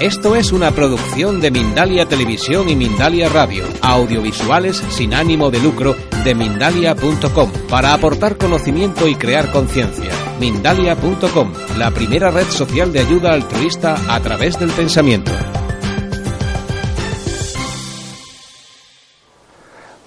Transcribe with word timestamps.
Esto 0.00 0.34
es 0.34 0.50
una 0.50 0.72
producción 0.72 1.40
de 1.40 1.52
Mindalia 1.52 2.06
Televisión 2.06 2.68
y 2.68 2.74
Mindalia 2.74 3.28
Radio, 3.28 3.64
audiovisuales 3.80 4.82
sin 4.90 5.14
ánimo 5.14 5.52
de 5.52 5.60
lucro 5.60 5.94
de 6.24 6.34
mindalia.com, 6.34 7.52
para 7.70 7.94
aportar 7.94 8.36
conocimiento 8.36 9.06
y 9.06 9.14
crear 9.14 9.52
conciencia. 9.52 10.10
Mindalia.com, 10.40 11.52
la 11.78 11.92
primera 11.92 12.32
red 12.32 12.46
social 12.48 12.92
de 12.92 13.00
ayuda 13.00 13.34
altruista 13.34 13.96
a 14.08 14.18
través 14.18 14.58
del 14.58 14.72
pensamiento. 14.72 15.30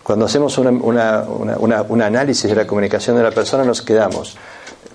Cuando 0.04 0.26
hacemos 0.26 0.58
un 0.58 2.02
análisis 2.02 2.50
de 2.50 2.56
la 2.56 2.68
comunicación 2.68 3.16
de 3.16 3.24
la 3.24 3.32
persona 3.32 3.64
nos 3.64 3.82
quedamos 3.82 4.36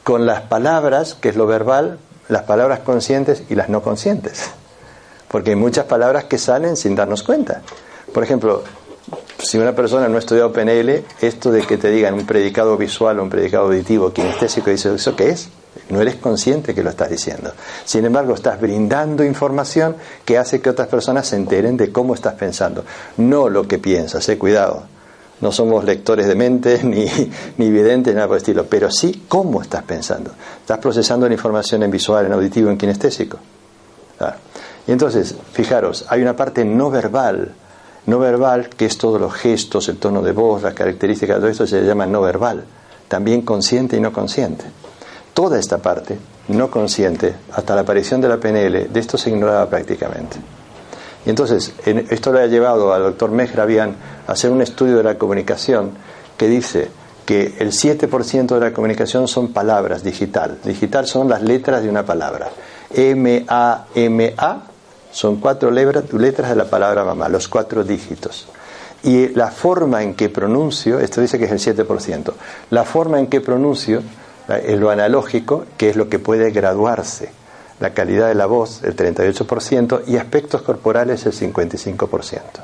con 0.04 0.26
las 0.26 0.42
palabras, 0.42 1.14
que 1.14 1.30
es 1.30 1.36
lo 1.36 1.46
verbal, 1.46 1.98
las 2.28 2.42
palabras 2.42 2.80
conscientes 2.80 3.44
y 3.48 3.54
las 3.54 3.70
no 3.70 3.82
conscientes. 3.82 4.52
Porque 5.32 5.50
hay 5.50 5.56
muchas 5.56 5.86
palabras 5.86 6.24
que 6.24 6.38
salen 6.38 6.76
sin 6.76 6.94
darnos 6.94 7.24
cuenta. 7.24 7.62
Por 8.12 8.22
ejemplo, 8.22 8.62
si 9.38 9.58
una 9.58 9.74
persona 9.74 10.06
no 10.06 10.16
ha 10.16 10.18
estudiado 10.20 10.52
PNL, 10.52 11.04
esto 11.20 11.50
de 11.50 11.62
que 11.62 11.78
te 11.78 11.90
digan 11.90 12.14
un 12.14 12.26
predicado 12.26 12.76
visual 12.76 13.18
o 13.18 13.22
un 13.24 13.30
predicado 13.30 13.64
auditivo, 13.64 14.12
kinestésico, 14.12 14.70
dice, 14.70 14.94
¿eso 14.94 15.16
qué 15.16 15.30
es? 15.30 15.48
No 15.88 16.00
eres 16.00 16.16
consciente 16.16 16.74
que 16.74 16.82
lo 16.82 16.90
estás 16.90 17.10
diciendo. 17.10 17.52
Sin 17.84 18.04
embargo, 18.04 18.34
estás 18.34 18.60
brindando 18.60 19.24
información 19.24 19.96
que 20.24 20.38
hace 20.38 20.60
que 20.60 20.70
otras 20.70 20.88
personas 20.88 21.26
se 21.26 21.36
enteren 21.36 21.76
de 21.76 21.90
cómo 21.90 22.14
estás 22.14 22.34
pensando, 22.34 22.84
no 23.16 23.48
lo 23.48 23.66
que 23.66 23.78
piensas, 23.78 24.28
eh, 24.28 24.38
cuidado. 24.38 24.84
No 25.40 25.50
somos 25.50 25.84
lectores 25.84 26.28
de 26.28 26.34
mente 26.36 26.80
ni, 26.84 27.06
ni 27.56 27.70
videntes, 27.70 28.14
nada 28.14 28.28
por 28.28 28.36
el 28.36 28.42
estilo, 28.42 28.66
pero 28.66 28.90
sí 28.90 29.24
cómo 29.28 29.62
estás 29.62 29.82
pensando. 29.82 30.30
Estás 30.60 30.78
procesando 30.78 31.26
la 31.26 31.34
información 31.34 31.82
en 31.82 31.90
visual, 31.90 32.26
en 32.26 32.32
auditivo, 32.32 32.70
en 32.70 32.78
kinestésico. 32.78 33.38
Claro. 34.18 34.36
Y 34.86 34.92
entonces, 34.92 35.34
fijaros, 35.52 36.04
hay 36.08 36.22
una 36.22 36.34
parte 36.34 36.64
no 36.64 36.90
verbal, 36.90 37.52
no 38.06 38.18
verbal 38.18 38.68
que 38.68 38.86
es 38.86 38.98
todos 38.98 39.20
los 39.20 39.32
gestos, 39.32 39.88
el 39.88 39.98
tono 39.98 40.22
de 40.22 40.32
voz, 40.32 40.62
las 40.62 40.74
características, 40.74 41.36
todo 41.38 41.48
esto 41.48 41.66
se 41.66 41.82
llama 41.84 42.04
no 42.06 42.20
verbal, 42.20 42.64
también 43.08 43.42
consciente 43.42 43.96
y 43.96 44.00
no 44.00 44.12
consciente. 44.12 44.64
Toda 45.34 45.58
esta 45.58 45.78
parte 45.78 46.18
no 46.48 46.70
consciente, 46.70 47.34
hasta 47.52 47.74
la 47.74 47.82
aparición 47.82 48.20
de 48.20 48.28
la 48.28 48.38
PNL, 48.38 48.88
de 48.92 49.00
esto 49.00 49.16
se 49.16 49.30
ignoraba 49.30 49.66
prácticamente. 49.70 50.36
Y 51.24 51.30
entonces, 51.30 51.72
en- 51.86 52.06
esto 52.10 52.32
le 52.32 52.40
ha 52.40 52.46
llevado 52.46 52.92
al 52.92 53.02
doctor 53.04 53.30
Mehrabian 53.30 53.94
a 54.26 54.32
hacer 54.32 54.50
un 54.50 54.60
estudio 54.62 54.96
de 54.96 55.04
la 55.04 55.16
comunicación 55.16 55.92
que 56.36 56.48
dice 56.48 56.88
que 57.24 57.54
el 57.60 57.70
7% 57.72 58.54
de 58.56 58.60
la 58.60 58.72
comunicación 58.72 59.28
son 59.28 59.52
palabras 59.52 60.02
digital. 60.02 60.58
Digital 60.64 61.06
son 61.06 61.28
las 61.28 61.40
letras 61.42 61.84
de 61.84 61.88
una 61.88 62.04
palabra. 62.04 62.48
M-A-M-A 62.92 64.62
son 65.12 65.36
cuatro 65.36 65.70
letras 65.70 66.48
de 66.48 66.56
la 66.56 66.64
palabra 66.64 67.04
mamá, 67.04 67.28
los 67.28 67.46
cuatro 67.48 67.84
dígitos. 67.84 68.48
Y 69.04 69.28
la 69.28 69.50
forma 69.50 70.02
en 70.02 70.14
que 70.14 70.28
pronuncio, 70.28 70.98
esto 71.00 71.20
dice 71.20 71.38
que 71.38 71.44
es 71.44 71.50
el 71.52 71.58
7%, 71.58 72.34
la 72.70 72.84
forma 72.84 73.18
en 73.20 73.26
que 73.28 73.40
pronuncio 73.40 74.02
la- 74.48 74.58
es 74.58 74.78
lo 74.78 74.90
analógico, 74.90 75.66
que 75.76 75.90
es 75.90 75.96
lo 75.96 76.08
que 76.08 76.18
puede 76.18 76.50
graduarse 76.50 77.30
la 77.80 77.90
calidad 77.94 78.28
de 78.28 78.34
la 78.36 78.46
voz 78.46 78.82
el 78.84 78.94
38% 78.94 80.02
y 80.06 80.16
aspectos 80.16 80.62
corporales 80.62 81.26
el 81.26 81.32
55%. 81.32 82.62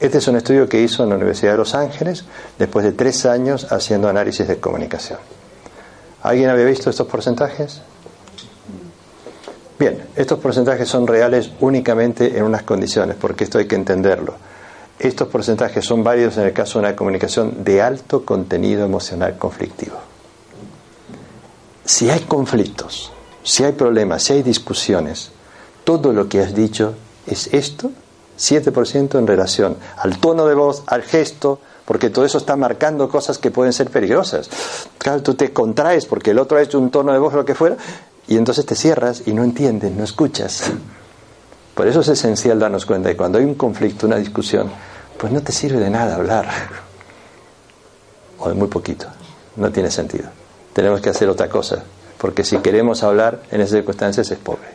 Este 0.00 0.18
es 0.18 0.26
un 0.28 0.36
estudio 0.36 0.68
que 0.68 0.80
hizo 0.80 1.02
en 1.04 1.10
la 1.10 1.16
Universidad 1.16 1.52
de 1.52 1.58
Los 1.58 1.74
Ángeles 1.74 2.24
después 2.58 2.84
de 2.84 2.92
tres 2.92 3.24
años 3.26 3.70
haciendo 3.70 4.08
análisis 4.08 4.48
de 4.48 4.58
comunicación. 4.58 5.18
¿Alguien 6.22 6.48
había 6.48 6.64
visto 6.64 6.88
estos 6.88 7.06
porcentajes? 7.06 7.82
Bien, 9.82 10.00
estos 10.14 10.38
porcentajes 10.38 10.88
son 10.88 11.08
reales 11.08 11.50
únicamente 11.58 12.38
en 12.38 12.44
unas 12.44 12.62
condiciones, 12.62 13.16
porque 13.20 13.42
esto 13.42 13.58
hay 13.58 13.66
que 13.66 13.74
entenderlo. 13.74 14.34
Estos 14.96 15.26
porcentajes 15.26 15.84
son 15.84 16.04
válidos 16.04 16.36
en 16.36 16.44
el 16.44 16.52
caso 16.52 16.78
de 16.78 16.86
una 16.86 16.94
comunicación 16.94 17.64
de 17.64 17.82
alto 17.82 18.24
contenido 18.24 18.84
emocional 18.84 19.36
conflictivo. 19.38 19.96
Si 21.84 22.08
hay 22.08 22.20
conflictos, 22.20 23.10
si 23.42 23.64
hay 23.64 23.72
problemas, 23.72 24.22
si 24.22 24.34
hay 24.34 24.44
discusiones, 24.44 25.32
todo 25.82 26.12
lo 26.12 26.28
que 26.28 26.38
has 26.42 26.54
dicho 26.54 26.94
es 27.26 27.48
esto, 27.52 27.90
7% 28.38 29.18
en 29.18 29.26
relación 29.26 29.76
al 29.96 30.18
tono 30.18 30.46
de 30.46 30.54
voz, 30.54 30.84
al 30.86 31.02
gesto, 31.02 31.58
porque 31.86 32.08
todo 32.08 32.24
eso 32.24 32.38
está 32.38 32.54
marcando 32.54 33.08
cosas 33.08 33.38
que 33.38 33.50
pueden 33.50 33.72
ser 33.72 33.90
peligrosas. 33.90 34.48
Claro, 34.98 35.24
tú 35.24 35.34
te 35.34 35.52
contraes 35.52 36.06
porque 36.06 36.30
el 36.30 36.38
otro 36.38 36.58
ha 36.58 36.62
hecho 36.62 36.78
un 36.78 36.92
tono 36.92 37.12
de 37.12 37.18
voz, 37.18 37.34
lo 37.34 37.44
que 37.44 37.56
fuera, 37.56 37.76
y 38.32 38.38
entonces 38.38 38.64
te 38.64 38.74
cierras 38.74 39.24
y 39.26 39.34
no 39.34 39.44
entiendes, 39.44 39.92
no 39.92 40.04
escuchas. 40.04 40.62
Por 41.74 41.86
eso 41.86 42.00
es 42.00 42.08
esencial 42.08 42.58
darnos 42.58 42.86
cuenta 42.86 43.10
que 43.10 43.16
cuando 43.16 43.38
hay 43.38 43.44
un 43.44 43.56
conflicto, 43.56 44.06
una 44.06 44.16
discusión, 44.16 44.70
pues 45.18 45.30
no 45.30 45.42
te 45.42 45.52
sirve 45.52 45.78
de 45.78 45.90
nada 45.90 46.14
hablar. 46.14 46.46
O 48.38 48.48
de 48.48 48.54
muy 48.54 48.68
poquito. 48.68 49.04
No 49.56 49.70
tiene 49.70 49.90
sentido. 49.90 50.30
Tenemos 50.72 51.02
que 51.02 51.10
hacer 51.10 51.28
otra 51.28 51.50
cosa. 51.50 51.84
Porque 52.16 52.42
si 52.42 52.56
queremos 52.60 53.02
hablar 53.02 53.42
en 53.50 53.60
esas 53.60 53.72
circunstancias 53.72 54.30
es 54.30 54.38
pobre. 54.38 54.68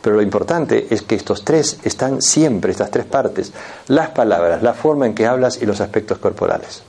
Pero 0.00 0.16
lo 0.16 0.22
importante 0.22 0.86
es 0.88 1.02
que 1.02 1.14
estos 1.14 1.44
tres 1.44 1.80
están 1.84 2.22
siempre, 2.22 2.72
estas 2.72 2.90
tres 2.90 3.04
partes. 3.04 3.52
Las 3.88 4.08
palabras, 4.08 4.62
la 4.62 4.72
forma 4.72 5.04
en 5.04 5.14
que 5.14 5.26
hablas 5.26 5.60
y 5.60 5.66
los 5.66 5.82
aspectos 5.82 6.16
corporales. 6.16 6.82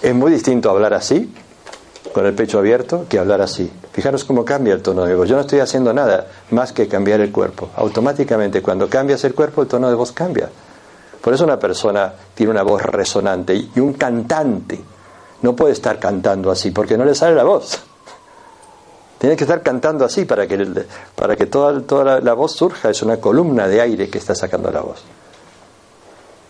Es 0.00 0.14
muy 0.14 0.30
distinto 0.30 0.70
hablar 0.70 0.94
así, 0.94 1.34
con 2.12 2.24
el 2.24 2.34
pecho 2.34 2.60
abierto, 2.60 3.06
que 3.08 3.18
hablar 3.18 3.40
así. 3.40 3.68
Fijaros 3.92 4.24
cómo 4.24 4.44
cambia 4.44 4.74
el 4.74 4.82
tono 4.82 5.04
de 5.04 5.14
voz. 5.14 5.28
Yo 5.28 5.34
no 5.34 5.40
estoy 5.42 5.58
haciendo 5.58 5.92
nada 5.92 6.26
más 6.50 6.72
que 6.72 6.86
cambiar 6.86 7.20
el 7.20 7.32
cuerpo. 7.32 7.70
Automáticamente, 7.76 8.62
cuando 8.62 8.88
cambias 8.88 9.24
el 9.24 9.34
cuerpo, 9.34 9.62
el 9.62 9.68
tono 9.68 9.88
de 9.88 9.94
voz 9.94 10.12
cambia. 10.12 10.48
Por 11.20 11.34
eso 11.34 11.44
una 11.44 11.58
persona 11.58 12.12
tiene 12.34 12.52
una 12.52 12.62
voz 12.62 12.82
resonante 12.82 13.54
y 13.54 13.80
un 13.80 13.94
cantante 13.94 14.80
no 15.42 15.56
puede 15.56 15.72
estar 15.72 15.98
cantando 15.98 16.50
así 16.50 16.70
porque 16.70 16.96
no 16.96 17.04
le 17.04 17.14
sale 17.14 17.34
la 17.34 17.44
voz. 17.44 17.78
Tiene 19.18 19.36
que 19.36 19.44
estar 19.44 19.62
cantando 19.62 20.04
así 20.04 20.24
para 20.24 20.46
que, 20.46 20.84
para 21.14 21.36
que 21.36 21.46
toda, 21.46 21.82
toda 21.82 22.04
la, 22.04 22.20
la 22.20 22.32
voz 22.32 22.52
surja. 22.52 22.90
Es 22.90 23.02
una 23.02 23.18
columna 23.18 23.68
de 23.68 23.80
aire 23.80 24.08
que 24.08 24.18
está 24.18 24.34
sacando 24.34 24.70
la 24.70 24.80
voz. 24.80 25.02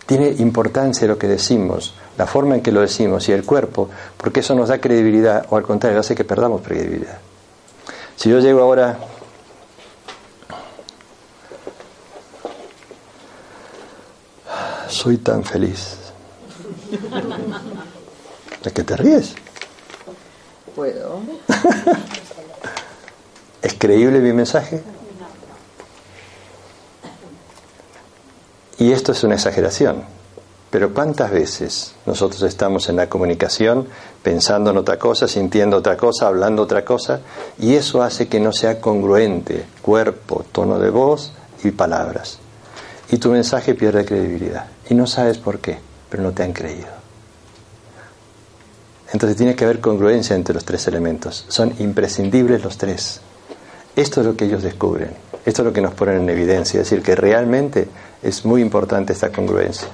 Tiene 0.07 0.29
importancia 0.39 1.07
lo 1.07 1.17
que 1.17 1.27
decimos, 1.27 1.95
la 2.19 2.27
forma 2.27 2.57
en 2.57 2.63
que 2.63 2.73
lo 2.73 2.81
decimos 2.81 3.29
y 3.29 3.33
el 3.33 3.45
cuerpo, 3.45 3.89
porque 4.17 4.41
eso 4.41 4.55
nos 4.57 4.69
da 4.69 4.81
credibilidad 4.81 5.47
o 5.51 5.57
al 5.57 5.63
contrario 5.63 6.01
hace 6.01 6.17
que 6.17 6.25
perdamos 6.25 6.63
credibilidad. 6.63 7.19
Si 8.21 8.29
yo 8.29 8.39
llego 8.39 8.61
ahora 8.61 8.99
soy 14.89 15.17
tan 15.17 15.43
feliz. 15.43 15.97
¿De 18.63 18.73
qué 18.73 18.83
te 18.83 18.95
ríes? 18.99 19.35
Puedo. 20.77 21.23
¿Es 23.63 23.75
creíble 23.79 24.19
mi 24.19 24.35
mensaje? 24.35 24.83
Y 28.77 28.93
esto 28.93 29.13
es 29.13 29.25
una 29.25 29.37
exageración. 29.37 30.05
Pero 30.71 30.95
¿cuántas 30.95 31.33
veces 31.33 31.95
nosotros 32.07 32.43
estamos 32.43 32.89
en 32.89 32.97
la 32.97 33.09
comunicación 33.09 33.89
pensando 34.23 34.71
en 34.71 34.77
otra 34.77 34.99
cosa, 34.99 35.27
sintiendo 35.27 35.77
otra 35.77 35.97
cosa, 35.97 36.29
hablando 36.29 36.63
otra 36.63 36.85
cosa? 36.85 37.21
Y 37.59 37.75
eso 37.75 38.03
hace 38.03 38.29
que 38.29 38.39
no 38.39 38.53
sea 38.53 38.81
congruente 38.81 39.65
cuerpo, 39.83 40.45
tono 40.53 40.79
de 40.79 40.91
voz 40.91 41.33
y 41.65 41.73
palabras. 41.73 42.39
Y 43.11 43.19
tu 43.19 43.31
mensaje 43.31 43.75
pierde 43.75 44.05
credibilidad. 44.05 44.67
Y 44.89 44.95
no 44.95 45.09
sabes 45.09 45.39
por 45.39 45.59
qué, 45.59 45.79
pero 46.09 46.23
no 46.23 46.31
te 46.31 46.45
han 46.45 46.53
creído. 46.53 47.01
Entonces 49.13 49.37
tiene 49.37 49.57
que 49.57 49.65
haber 49.65 49.81
congruencia 49.81 50.37
entre 50.37 50.55
los 50.55 50.65
tres 50.65 50.87
elementos. 50.87 51.45
Son 51.49 51.75
imprescindibles 51.81 52.63
los 52.63 52.79
tres. 52.79 53.21
Esto 53.97 54.21
es 54.21 54.27
lo 54.27 54.37
que 54.37 54.45
ellos 54.45 54.63
descubren. 54.63 55.11
Esto 55.45 55.63
es 55.63 55.67
lo 55.67 55.73
que 55.73 55.81
nos 55.81 55.95
ponen 55.95 56.23
en 56.23 56.31
evidencia. 56.31 56.81
Es 56.81 56.89
decir, 56.89 57.03
que 57.03 57.17
realmente 57.17 57.89
es 58.23 58.45
muy 58.45 58.63
importante 58.63 59.13
esta 59.13 59.33
congruencia. 59.33 59.89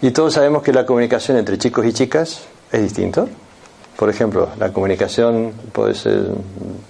Y 0.00 0.12
todos 0.12 0.34
sabemos 0.34 0.62
que 0.62 0.72
la 0.72 0.86
comunicación 0.86 1.38
entre 1.38 1.58
chicos 1.58 1.84
y 1.84 1.92
chicas 1.92 2.42
es 2.70 2.82
distinto. 2.82 3.28
Por 3.96 4.08
ejemplo, 4.08 4.48
la 4.56 4.72
comunicación 4.72 5.52
puede 5.72 5.92
ser 5.94 6.30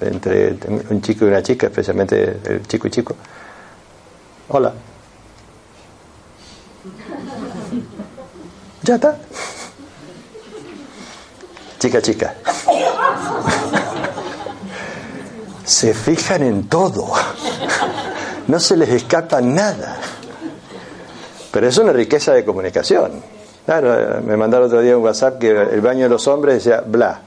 entre 0.02 0.58
un 0.90 1.00
chico 1.00 1.24
y 1.24 1.28
una 1.28 1.42
chica, 1.42 1.68
especialmente 1.68 2.38
el 2.44 2.66
chico 2.66 2.86
y 2.86 2.90
chico. 2.90 3.16
Hola. 4.48 4.74
Ya 8.82 8.96
está. 8.96 9.16
Chica, 11.78 12.02
chica. 12.02 12.34
Se 15.64 15.94
fijan 15.94 16.42
en 16.42 16.68
todo. 16.68 17.10
No 18.48 18.60
se 18.60 18.76
les 18.76 18.90
escapa 18.90 19.40
nada. 19.40 19.96
Pero 21.50 21.66
es 21.66 21.78
una 21.78 21.92
riqueza 21.92 22.32
de 22.32 22.44
comunicación. 22.44 23.12
Claro, 23.64 24.20
me 24.24 24.36
mandaron 24.36 24.66
otro 24.66 24.80
día 24.80 24.96
un 24.96 25.04
WhatsApp 25.04 25.38
que 25.38 25.50
el 25.50 25.80
baño 25.80 26.04
de 26.04 26.08
los 26.08 26.26
hombres 26.26 26.54
decía 26.54 26.82
bla, 26.86 27.20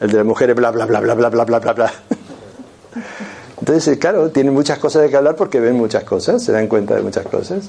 el 0.00 0.10
de 0.10 0.18
las 0.18 0.26
mujeres 0.26 0.54
bla, 0.54 0.70
bla, 0.70 0.86
bla, 0.86 1.00
bla, 1.00 1.14
bla, 1.14 1.28
bla, 1.28 1.44
bla, 1.44 1.58
bla, 1.58 1.72
bla. 1.72 1.92
Entonces, 3.58 3.98
claro, 3.98 4.30
tienen 4.30 4.54
muchas 4.54 4.78
cosas 4.78 5.02
de 5.02 5.10
que 5.10 5.16
hablar 5.16 5.34
porque 5.34 5.60
ven 5.60 5.74
muchas 5.74 6.04
cosas, 6.04 6.42
se 6.42 6.52
dan 6.52 6.68
cuenta 6.68 6.94
de 6.94 7.02
muchas 7.02 7.26
cosas. 7.26 7.68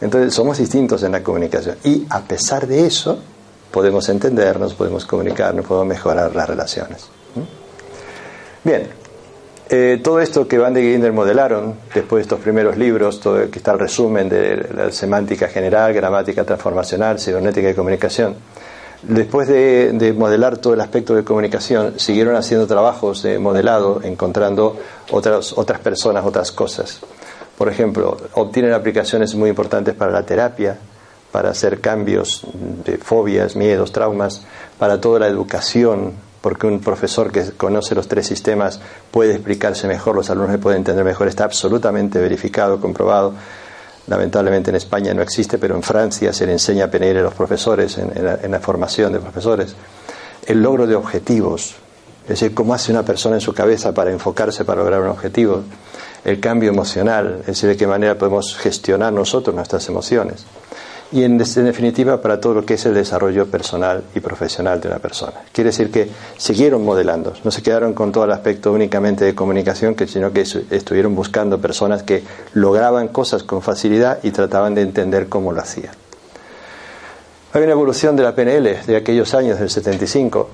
Entonces, 0.00 0.32
somos 0.34 0.58
distintos 0.58 1.02
en 1.02 1.12
la 1.12 1.22
comunicación. 1.22 1.76
Y 1.84 2.06
a 2.10 2.20
pesar 2.20 2.66
de 2.66 2.86
eso, 2.86 3.18
podemos 3.70 4.08
entendernos, 4.08 4.74
podemos 4.74 5.06
comunicarnos, 5.06 5.66
podemos 5.66 5.88
mejorar 5.88 6.34
las 6.34 6.48
relaciones. 6.48 7.08
Bien, 8.62 8.88
eh, 9.72 10.00
todo 10.02 10.20
esto 10.20 10.48
que 10.48 10.58
Van 10.58 10.74
de 10.74 10.82
Ginder 10.82 11.12
modelaron, 11.12 11.76
después 11.94 12.18
de 12.18 12.22
estos 12.22 12.40
primeros 12.40 12.76
libros, 12.76 13.20
todo, 13.20 13.48
que 13.48 13.58
está 13.58 13.70
el 13.70 13.78
resumen 13.78 14.28
de 14.28 14.68
la 14.74 14.90
semántica 14.90 15.46
general, 15.46 15.94
gramática 15.94 16.42
transformacional, 16.42 17.20
cibernética 17.20 17.70
y 17.70 17.74
comunicación, 17.74 18.34
después 19.02 19.46
de, 19.46 20.14
modelar 20.16 20.58
todo 20.58 20.74
el 20.74 20.80
aspecto 20.80 21.14
de 21.14 21.22
comunicación, 21.22 22.00
siguieron 22.00 22.34
haciendo 22.34 22.66
trabajos 22.66 23.22
de 23.22 23.38
modelado, 23.38 24.00
encontrando 24.02 24.76
otras, 25.12 25.56
otras 25.56 25.78
personas, 25.78 26.24
otras 26.26 26.50
cosas. 26.50 27.00
Por 27.56 27.68
ejemplo, 27.68 28.16
obtienen 28.34 28.72
aplicaciones 28.72 29.36
muy 29.36 29.50
importantes 29.50 29.94
para 29.94 30.10
la 30.10 30.24
terapia, 30.24 30.78
para 31.30 31.50
hacer 31.50 31.80
cambios 31.80 32.44
de 32.84 32.98
fobias, 32.98 33.54
miedos, 33.54 33.92
traumas, 33.92 34.42
para 34.78 35.00
toda 35.00 35.20
la 35.20 35.28
educación, 35.28 36.14
porque 36.40 36.66
un 36.66 36.80
profesor 36.80 37.30
que 37.30 37.50
conoce 37.52 37.94
los 37.94 38.08
tres 38.08 38.26
sistemas 38.26 38.80
puede 39.10 39.34
explicarse 39.34 39.86
mejor, 39.86 40.16
los 40.16 40.30
alumnos 40.30 40.52
le 40.52 40.58
pueden 40.58 40.78
entender 40.78 41.04
mejor, 41.04 41.28
está 41.28 41.44
absolutamente 41.44 42.18
verificado, 42.18 42.80
comprobado. 42.80 43.34
Lamentablemente 44.06 44.70
en 44.70 44.76
España 44.76 45.12
no 45.14 45.22
existe, 45.22 45.58
pero 45.58 45.76
en 45.76 45.82
Francia 45.82 46.32
se 46.32 46.46
le 46.46 46.52
enseña 46.52 46.86
a 46.86 46.90
PNL 46.90 47.18
a 47.18 47.22
los 47.22 47.34
profesores, 47.34 47.98
en, 47.98 48.50
la, 48.50 48.60
formación 48.60 49.12
de 49.12 49.20
profesores. 49.20 49.74
El 50.46 50.62
logro 50.62 50.86
de 50.86 50.96
objetivos, 50.96 51.76
es 52.24 52.28
decir, 52.28 52.54
cómo 52.54 52.74
hace 52.74 52.90
una 52.90 53.04
persona 53.04 53.36
en 53.36 53.40
su 53.40 53.52
cabeza 53.52 53.92
para 53.92 54.10
enfocarse 54.10 54.64
para 54.64 54.80
lograr 54.80 55.02
un 55.02 55.08
objetivo. 55.08 55.62
El 56.24 56.40
cambio 56.40 56.70
emocional, 56.70 57.38
es 57.40 57.46
decir, 57.46 57.68
de 57.68 57.76
qué 57.76 57.86
manera 57.86 58.16
podemos 58.16 58.56
gestionar 58.56 59.12
nosotros 59.12 59.54
nuestras 59.54 59.86
emociones 59.88 60.46
y 61.12 61.24
en, 61.24 61.38
definitiva 61.38 62.20
para 62.20 62.40
todo 62.40 62.54
lo 62.54 62.64
que 62.64 62.74
es 62.74 62.86
el 62.86 62.94
desarrollo 62.94 63.46
personal 63.46 64.04
y 64.14 64.20
profesional 64.20 64.80
de 64.80 64.88
una 64.88 64.98
persona. 64.98 65.34
Quiere 65.52 65.70
decir 65.70 65.90
que 65.90 66.08
siguieron 66.36 66.84
modelando, 66.84 67.34
no 67.42 67.50
se 67.50 67.62
quedaron 67.62 67.94
con 67.94 68.12
todo 68.12 68.24
el 68.24 68.32
aspecto 68.32 68.72
únicamente 68.72 69.24
de 69.24 69.34
comunicación, 69.34 69.96
sino 70.06 70.32
que 70.32 70.42
estuvieron 70.42 71.14
buscando 71.14 71.60
personas 71.60 72.02
que 72.02 72.22
lograban 72.54 73.08
cosas 73.08 73.42
con 73.42 73.62
facilidad 73.62 74.20
y 74.22 74.30
trataban 74.30 74.74
de 74.74 74.82
entender 74.82 75.28
cómo 75.28 75.52
lo 75.52 75.60
hacían. 75.60 75.94
Hay 77.52 77.62
una 77.62 77.72
evolución 77.72 78.14
de 78.14 78.22
la 78.22 78.34
PNL 78.34 78.86
de 78.86 78.96
aquellos 78.96 79.34
años, 79.34 79.58
del 79.58 79.70
75. 79.70 80.48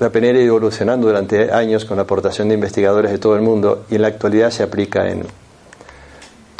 La 0.00 0.10
PNL 0.10 0.38
ha 0.38 0.42
ido 0.42 0.56
evolucionando 0.56 1.06
durante 1.06 1.52
años 1.52 1.84
con 1.84 1.96
la 1.96 2.02
aportación 2.02 2.48
de 2.48 2.54
investigadores 2.54 3.12
de 3.12 3.18
todo 3.18 3.36
el 3.36 3.42
mundo 3.42 3.84
y 3.88 3.94
en 3.94 4.02
la 4.02 4.08
actualidad 4.08 4.50
se 4.50 4.64
aplica 4.64 5.08
en 5.08 5.26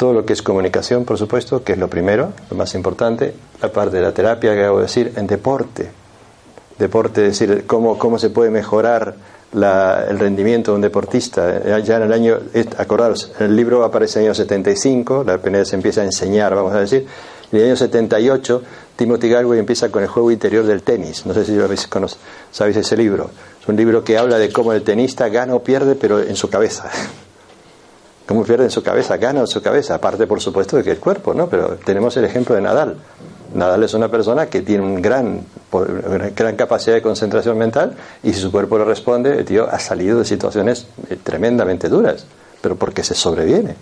todo 0.01 0.13
lo 0.13 0.25
que 0.25 0.33
es 0.33 0.41
comunicación, 0.41 1.05
por 1.05 1.19
supuesto, 1.19 1.63
que 1.63 1.73
es 1.73 1.77
lo 1.77 1.87
primero, 1.87 2.33
lo 2.49 2.57
más 2.57 2.73
importante, 2.73 3.35
la 3.61 3.71
parte 3.71 3.97
de 3.97 4.01
la 4.01 4.11
terapia 4.11 4.55
que 4.55 4.63
hago 4.63 4.81
decir, 4.81 5.13
en 5.15 5.27
deporte. 5.27 5.91
Deporte, 6.79 7.27
es 7.27 7.37
decir, 7.37 7.65
cómo, 7.67 7.99
cómo 7.99 8.17
se 8.17 8.31
puede 8.31 8.49
mejorar 8.49 9.13
el 9.53 10.17
rendimiento 10.17 10.71
de 10.71 10.75
un 10.77 10.81
deportista. 10.81 11.77
Ya 11.81 11.97
en 11.97 12.01
el 12.01 12.13
año, 12.13 12.39
acordaros, 12.79 13.31
el 13.39 13.55
libro 13.55 13.83
aparece 13.83 14.17
en 14.17 14.25
el 14.25 14.29
año 14.29 14.35
75, 14.37 15.23
la 15.23 15.37
PNL 15.37 15.67
se 15.67 15.75
empieza 15.75 16.01
a 16.01 16.05
enseñar, 16.05 16.55
vamos 16.55 16.73
a 16.73 16.79
decir, 16.79 17.05
y 17.51 17.57
en 17.57 17.61
el 17.61 17.67
año 17.67 17.77
78 17.77 18.63
Timothy 18.95 19.29
Galway 19.29 19.59
empieza 19.59 19.91
con 19.91 20.01
el 20.01 20.09
juego 20.09 20.31
interior 20.31 20.65
del 20.65 20.81
tenis. 20.81 21.27
No 21.27 21.35
sé 21.35 21.45
si 21.45 21.53
lo 21.53 21.65
habéis, 21.65 21.87
sabéis 22.49 22.75
ese 22.75 22.97
libro. 22.97 23.29
Es 23.61 23.67
un 23.67 23.75
libro 23.75 24.03
que 24.03 24.17
habla 24.17 24.39
de 24.39 24.51
cómo 24.51 24.73
el 24.73 24.81
tenista 24.81 25.29
gana 25.29 25.53
o 25.53 25.61
pierde, 25.61 25.93
pero 25.93 26.19
en 26.19 26.35
su 26.35 26.49
cabeza. 26.49 26.89
¿Cómo 28.31 28.45
pierde 28.45 28.63
en 28.63 28.71
su 28.71 28.81
cabeza? 28.81 29.17
Gana 29.17 29.41
en 29.41 29.47
su 29.47 29.61
cabeza. 29.61 29.95
Aparte, 29.95 30.25
por 30.25 30.39
supuesto, 30.39 30.77
de 30.77 30.83
que 30.83 30.91
el 30.91 30.99
cuerpo, 30.99 31.33
¿no? 31.33 31.49
Pero 31.49 31.75
tenemos 31.83 32.15
el 32.15 32.23
ejemplo 32.23 32.55
de 32.55 32.61
Nadal. 32.61 32.95
Nadal 33.53 33.83
es 33.83 33.93
una 33.93 34.07
persona 34.07 34.45
que 34.45 34.61
tiene 34.61 34.85
un 34.85 35.01
gran, 35.01 35.41
una 35.73 36.29
gran 36.29 36.55
capacidad 36.55 36.95
de 36.95 37.01
concentración 37.01 37.57
mental 37.57 37.93
y 38.23 38.31
si 38.31 38.39
su 38.39 38.49
cuerpo 38.49 38.77
le 38.77 38.85
responde, 38.85 39.37
el 39.37 39.43
tío 39.43 39.67
ha 39.69 39.77
salido 39.79 40.19
de 40.19 40.23
situaciones 40.23 40.87
eh, 41.09 41.17
tremendamente 41.21 41.89
duras, 41.89 42.25
pero 42.61 42.77
porque 42.77 43.03
se 43.03 43.15
sobreviene, 43.15 43.75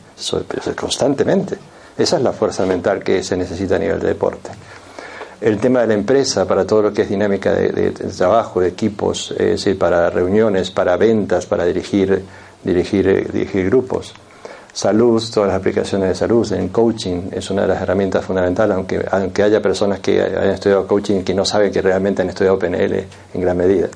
constantemente. 0.75 1.55
Esa 1.95 2.17
es 2.17 2.23
la 2.23 2.31
fuerza 2.31 2.65
mental 2.65 3.03
que 3.03 3.21
se 3.21 3.37
necesita 3.37 3.75
a 3.75 3.79
nivel 3.79 3.99
de 3.99 4.07
deporte. 4.07 4.49
El 5.41 5.59
tema 5.59 5.81
de 5.81 5.87
la 5.89 5.93
empresa, 5.93 6.47
para 6.47 6.65
todo 6.65 6.81
lo 6.81 6.91
que 6.91 7.03
es 7.03 7.09
dinámica 7.09 7.53
de, 7.53 7.91
trabajo, 7.91 8.61
de 8.61 8.69
equipos, 8.69 9.29
es 9.29 9.63
decir, 9.63 9.77
para 9.77 10.09
reuniones, 10.09 10.71
para 10.71 10.97
ventas, 10.97 11.45
para 11.45 11.65
dirigir, 11.65 12.23
dirigir, 12.63 13.07
eh, 13.07 13.27
dirigir 13.31 13.65
grupos 13.67 14.15
salud, 14.79 15.21
todas 15.33 15.49
las 15.49 15.57
aplicaciones 15.57 16.07
de 16.07 16.15
salud, 16.15 16.49
en 16.53 16.69
coaching 16.69 17.31
es 17.33 17.49
una 17.49 17.63
de 17.63 17.67
las 17.67 17.81
herramientas 17.81 18.23
fundamentales, 18.23 18.77
aunque, 18.77 19.05
aunque 19.11 19.43
haya 19.43 19.61
personas 19.61 19.99
que 19.99 20.21
hayan 20.21 20.51
estudiado 20.51 20.87
coaching 20.87 21.21
que 21.21 21.33
no 21.33 21.43
saben 21.43 21.69
que 21.69 21.81
realmente 21.81 22.21
han 22.21 22.29
estudiado 22.29 22.57
PNL 22.57 23.05
en 23.33 23.41
gran 23.41 23.57
medida. 23.57 23.89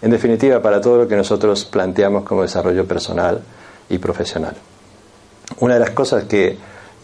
En 0.00 0.10
definitiva, 0.10 0.62
para 0.62 0.80
todo 0.80 0.96
lo 0.96 1.08
que 1.08 1.14
nosotros 1.14 1.66
planteamos 1.66 2.24
como 2.24 2.40
desarrollo 2.40 2.86
personal 2.86 3.42
y 3.90 3.98
profesional. 3.98 4.54
Una 5.60 5.74
de 5.74 5.80
las 5.80 5.90
cosas 5.90 6.24
que, 6.24 6.56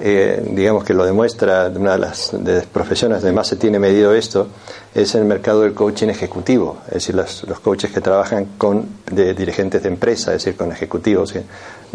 eh, 0.03 0.43
digamos 0.53 0.85
que 0.85 0.95
lo 0.95 1.05
demuestra, 1.05 1.71
una 1.75 1.93
de 1.93 1.99
las, 1.99 2.33
profesiones 2.73 3.21
donde 3.21 3.35
más 3.35 3.49
se 3.49 3.57
tiene 3.57 3.79
medido 3.79 4.15
esto, 4.15 4.49
es 4.95 5.15
el 5.15 5.27
mercado 5.27 5.61
del 5.61 5.75
coaching 5.75 6.09
ejecutivo, 6.09 6.79
es 6.87 6.95
decir, 6.95 7.15
los, 7.15 7.61
coaches 7.61 7.91
que 7.91 8.01
trabajan 8.01 8.47
con 8.57 8.87
de 9.13 9.35
dirigentes 9.35 9.83
de 9.83 9.89
empresa, 9.89 10.35
es 10.35 10.45
decir, 10.45 10.57
con 10.57 10.73
ejecutivos. 10.73 11.35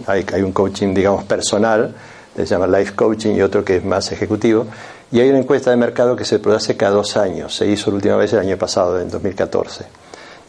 Hay, 0.05 0.25
hay 0.31 0.41
un 0.43 0.51
coaching, 0.51 0.93
digamos, 0.93 1.23
personal, 1.23 1.95
se 2.35 2.45
llama 2.45 2.67
life 2.67 2.93
coaching, 2.95 3.35
y 3.35 3.41
otro 3.41 3.65
que 3.65 3.77
es 3.77 3.85
más 3.85 4.11
ejecutivo. 4.11 4.67
Y 5.11 5.19
hay 5.19 5.29
una 5.29 5.39
encuesta 5.39 5.71
de 5.71 5.77
mercado 5.77 6.15
que 6.15 6.25
se 6.25 6.39
produce 6.39 6.77
cada 6.77 6.91
dos 6.91 7.17
años. 7.17 7.55
Se 7.55 7.65
hizo 7.65 7.89
la 7.89 7.95
última 7.95 8.17
vez 8.17 8.33
el 8.33 8.39
año 8.39 8.57
pasado, 8.57 8.99
en 8.99 9.09
2014. 9.09 9.85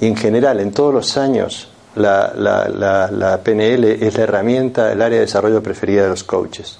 Y 0.01 0.07
en 0.07 0.17
general, 0.17 0.61
en 0.61 0.73
todos 0.73 0.93
los 0.93 1.17
años, 1.17 1.71
la, 1.95 2.33
la, 2.37 2.69
la 3.11 3.41
PNL 3.43 3.85
es 3.85 4.15
la 4.17 4.25
herramienta, 4.25 4.93
el 4.93 5.01
área 5.01 5.19
de 5.19 5.25
desarrollo 5.25 5.63
preferida 5.63 6.03
de 6.03 6.09
los 6.11 6.25
coaches. 6.25 6.79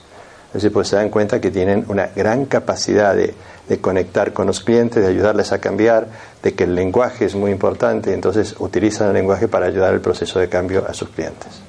Decir, 0.57 0.73
pues 0.73 0.89
se 0.89 0.97
dan 0.97 1.11
cuenta 1.11 1.41
que 1.41 1.51
tienen 1.51 1.85
una 1.89 2.11
gran 2.15 2.47
capacidad 2.47 3.15
de, 3.15 3.35
de, 3.69 3.79
conectar 3.79 4.33
con 4.33 4.47
los 4.47 4.61
clientes, 4.61 5.03
de 5.03 5.09
ayudarles 5.09 5.53
a 5.53 5.59
cambiar, 5.59 6.09
de 6.43 6.55
que 6.55 6.65
el 6.65 6.75
lenguaje 6.75 7.25
es 7.25 7.35
muy 7.35 7.51
importante, 7.51 8.13
entonces 8.13 8.55
utilizan 8.59 9.09
el 9.09 9.15
lenguaje 9.15 9.49
para 9.49 9.67
ayudar 9.67 9.93
el 9.95 10.01
proceso 10.01 10.39
de 10.39 10.49
cambio 10.49 10.85
a 10.89 10.95
sus 10.95 11.09
clientes. 11.11 11.61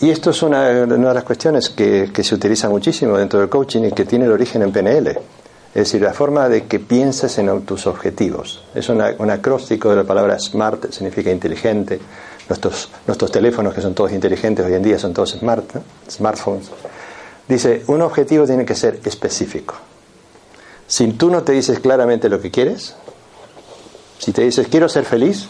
Y 0.00 0.10
esto 0.10 0.30
es 0.30 0.42
una, 0.42 0.68
de 0.68 0.86
las 0.86 1.24
cuestiones 1.24 1.70
que, 1.70 2.10
se 2.22 2.34
utiliza 2.34 2.68
muchísimo 2.68 3.18
dentro 3.18 3.40
del 3.40 3.48
coaching 3.48 3.82
y 3.82 3.92
que 3.92 4.04
tiene 4.04 4.26
el 4.26 4.32
origen 4.32 4.62
en 4.62 4.70
PNL. 4.70 5.08
Es 5.08 5.74
decir, 5.74 6.02
la 6.02 6.12
forma 6.12 6.48
de 6.48 6.66
que 6.66 6.78
pienses 6.78 7.36
en 7.38 7.62
tus 7.62 7.86
objetivos. 7.88 8.62
Es 8.74 8.88
un 8.88 9.00
acróstico 9.30 9.90
de 9.90 9.96
la 9.96 10.04
palabra 10.04 10.38
smart, 10.38 10.92
significa 10.92 11.32
inteligente. 11.32 11.98
Nuestros, 12.48 12.90
nuestros 13.06 13.32
teléfonos, 13.32 13.74
que 13.74 13.80
son 13.80 13.94
todos 13.94 14.12
inteligentes 14.12 14.64
hoy 14.64 14.74
en 14.74 14.82
día, 14.82 14.98
son 14.98 15.12
todos 15.12 15.32
smart, 15.32 15.68
smartphones. 16.08 16.70
Dice, 17.48 17.82
un 17.86 18.02
objetivo 18.02 18.46
tiene 18.46 18.66
que 18.66 18.74
ser 18.74 19.00
específico. 19.04 19.74
Si 20.86 21.06
tú 21.12 21.30
no 21.30 21.42
te 21.42 21.52
dices 21.52 21.80
claramente 21.80 22.28
lo 22.28 22.40
que 22.40 22.50
quieres, 22.50 22.94
si 24.18 24.32
te 24.32 24.42
dices 24.42 24.68
quiero 24.68 24.88
ser 24.88 25.04
feliz, 25.04 25.46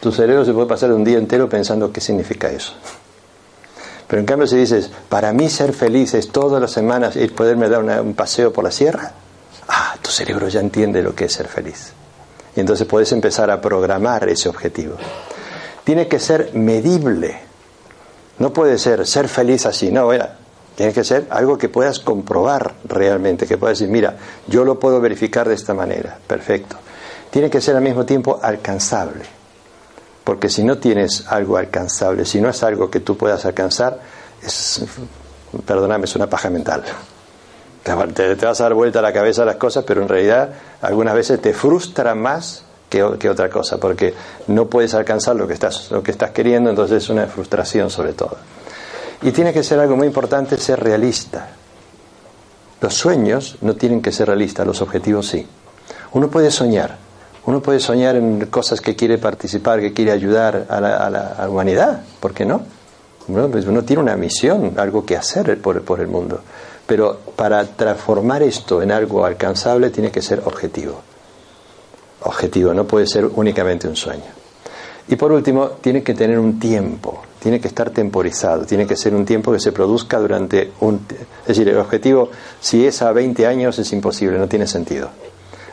tu 0.00 0.12
cerebro 0.12 0.44
se 0.44 0.52
puede 0.52 0.66
pasar 0.66 0.92
un 0.92 1.04
día 1.04 1.18
entero 1.18 1.48
pensando 1.48 1.92
qué 1.92 2.00
significa 2.00 2.50
eso. 2.50 2.74
Pero 4.08 4.20
en 4.20 4.26
cambio 4.26 4.46
si 4.46 4.56
dices, 4.56 4.90
para 5.08 5.32
mí 5.32 5.48
ser 5.48 5.72
feliz 5.72 6.14
es 6.14 6.28
todas 6.28 6.60
las 6.60 6.72
semanas 6.72 7.16
ir 7.16 7.34
poderme 7.34 7.68
dar 7.68 7.82
un 8.02 8.14
paseo 8.14 8.52
por 8.52 8.64
la 8.64 8.70
sierra, 8.70 9.12
ah, 9.68 9.96
tu 10.02 10.10
cerebro 10.10 10.48
ya 10.48 10.60
entiende 10.60 11.02
lo 11.02 11.14
que 11.14 11.26
es 11.26 11.32
ser 11.32 11.48
feliz. 11.48 11.92
Y 12.56 12.60
entonces 12.60 12.86
puedes 12.86 13.12
empezar 13.12 13.50
a 13.50 13.60
programar 13.60 14.28
ese 14.28 14.48
objetivo. 14.48 14.96
Tiene 15.84 16.08
que 16.08 16.18
ser 16.18 16.50
medible. 16.54 17.40
No 18.38 18.52
puede 18.52 18.78
ser 18.78 19.06
ser 19.06 19.28
feliz 19.28 19.66
así, 19.66 19.92
no, 19.92 20.12
era, 20.12 20.39
tiene 20.80 20.94
que 20.94 21.04
ser 21.04 21.26
algo 21.28 21.58
que 21.58 21.68
puedas 21.68 21.98
comprobar 21.98 22.72
realmente, 22.84 23.46
que 23.46 23.58
puedas 23.58 23.78
decir, 23.78 23.92
mira, 23.92 24.16
yo 24.46 24.64
lo 24.64 24.80
puedo 24.80 24.98
verificar 24.98 25.46
de 25.46 25.54
esta 25.54 25.74
manera, 25.74 26.16
perfecto. 26.26 26.76
Tiene 27.28 27.50
que 27.50 27.60
ser 27.60 27.76
al 27.76 27.82
mismo 27.82 28.06
tiempo 28.06 28.40
alcanzable. 28.42 29.26
Porque 30.24 30.48
si 30.48 30.64
no 30.64 30.78
tienes 30.78 31.26
algo 31.28 31.58
alcanzable, 31.58 32.24
si 32.24 32.40
no 32.40 32.48
es 32.48 32.62
algo 32.62 32.90
que 32.90 33.00
tú 33.00 33.14
puedas 33.14 33.44
alcanzar, 33.44 34.00
es, 34.42 34.80
perdóname, 35.66 36.06
es 36.06 36.16
una 36.16 36.30
paja 36.30 36.48
mental. 36.48 36.82
Te, 37.82 38.34
vas 38.36 38.60
a 38.62 38.64
dar 38.64 38.72
vuelta 38.72 39.00
a 39.00 39.02
la 39.02 39.12
cabeza 39.12 39.44
las 39.44 39.56
cosas, 39.56 39.84
pero 39.86 40.00
en 40.00 40.08
realidad 40.08 40.48
algunas 40.80 41.14
veces 41.14 41.42
te 41.42 41.52
frustra 41.52 42.14
más 42.14 42.64
que, 42.88 43.02
otra 43.02 43.50
cosa, 43.50 43.76
porque 43.76 44.14
no 44.46 44.64
puedes 44.68 44.94
alcanzar 44.94 45.36
lo 45.36 45.46
que, 45.46 45.52
estás, 45.52 45.90
lo 45.90 46.02
que 46.02 46.10
estás 46.10 46.30
queriendo, 46.30 46.70
entonces 46.70 47.02
es 47.04 47.10
una 47.10 47.26
frustración 47.26 47.90
sobre 47.90 48.14
todo. 48.14 48.38
Y 49.22 49.32
tiene 49.32 49.52
que 49.52 49.62
ser 49.62 49.78
algo 49.78 49.96
muy 49.96 50.06
importante, 50.06 50.56
ser 50.56 50.80
realista. 50.80 51.48
Los 52.80 52.94
sueños 52.94 53.58
no 53.60 53.74
tienen 53.74 54.00
que 54.00 54.12
ser 54.12 54.28
realistas, 54.28 54.66
los 54.66 54.80
objetivos 54.80 55.28
sí. 55.28 55.46
Uno 56.12 56.28
puede 56.28 56.50
soñar, 56.50 56.96
uno 57.44 57.60
puede 57.60 57.80
soñar 57.80 58.16
en 58.16 58.46
cosas 58.46 58.80
que 58.80 58.96
quiere 58.96 59.18
participar, 59.18 59.80
que 59.80 59.92
quiere 59.92 60.12
ayudar 60.12 60.66
a 60.68 60.80
la, 60.80 61.46
humanidad, 61.48 62.02
¿por 62.20 62.32
qué 62.32 62.44
no? 62.44 62.62
pues 63.52 63.66
uno 63.66 63.84
tiene 63.84 64.02
una 64.02 64.16
misión, 64.16 64.74
algo 64.76 65.04
que 65.04 65.16
hacer 65.16 65.60
por, 65.60 65.82
por 65.82 66.00
el 66.00 66.08
mundo. 66.08 66.40
Pero 66.86 67.20
para 67.36 67.64
transformar 67.64 68.42
esto 68.42 68.82
en 68.82 68.90
algo 68.90 69.24
alcanzable 69.24 69.90
tiene 69.90 70.10
que 70.10 70.20
ser 70.20 70.42
objetivo. 70.44 71.00
Objetivo, 72.22 72.74
no 72.74 72.86
puede 72.86 73.06
ser 73.06 73.26
únicamente 73.26 73.86
un 73.86 73.94
sueño. 73.94 74.24
Y 75.06 75.16
por 75.16 75.30
último, 75.30 75.68
tiene 75.80 76.02
que 76.02 76.14
tener 76.14 76.38
un 76.38 76.58
tiempo, 76.58 77.22
tiene 77.40 77.60
que 77.60 77.68
estar 77.68 77.90
temporizado, 77.90 78.64
tiene 78.64 78.86
que 78.86 78.96
ser 78.96 79.14
un 79.14 79.24
tiempo 79.24 79.50
que 79.50 79.60
se 79.60 79.72
produzca 79.72 80.18
durante 80.18 80.72
un... 80.80 81.00
Es 81.42 81.48
decir, 81.48 81.68
el 81.68 81.78
objetivo, 81.78 82.30
si 82.60 82.86
es 82.86 83.02
a 83.02 83.12
20 83.12 83.46
años, 83.46 83.78
es 83.78 83.92
imposible, 83.92 84.38
no 84.38 84.46
tiene 84.46 84.66
sentido. 84.66 85.08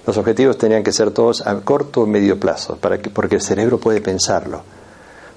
Los 0.06 0.18
objetivos 0.18 0.58
tenían 0.58 0.84
que 0.84 0.94
ser 0.94 1.12
todos 1.12 1.46
a 1.46 1.54
corto 1.60 2.02
o 2.02 2.08
medio 2.08 2.40
plazo, 2.40 2.78
para 2.78 3.00
que, 3.00 3.10
porque 3.10 3.36
el 3.36 3.42
cerebro 3.42 3.78
puede 3.78 4.00
pensarlo. 4.00 4.64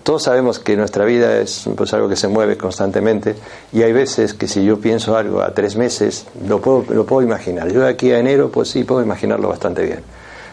Todos 0.04 0.22
sabemos 0.22 0.60
que 0.60 0.76
nuestra 0.76 1.04
vida 1.04 1.38
es 1.38 1.68
pues, 1.76 1.92
algo 1.92 2.08
que 2.08 2.16
se 2.16 2.28
mueve 2.28 2.56
constantemente 2.56 3.34
y 3.72 3.82
hay 3.82 3.92
veces 3.92 4.32
que 4.32 4.48
si 4.48 4.64
yo 4.64 4.80
pienso 4.80 5.16
algo 5.16 5.42
a 5.42 5.52
tres 5.52 5.76
meses, 5.76 6.26
lo 6.46 6.60
puedo, 6.60 6.84
lo 6.88 7.04
puedo 7.04 7.22
imaginar. 7.22 7.70
Yo 7.70 7.80
de 7.80 7.88
aquí 7.88 8.12
a 8.12 8.18
enero, 8.18 8.50
pues 8.50 8.70
sí, 8.70 8.84
puedo 8.84 9.02
imaginarlo 9.02 9.48
bastante 9.48 9.82
bien. 9.82 10.00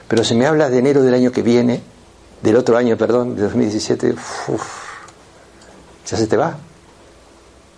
Pero 0.07 0.23
si 0.23 0.35
me 0.35 0.47
hablas 0.47 0.71
de 0.71 0.79
enero 0.79 1.01
del 1.03 1.13
año 1.13 1.31
que 1.31 1.43
viene, 1.43 1.81
del 2.41 2.55
otro 2.55 2.75
año, 2.75 2.97
perdón, 2.97 3.35
de 3.35 3.43
2017, 3.43 4.15
ya 6.07 6.17
se 6.17 6.27
te 6.27 6.37
va. 6.37 6.57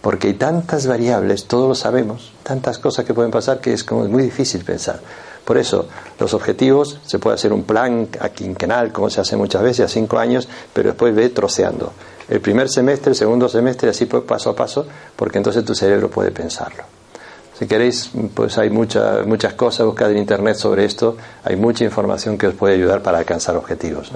Porque 0.02 0.28
hay 0.28 0.34
tantas 0.36 0.88
variables, 0.88 1.46
todos 1.46 1.68
lo 1.68 1.76
sabemos, 1.76 2.32
tantas 2.44 2.80
cosas 2.80 3.04
que 3.04 3.14
pueden 3.14 3.32
pasar 3.32 3.60
que 3.60 3.74
es 3.74 3.84
como 3.84 4.06
muy 4.06 4.24
difícil 4.24 4.64
pensar. 4.64 5.02
Por 5.44 5.58
eso, 5.58 5.88
los 6.20 6.34
objetivos, 6.34 7.00
se 7.06 7.20
puede 7.20 7.34
hacer 7.34 7.52
un 7.52 7.64
plan 7.64 8.08
a 8.20 8.30
quinquenal, 8.30 8.94
como 8.94 9.10
se 9.10 9.20
hace 9.20 9.36
muchas 9.36 9.64
veces, 9.64 9.86
a 9.86 9.90
cinco 9.90 10.20
años, 10.20 10.48
pero 10.72 10.90
después 10.90 11.14
ve 11.14 11.30
troceando. 11.30 11.92
El 12.30 12.40
primer 12.40 12.70
semestre, 12.70 13.10
el 13.10 13.16
segundo 13.16 13.50
semestre, 13.50 13.90
así 13.90 14.06
paso 14.06 14.52
a 14.52 14.56
paso, 14.56 14.86
porque 15.16 15.40
entonces 15.40 15.66
tu 15.66 15.74
cerebro 15.74 16.10
puede 16.10 16.32
pensarlo. 16.32 16.84
Si 17.58 17.68
queréis, 17.68 18.12
pues 18.34 18.58
hay 18.58 18.70
muchas 18.70 19.26
muchas 19.26 19.54
cosas, 19.54 19.86
buscad 19.86 20.12
en 20.12 20.20
internet 20.20 20.56
sobre 20.56 20.86
esto, 20.86 21.18
hay 21.44 21.58
mucha 21.58 21.84
información 21.84 22.38
que 22.38 22.48
os 22.48 22.54
puede 22.54 22.76
ayudar 22.76 23.02
para 23.02 23.18
alcanzar 23.18 23.58
objetivos. 23.58 24.12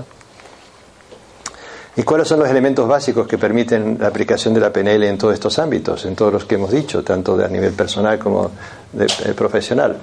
¿Y 1.95 2.03
cuáles 2.03 2.27
son 2.27 2.39
los 2.39 2.49
elementos 2.49 2.87
básicos 2.87 3.27
que 3.27 3.37
permiten 3.37 3.97
la 3.99 4.07
aplicación 4.07 4.53
de 4.53 4.59
la 4.59 4.73
PNL 4.73 5.03
en 5.03 5.17
todos 5.17 5.35
estos 5.35 5.59
ámbitos, 5.59 6.05
en 6.05 6.15
todos 6.15 6.33
los 6.33 6.45
que 6.45 6.55
hemos 6.55 6.71
dicho, 6.71 7.03
tanto 7.03 7.35
a 7.43 7.47
nivel 7.47 7.73
personal 7.73 8.17
como 8.17 8.49
de, 8.91 9.05
eh, 9.05 9.33
profesional? 9.35 9.97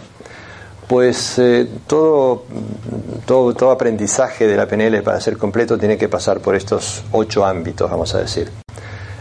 Pues 0.87 1.39
eh, 1.39 1.69
todo, 1.89 2.45
todo, 3.27 3.55
todo, 3.55 3.71
aprendizaje 3.73 4.47
de 4.47 4.57
la 4.57 4.67
PNL 4.67 5.03
para 5.03 5.21
ser 5.21 5.37
completo 5.37 5.79
tiene 5.79 5.99
que 5.99 6.09
pasar 6.09 6.41
por 6.41 6.55
estos 6.55 7.03
ocho 7.11 7.45
ámbitos, 7.45 7.91
vamos 7.91 8.15
a 8.15 8.21
decir. 8.21 8.51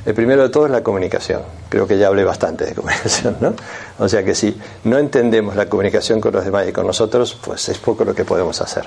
El 0.06 0.14
primero 0.14 0.44
de 0.44 0.50
todo 0.50 0.66
es 0.66 0.72
la 0.72 0.82
comunicación. 0.82 1.42
Creo 1.70 1.88
que 1.88 1.98
ya 1.98 2.08
hablé 2.08 2.24
bastante 2.24 2.66
de 2.66 2.76
comunicación, 2.76 3.38
¿no? 3.40 3.54
O 3.98 4.08
sea 4.08 4.24
que 4.24 4.36
si 4.36 4.56
no 4.84 5.00
entendemos 5.00 5.56
la 5.56 5.68
comunicación 5.68 6.22
con 6.22 6.34
los 6.34 6.46
demás 6.46 6.68
y 6.68 6.72
con 6.72 6.86
nosotros, 6.86 7.36
pues 7.44 7.68
es 7.70 7.80
poco 7.80 8.06
lo 8.06 8.14
que 8.14 8.26
podemos 8.26 8.62
hacer. 8.62 8.86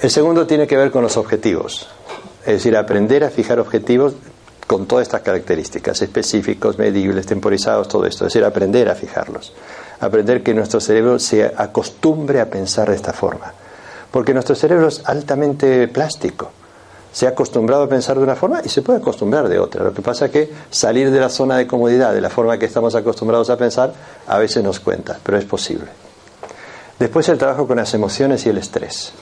El 0.00 0.10
segundo 0.10 0.46
tiene 0.46 0.66
que 0.66 0.76
ver 0.76 0.90
con 0.90 1.02
los 1.02 1.16
objetivos. 1.16 1.88
Es 2.40 2.54
decir, 2.54 2.76
aprender 2.76 3.24
a 3.24 3.30
fijar 3.30 3.60
objetivos 3.60 4.14
con 4.66 4.86
todas 4.86 5.02
estas 5.02 5.22
características, 5.22 6.00
específicos, 6.02 6.78
medibles, 6.78 7.26
temporizados, 7.26 7.88
todo 7.88 8.06
esto. 8.06 8.26
Es 8.26 8.32
decir, 8.32 8.44
aprender 8.44 8.88
a 8.88 8.94
fijarlos 8.94 9.52
aprender 10.00 10.42
que 10.42 10.54
nuestro 10.54 10.80
cerebro 10.80 11.18
se 11.18 11.44
acostumbre 11.44 12.40
a 12.40 12.50
pensar 12.50 12.88
de 12.88 12.96
esta 12.96 13.12
forma. 13.12 13.52
Porque 14.10 14.34
nuestro 14.34 14.54
cerebro 14.54 14.88
es 14.88 15.02
altamente 15.04 15.86
plástico. 15.88 16.50
Se 17.12 17.26
ha 17.26 17.30
acostumbrado 17.30 17.84
a 17.84 17.88
pensar 17.88 18.16
de 18.16 18.24
una 18.24 18.36
forma 18.36 18.60
y 18.64 18.68
se 18.68 18.82
puede 18.82 19.00
acostumbrar 19.00 19.48
de 19.48 19.58
otra. 19.58 19.84
Lo 19.84 19.92
que 19.92 20.02
pasa 20.02 20.26
es 20.26 20.30
que 20.30 20.52
salir 20.70 21.10
de 21.10 21.20
la 21.20 21.28
zona 21.28 21.56
de 21.56 21.66
comodidad, 21.66 22.14
de 22.14 22.20
la 22.20 22.30
forma 22.30 22.58
que 22.58 22.66
estamos 22.66 22.94
acostumbrados 22.94 23.50
a 23.50 23.56
pensar, 23.56 23.92
a 24.26 24.38
veces 24.38 24.64
nos 24.64 24.80
cuenta, 24.80 25.18
pero 25.22 25.36
es 25.36 25.44
posible. 25.44 25.86
Después 26.98 27.28
el 27.28 27.38
trabajo 27.38 27.66
con 27.66 27.76
las 27.76 27.92
emociones 27.94 28.46
y 28.46 28.48
el 28.48 28.58
estrés. 28.58 29.12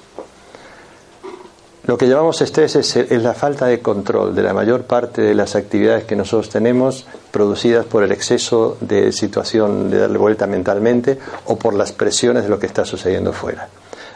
Lo 1.88 1.96
que 1.96 2.06
llamamos 2.06 2.42
estrés 2.42 2.76
es, 2.76 3.22
la 3.22 3.32
falta 3.32 3.64
de 3.64 3.80
control 3.80 4.34
de 4.34 4.42
la 4.42 4.52
mayor 4.52 4.82
parte 4.82 5.22
de 5.22 5.34
las 5.34 5.56
actividades 5.56 6.04
que 6.04 6.16
nosotros 6.16 6.50
tenemos 6.50 7.06
producidas 7.30 7.86
por 7.86 8.02
el 8.02 8.12
exceso 8.12 8.76
de 8.82 9.10
situación 9.10 9.88
de 9.88 10.00
darle 10.00 10.18
vuelta 10.18 10.46
mentalmente 10.46 11.18
o 11.46 11.56
por 11.56 11.72
las 11.72 11.92
presiones 11.92 12.42
de 12.42 12.50
lo 12.50 12.58
que 12.58 12.66
está 12.66 12.84
sucediendo 12.84 13.32
fuera. 13.32 13.70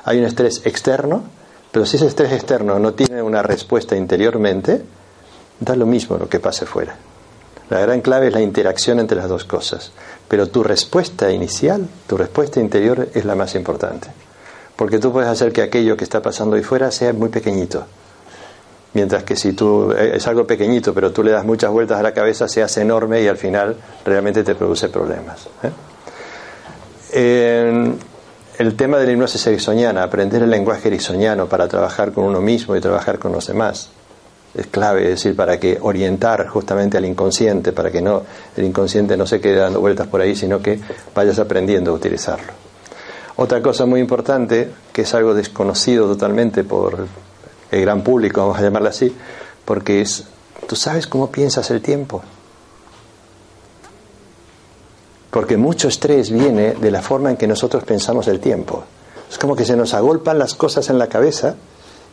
Hay 0.05 0.19
un 0.19 0.25
estrés 0.25 0.67
externo, 0.67 1.23
pero 1.71 1.87
si 1.87 1.97
ese 1.97 2.09
estrés 2.09 2.33
externo 2.33 2.79
no 2.79 2.93
tiene 2.93 3.23
una 3.23 3.43
respuesta 3.43 3.97
interiormente, 3.97 4.83
da 5.59 5.75
lo 5.75 5.87
mismo 5.87 6.19
lo 6.19 6.29
que 6.29 6.41
pase 6.41 6.67
fuera. 6.67 6.95
La 7.71 7.81
gran 7.81 8.03
clave 8.03 8.27
es 8.27 8.35
la 8.35 8.43
interacción 8.43 9.01
entre 9.01 9.17
las 9.17 9.31
dos 9.31 9.45
cosas, 9.45 9.93
pero 10.29 10.47
tu 10.51 10.63
respuesta 10.63 11.31
inicial, 11.31 11.89
tu 12.07 12.19
respuesta 12.19 12.61
interior 12.61 13.09
es 13.15 13.25
la 13.25 13.35
más 13.35 13.55
importante 13.55 14.11
porque 14.83 14.99
tú 14.99 15.13
puedes 15.13 15.31
hacer 15.31 15.53
que 15.53 15.63
aquello 15.63 15.97
que 15.97 16.03
está 16.03 16.21
pasando 16.21 16.57
ahí 16.57 16.65
fuera 16.65 16.91
sea 16.91 17.13
muy 17.13 17.29
pequeñito. 17.29 17.87
Mientras 18.95 19.23
que 19.23 19.37
si 19.37 19.53
tú 19.53 19.93
eh, 19.93 20.17
es 20.17 20.27
algo 20.27 20.45
pequeñito, 20.45 20.93
pero 20.93 21.13
tú 21.13 21.23
le 21.23 21.31
das 21.31 21.45
muchas 21.45 21.71
vueltas 21.71 22.01
a 22.01 22.03
la 22.03 22.13
cabeza, 22.13 22.49
se 22.49 22.65
hace 22.65 22.81
enorme 22.81 23.23
y 23.23 23.29
al 23.29 23.37
final 23.37 23.77
realmente 24.05 24.43
te 24.43 24.57
produce 24.57 24.89
problemas. 24.89 25.47
¿eh? 27.13 27.95
el 28.59 28.75
tema 28.75 28.99
de 28.99 29.07
la 29.07 29.13
hipnosis 29.13 29.47
ericksoniana, 29.47 30.03
aprender 30.03 30.43
el 30.43 30.51
lenguaje 30.51 30.89
ericksoniano 30.89 31.47
para 31.47 31.69
trabajar 31.69 32.11
con 32.11 32.25
uno 32.25 32.41
mismo 32.41 32.75
y 32.75 32.81
trabajar 32.81 33.21
con 33.21 33.31
los 33.31 33.47
demás, 33.47 33.89
es 34.53 34.67
clave, 34.67 35.05
es 35.05 35.11
decir, 35.11 35.37
para 35.37 35.61
que 35.61 35.79
orientar 35.81 36.49
justamente 36.49 36.99
al 36.99 37.05
inconsciente, 37.05 37.71
para 37.71 37.93
que 37.93 38.03
no 38.03 38.25
el 38.57 38.65
inconsciente 38.65 39.17
no 39.17 39.29
se 39.29 39.41
quede 39.41 39.59
dando 39.59 39.79
vueltas 39.79 40.09
por 40.09 40.21
ahí, 40.21 40.35
sino 40.35 40.61
que 40.61 40.81
vayas 41.15 41.39
aprendiendo 41.39 41.93
a 41.93 41.95
utilizarlo. 41.95 42.62
Otra 43.37 43.63
cosa 43.63 43.87
muy 43.87 44.01
importante, 44.01 44.71
que 44.93 45.03
es 45.03 45.15
algo 45.15 45.33
desconocido 45.35 46.07
totalmente 46.07 46.65
por 46.65 47.07
el 47.71 47.81
gran 47.81 48.03
público, 48.03 48.43
vamos 48.43 48.59
a 48.59 48.63
llamarlo 48.63 48.91
así, 48.91 49.15
porque 49.65 50.03
es, 50.03 50.25
tú 50.67 50.77
sabes 50.77 51.07
cómo 51.07 51.31
piensas 51.31 51.71
el 51.71 51.81
tiempo. 51.81 52.23
Porque 55.31 55.57
mucho 55.57 55.89
estrés 55.89 56.31
viene 56.31 56.75
de 56.75 56.91
la 56.91 57.01
forma 57.01 57.31
en 57.31 57.39
que 57.39 57.47
nosotros 57.47 57.85
pensamos 57.85 58.29
el 58.29 58.39
tiempo. 58.39 58.85
Es 59.31 59.39
como 59.39 59.57
que 59.57 59.65
se 59.65 59.77
nos 59.77 59.95
agolpan 59.95 60.39
las 60.39 60.55
cosas 60.55 60.91
en 60.91 60.99
la 60.99 61.09
cabeza 61.09 61.55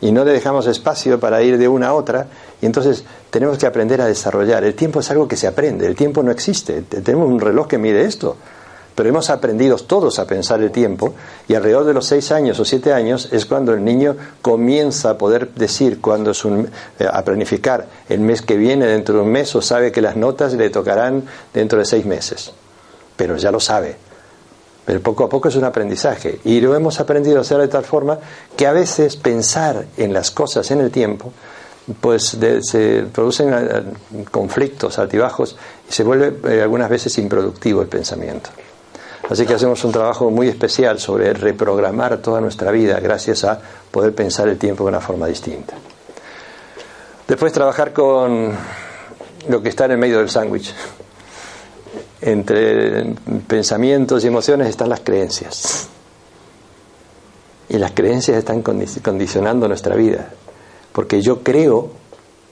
y 0.00 0.10
no 0.12 0.24
le 0.24 0.32
dejamos 0.32 0.66
espacio 0.66 1.20
para 1.20 1.42
ir 1.42 1.58
de 1.58 1.68
una 1.68 1.88
a 1.88 1.92
otra 1.92 2.28
y 2.62 2.64
entonces 2.64 3.04
tenemos 3.28 3.58
que 3.58 3.66
aprender 3.66 4.00
a 4.00 4.06
desarrollar. 4.06 4.64
El 4.64 4.74
tiempo 4.74 5.00
es 5.00 5.10
algo 5.10 5.28
que 5.28 5.36
se 5.36 5.46
aprende, 5.46 5.86
el 5.86 5.96
tiempo 5.96 6.22
no 6.22 6.30
existe. 6.30 6.80
Tenemos 6.80 7.28
un 7.28 7.40
reloj 7.40 7.68
que 7.68 7.76
mide 7.76 8.06
esto 8.06 8.38
pero 8.94 9.08
hemos 9.08 9.30
aprendido 9.30 9.76
todos 9.76 10.18
a 10.18 10.26
pensar 10.26 10.60
el 10.62 10.70
tiempo 10.70 11.14
y 11.48 11.54
alrededor 11.54 11.84
de 11.84 11.94
los 11.94 12.06
seis 12.06 12.32
años 12.32 12.58
o 12.60 12.64
siete 12.64 12.92
años 12.92 13.28
es 13.32 13.46
cuando 13.46 13.72
el 13.72 13.84
niño 13.84 14.16
comienza 14.42 15.10
a 15.10 15.18
poder 15.18 15.50
decir 15.54 16.00
cuando 16.00 16.32
es 16.32 16.44
un, 16.44 16.68
eh, 16.98 17.06
a 17.10 17.24
planificar 17.24 17.86
el 18.08 18.20
mes 18.20 18.42
que 18.42 18.56
viene 18.56 18.86
dentro 18.86 19.16
de 19.16 19.20
un 19.22 19.30
mes 19.30 19.54
o 19.54 19.62
sabe 19.62 19.92
que 19.92 20.02
las 20.02 20.16
notas 20.16 20.54
le 20.54 20.70
tocarán 20.70 21.24
dentro 21.54 21.78
de 21.78 21.84
seis 21.84 22.04
meses, 22.04 22.52
pero 23.16 23.36
ya 23.36 23.50
lo 23.50 23.60
sabe. 23.60 23.96
Pero 24.84 25.00
poco 25.00 25.24
a 25.24 25.28
poco 25.28 25.48
es 25.48 25.56
un 25.56 25.64
aprendizaje 25.64 26.40
y 26.44 26.60
lo 26.60 26.74
hemos 26.74 26.98
aprendido 27.00 27.38
a 27.38 27.42
hacer 27.42 27.58
de 27.58 27.68
tal 27.68 27.84
forma 27.84 28.18
que 28.56 28.66
a 28.66 28.72
veces 28.72 29.16
pensar 29.16 29.86
en 29.96 30.12
las 30.12 30.30
cosas 30.30 30.70
en 30.70 30.80
el 30.80 30.90
tiempo 30.90 31.32
pues 32.00 32.36
se 32.62 33.04
producen 33.12 33.52
eh, 33.52 33.82
conflictos, 34.30 34.98
altibajos 34.98 35.56
y 35.88 35.92
se 35.92 36.04
vuelve 36.04 36.54
eh, 36.54 36.62
algunas 36.62 36.88
veces 36.88 37.16
improductivo 37.18 37.82
el 37.82 37.88
pensamiento. 37.88 38.50
Así 39.30 39.46
que 39.46 39.54
hacemos 39.54 39.84
un 39.84 39.92
trabajo 39.92 40.28
muy 40.28 40.48
especial 40.48 40.98
sobre 40.98 41.32
reprogramar 41.32 42.18
toda 42.18 42.40
nuestra 42.40 42.72
vida 42.72 42.98
gracias 42.98 43.44
a 43.44 43.60
poder 43.92 44.12
pensar 44.12 44.48
el 44.48 44.58
tiempo 44.58 44.82
de 44.82 44.88
una 44.88 45.00
forma 45.00 45.28
distinta. 45.28 45.74
Después 47.28 47.52
trabajar 47.52 47.92
con 47.92 48.52
lo 49.48 49.62
que 49.62 49.68
está 49.68 49.84
en 49.84 49.92
el 49.92 49.98
medio 49.98 50.18
del 50.18 50.28
sándwich. 50.28 50.74
Entre 52.20 53.14
pensamientos 53.46 54.24
y 54.24 54.26
emociones 54.26 54.68
están 54.68 54.88
las 54.88 54.98
creencias. 54.98 55.86
Y 57.68 57.78
las 57.78 57.92
creencias 57.92 58.36
están 58.36 58.62
condicionando 58.62 59.68
nuestra 59.68 59.94
vida. 59.94 60.28
Porque 60.90 61.22
yo 61.22 61.44
creo 61.44 61.92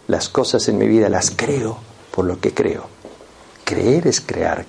las 0.07 0.29
cosas 0.29 0.69
en 0.69 0.79
mi 0.79 0.87
vida, 0.87 1.09
las 1.09 1.33
creo 1.33 1.77
por 2.13 2.25
lo 2.25 2.39
que 2.39 2.55
creo. 2.55 2.85
Creer 3.65 4.07
es 4.07 4.21
crear, 4.21 4.65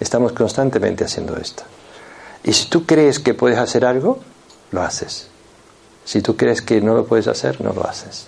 Estamos 0.00 0.32
constantemente 0.32 1.04
haciendo 1.04 1.36
esto. 1.36 1.64
Y 2.44 2.52
si 2.52 2.68
tú 2.68 2.86
crees 2.86 3.18
que 3.18 3.34
puedes 3.34 3.58
hacer 3.58 3.84
algo, 3.84 4.18
lo 4.70 4.82
haces. 4.82 5.28
Si 6.04 6.22
tú 6.22 6.36
crees 6.36 6.62
que 6.62 6.80
no 6.80 6.94
lo 6.94 7.04
puedes 7.04 7.26
hacer, 7.26 7.60
no 7.60 7.72
lo 7.72 7.86
haces. 7.86 8.26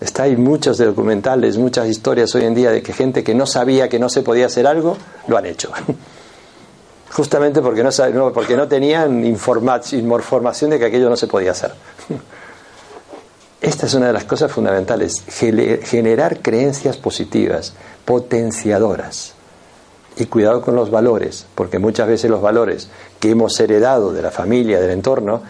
Está 0.00 0.24
hay 0.24 0.36
muchos 0.36 0.76
documentales, 0.76 1.56
muchas 1.56 1.88
historias 1.88 2.34
hoy 2.34 2.44
en 2.44 2.54
día 2.54 2.70
de 2.70 2.82
que 2.82 2.92
gente 2.92 3.24
que 3.24 3.34
no 3.34 3.46
sabía 3.46 3.88
que 3.88 3.98
no 3.98 4.10
se 4.10 4.22
podía 4.22 4.46
hacer 4.46 4.66
algo, 4.66 4.96
lo 5.26 5.38
han 5.38 5.46
hecho. 5.46 5.70
Justamente 7.12 7.62
porque 7.62 7.82
no, 7.82 7.90
porque 8.34 8.56
no 8.56 8.68
tenían 8.68 9.24
información 9.24 10.70
de 10.70 10.78
que 10.78 10.84
aquello 10.84 11.08
no 11.08 11.16
se 11.16 11.28
podía 11.28 11.52
hacer. 11.52 11.72
Esta 13.62 13.86
es 13.86 13.94
una 13.94 14.08
de 14.08 14.12
las 14.12 14.24
cosas 14.24 14.52
fundamentales, 14.52 15.24
generar 15.26 16.40
creencias 16.42 16.98
positivas, 16.98 17.72
potenciadoras. 18.04 19.35
Y 20.16 20.26
cuidado 20.26 20.62
con 20.62 20.74
los 20.74 20.90
valores, 20.90 21.46
porque 21.54 21.78
muchas 21.78 22.08
veces 22.08 22.30
los 22.30 22.40
valores 22.40 22.88
que 23.20 23.30
hemos 23.30 23.58
heredado 23.60 24.12
de 24.12 24.22
la 24.22 24.30
familia, 24.30 24.80
del 24.80 24.90
entorno, 24.90 25.42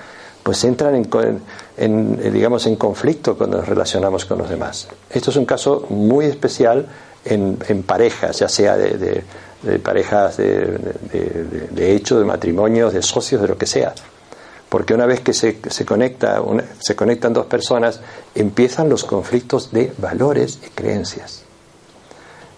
pues 0.46 0.62
entran 0.62 0.94
en, 0.94 2.18
eh, 2.22 2.30
digamos, 2.32 2.66
en 2.66 2.76
conflicto 2.76 3.36
cuando 3.36 3.56
nos 3.58 3.68
relacionamos 3.68 4.24
con 4.26 4.38
los 4.38 4.48
demás. 4.48 4.86
Esto 5.10 5.30
es 5.30 5.36
un 5.36 5.44
caso 5.44 5.86
muy 5.90 6.26
especial 6.26 6.86
en, 7.24 7.82
parejas, 7.82 8.38
ya 8.38 8.48
sea 8.48 8.76
de, 8.76 9.24
parejas 9.82 10.36
de, 10.36 11.96
hecho, 11.96 12.20
de 12.20 12.24
matrimonios, 12.24 12.92
de 12.92 13.02
socios, 13.02 13.42
de 13.42 13.48
lo 13.48 13.58
que 13.58 13.66
sea. 13.66 13.92
Porque 14.68 14.94
una 14.94 15.06
vez 15.06 15.20
que 15.20 15.32
se, 15.32 15.58
se, 15.68 15.84
conecta, 15.84 16.40
se 16.78 16.94
conectan 16.94 17.32
dos 17.32 17.46
personas, 17.46 18.00
empiezan 18.36 18.88
los 18.88 19.02
conflictos 19.02 19.72
de 19.72 19.92
valores 19.98 20.60
y 20.64 20.70
creencias. 20.70 21.45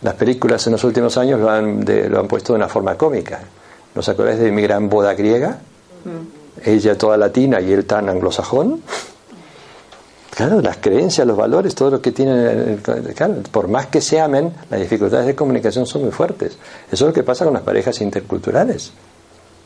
Las 0.03 0.15
películas 0.15 0.67
en 0.67 0.73
los 0.73 0.85
últimos 0.85 1.17
años 1.19 1.41
lo 1.41 1.51
han, 1.51 1.85
lo 1.85 2.21
han 2.21 2.29
puesto 2.29 2.53
de 2.53 2.59
una 2.59 2.69
forma 2.69 2.97
cómica. 2.97 3.41
¿Nos 3.95 4.09
acordáis 4.09 4.39
de 4.39 4.53
mi 4.53 4.63
gran 4.63 4.89
boda 4.89 5.15
griega? 5.15 5.59
Mm 6.05 6.39
ella 6.65 6.97
toda 6.97 7.17
latina 7.17 7.61
y 7.61 7.73
él 7.73 7.85
tan 7.85 8.09
anglosajón. 8.09 8.83
Claro, 10.31 10.61
las 10.61 10.77
creencias, 10.77 11.27
los 11.27 11.37
valores, 11.37 11.75
todo 11.75 11.91
lo 11.91 12.01
que 12.01 12.13
tienen, 12.13 12.81
claro, 13.17 13.35
por 13.51 13.67
más 13.67 13.87
que 13.87 14.01
se 14.01 14.21
amen, 14.21 14.53
las 14.71 14.79
dificultades 14.79 15.27
de 15.27 15.35
comunicación 15.35 15.85
son 15.85 16.03
muy 16.03 16.13
fuertes. 16.13 16.57
Eso 16.93 17.05
es 17.05 17.09
lo 17.09 17.13
que 17.13 17.25
pasa 17.25 17.45
con 17.45 17.55
las 17.55 17.63
parejas 17.65 18.01
interculturales. 18.01 18.93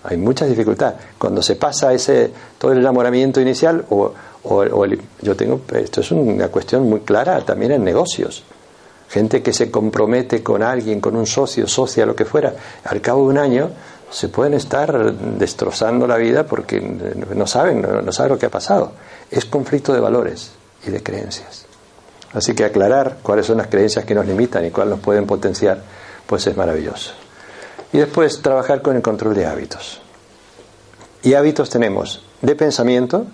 Hay 0.05 0.17
muchas 0.17 0.49
dificultades. 0.49 0.99
Cuando 1.19 1.43
se 1.43 1.57
pasa 1.57 1.93
ese 1.93 2.31
todo 2.59 2.73
el 2.73 2.79
enamoramiento 2.79 3.41
inicial, 3.41 3.85
o, 3.91 4.12
o, 4.45 4.87
yo 5.21 5.37
tengo, 5.37 5.61
esto 5.75 6.01
es 6.01 6.11
una 6.11 6.49
cuestión 6.49 6.89
muy 6.89 7.01
clara 7.01 7.39
también 7.43 7.73
en 7.73 7.85
negocios. 7.85 8.43
Gente 9.12 9.42
que 9.42 9.52
se 9.52 9.71
compromete 9.71 10.42
con 10.42 10.62
alguien, 10.62 10.99
con 10.99 11.16
un 11.16 11.26
socio, 11.26 11.69
socia, 11.69 12.07
lo 12.07 12.16
que 12.16 12.25
fuera, 12.25 12.54
al 12.85 13.02
cabo 13.02 13.25
de 13.25 13.28
un 13.28 13.37
año 13.37 13.71
se 14.11 14.31
pueden 14.31 14.54
estar 14.54 15.12
destrozando 15.14 16.07
la 16.07 16.16
vida 16.16 16.47
porque 16.47 16.81
no 16.81 17.47
saben, 17.47 17.83
no, 17.83 18.11
saben 18.11 18.33
lo 18.33 18.38
que 18.38 18.47
ha 18.47 18.50
pasado. 18.50 18.92
Es 19.31 19.45
conflicto 19.45 19.92
de 19.92 20.00
valores 20.00 20.52
y 20.87 20.90
de 20.90 21.02
creencias. 21.02 21.66
Así 22.33 22.54
que 22.54 22.64
aclarar 22.64 23.19
cuáles 23.23 23.45
son 23.45 23.59
las 23.59 23.66
creencias 23.66 24.07
que 24.07 24.14
nos 24.14 24.26
limitan 24.26 24.64
y 24.64 24.71
cuáles 24.71 24.92
nos 24.92 25.00
pueden 25.00 25.26
potenciar, 25.26 25.83
pues 26.26 26.47
es 26.47 26.57
maravilloso. 26.57 27.12
Y 27.92 27.99
después 27.99 28.40
trabajar 28.40 28.81
con 28.81 28.97
el 28.97 29.02
control 29.02 29.35
de 29.35 29.45
hábitos. 29.45 30.00
Y 31.23 31.35
hábitos 31.35 31.69
tenemos 31.69 32.25
de 32.40 32.54
pensamiento, 32.57 33.26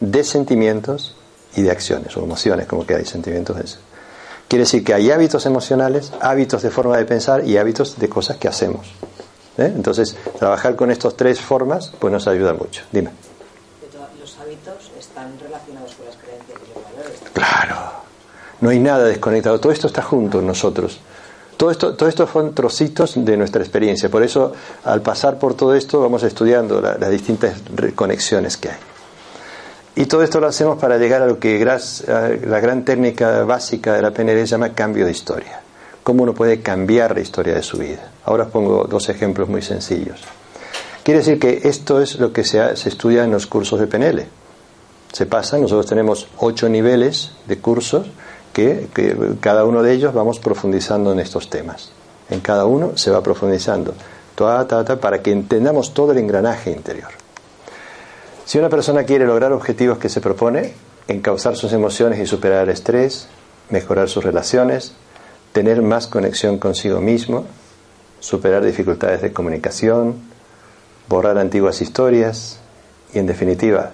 de 0.00 0.24
sentimientos 0.24 1.14
y 1.54 1.62
de 1.62 1.70
acciones 1.70 2.16
o 2.16 2.24
emociones, 2.24 2.66
como 2.66 2.84
que 2.84 2.96
hay 2.96 3.04
sentimientos 3.04 3.56
de. 3.56 3.95
Quiere 4.48 4.62
decir 4.62 4.84
que 4.84 4.94
hay 4.94 5.10
hábitos 5.10 5.44
emocionales, 5.46 6.12
hábitos 6.20 6.62
de 6.62 6.70
forma 6.70 6.96
de 6.96 7.04
pensar 7.04 7.46
y 7.46 7.56
hábitos 7.56 7.98
de 7.98 8.08
cosas 8.08 8.36
que 8.36 8.46
hacemos. 8.46 8.86
¿Eh? 9.58 9.72
Entonces, 9.74 10.16
trabajar 10.38 10.76
con 10.76 10.90
estas 10.90 11.16
tres 11.16 11.40
formas 11.40 11.92
pues 11.98 12.12
nos 12.12 12.28
ayuda 12.28 12.52
mucho. 12.52 12.82
Dime. 12.92 13.10
Los 14.20 14.38
hábitos 14.38 14.90
están 14.98 15.38
relacionados 15.40 15.94
con 15.94 16.06
las 16.06 16.16
creencias 16.16 16.58
y 16.64 16.74
los 16.74 16.84
valores. 16.84 17.20
Claro. 17.32 17.76
No 18.60 18.70
hay 18.70 18.78
nada 18.78 19.04
desconectado. 19.04 19.58
Todo 19.58 19.72
esto 19.72 19.86
está 19.88 20.02
junto 20.02 20.38
en 20.38 20.46
nosotros. 20.46 21.00
Todo 21.56 21.70
esto, 21.70 21.94
todo 21.94 22.08
esto 22.08 22.28
son 22.30 22.54
trocitos 22.54 23.14
de 23.16 23.36
nuestra 23.36 23.62
experiencia. 23.62 24.10
Por 24.10 24.22
eso, 24.22 24.52
al 24.84 25.00
pasar 25.00 25.38
por 25.38 25.54
todo 25.54 25.74
esto, 25.74 26.00
vamos 26.00 26.22
estudiando 26.22 26.80
las 26.80 27.10
distintas 27.10 27.54
conexiones 27.94 28.56
que 28.58 28.68
hay. 28.68 28.76
Y 29.96 30.06
todo 30.06 30.22
esto 30.22 30.40
lo 30.40 30.46
hacemos 30.46 30.78
para 30.78 30.98
llegar 30.98 31.22
a 31.22 31.26
lo 31.26 31.40
que 31.40 31.64
la 31.64 32.60
gran 32.60 32.84
técnica 32.84 33.42
básica 33.44 33.94
de 33.94 34.02
la 34.02 34.12
PNL 34.12 34.44
llama 34.44 34.74
cambio 34.74 35.04
de 35.04 35.10
historia 35.10 35.66
cómo 36.06 36.22
uno 36.22 36.34
puede 36.34 36.60
cambiar 36.60 37.16
la 37.16 37.20
historia 37.20 37.52
de 37.56 37.64
su 37.64 37.78
vida. 37.78 38.12
Ahora 38.26 38.44
os 38.44 38.50
pongo 38.50 38.84
dos 38.84 39.08
ejemplos 39.08 39.48
muy 39.48 39.60
sencillos. 39.60 40.20
Quiere 41.02 41.18
decir 41.18 41.40
que 41.40 41.62
esto 41.64 42.00
es 42.00 42.20
lo 42.20 42.32
que 42.32 42.44
se, 42.44 42.60
estudia 42.70 43.24
en 43.24 43.32
los 43.32 43.48
cursos 43.48 43.80
de 43.80 43.88
PNL. 43.88 44.24
Se 45.12 45.26
pasa, 45.26 45.58
nosotros 45.58 45.86
tenemos 45.86 46.28
ocho 46.38 46.68
niveles 46.68 47.32
de 47.48 47.58
cursos 47.58 48.06
que, 48.52 48.86
cada 49.40 49.64
uno 49.64 49.82
de 49.82 49.94
ellos 49.94 50.14
vamos 50.14 50.38
profundizando 50.38 51.10
en 51.10 51.18
estos 51.18 51.50
temas. 51.50 51.90
En 52.30 52.38
cada 52.38 52.66
uno 52.66 52.96
se 52.96 53.10
va 53.10 53.20
profundizando 53.20 53.92
para 55.00 55.22
que 55.22 55.32
entendamos 55.32 55.92
todo 55.92 56.12
el 56.12 56.18
engranaje 56.18 56.70
interior. 56.70 57.10
Si 58.46 58.58
una 58.58 58.68
persona 58.68 59.02
quiere 59.02 59.26
lograr 59.26 59.52
objetivos 59.52 59.98
que 59.98 60.08
se 60.08 60.20
propone, 60.20 60.72
encauzar 61.08 61.56
sus 61.56 61.72
emociones 61.72 62.20
y 62.20 62.26
superar 62.26 62.62
el 62.62 62.70
estrés, 62.70 63.26
mejorar 63.70 64.08
sus 64.08 64.22
relaciones, 64.22 64.92
tener 65.50 65.82
más 65.82 66.06
conexión 66.06 66.58
consigo 66.58 67.00
mismo, 67.00 67.44
superar 68.20 68.64
dificultades 68.64 69.20
de 69.20 69.32
comunicación, 69.32 70.14
borrar 71.08 71.38
antiguas 71.38 71.82
historias 71.82 72.60
y, 73.12 73.18
en 73.18 73.26
definitiva, 73.26 73.90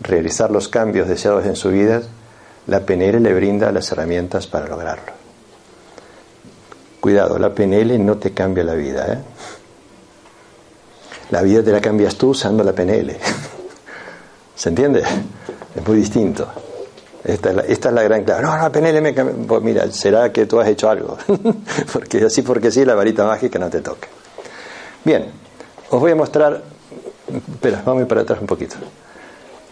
realizar 0.00 0.52
los 0.52 0.68
cambios 0.68 1.08
deseados 1.08 1.44
en 1.46 1.56
su 1.56 1.70
vida, 1.70 2.02
la 2.68 2.86
PNL 2.86 3.20
le 3.20 3.34
brinda 3.34 3.72
las 3.72 3.90
herramientas 3.90 4.46
para 4.46 4.68
lograrlo. 4.68 5.12
Cuidado, 7.00 7.36
la 7.40 7.52
PNL 7.52 7.98
no 8.06 8.16
te 8.18 8.30
cambia 8.32 8.62
la 8.62 8.74
vida. 8.74 9.12
¿eh? 9.12 9.18
La 11.30 11.42
vida 11.42 11.64
te 11.64 11.72
la 11.72 11.80
cambias 11.80 12.14
tú 12.14 12.28
usando 12.28 12.62
la 12.62 12.72
PNL. 12.72 13.16
¿Se 14.58 14.70
entiende? 14.70 15.04
Es 15.76 15.86
muy 15.86 15.98
distinto. 15.98 16.48
Esta 17.22 17.50
es, 17.62 17.84
la, 17.84 18.02
gran 18.02 18.24
clave. 18.24 18.42
No, 18.42 18.58
no, 18.58 18.72
PNL 18.72 19.46
Pues 19.46 19.62
mira, 19.62 19.88
será 19.92 20.32
que 20.32 20.46
tú 20.46 20.58
has 20.58 20.66
hecho 20.66 20.90
algo. 20.90 21.16
porque 21.92 22.24
así 22.24 22.42
porque 22.42 22.72
sí, 22.72 22.84
la 22.84 22.96
varita 22.96 23.24
mágica 23.24 23.60
no 23.60 23.70
te 23.70 23.80
toca. 23.80 24.08
Bien, 25.04 25.26
os 25.90 26.00
voy 26.00 26.10
a 26.10 26.16
mostrar. 26.16 26.60
Espera, 27.28 27.82
vamos 27.84 28.00
a 28.00 28.02
ir 28.02 28.08
para 28.08 28.22
atrás 28.22 28.40
un 28.40 28.48
poquito. 28.48 28.74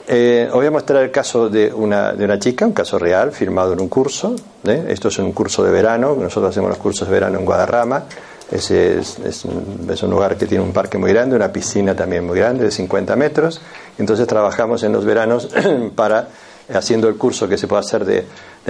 Eh, 0.06 0.46
os 0.48 0.54
voy 0.54 0.66
a 0.66 0.70
mostrar 0.70 1.02
el 1.02 1.10
caso 1.10 1.48
de 1.48 1.74
una, 1.74 2.12
de 2.12 2.24
una 2.24 2.38
chica, 2.38 2.64
un 2.64 2.72
caso 2.72 2.96
real, 2.96 3.32
firmado 3.32 3.72
en 3.72 3.80
un 3.80 3.88
curso. 3.88 4.36
¿eh? 4.64 4.84
Esto 4.88 5.08
es 5.08 5.18
un 5.18 5.32
curso 5.32 5.64
de 5.64 5.72
verano, 5.72 6.14
nosotros 6.14 6.50
hacemos 6.50 6.70
los 6.70 6.78
cursos 6.78 7.08
de 7.08 7.12
verano 7.12 7.40
en 7.40 7.44
Guadarrama. 7.44 8.04
Es, 8.52 8.70
es, 8.70 9.18
es, 9.18 9.44
un 9.44 10.10
lugar 10.10 10.36
que 10.36 10.46
tiene 10.46 10.62
un 10.62 10.72
parque 10.72 10.96
muy 10.98 11.12
grande, 11.12 11.34
una 11.34 11.50
piscina 11.50 11.96
también 11.96 12.24
muy 12.24 12.38
grande, 12.38 12.62
de 12.62 12.70
50 12.70 13.16
metros. 13.16 13.60
Entonces 13.98 14.26
trabajamos 14.26 14.82
en 14.82 14.92
los 14.92 15.04
veranos 15.04 15.48
para 15.94 16.28
haciendo 16.74 17.08
el 17.08 17.16
curso 17.16 17.48
que 17.48 17.58
se 17.58 17.66
puede 17.66 17.80
hacer 17.80 18.04
de, 18.04 18.26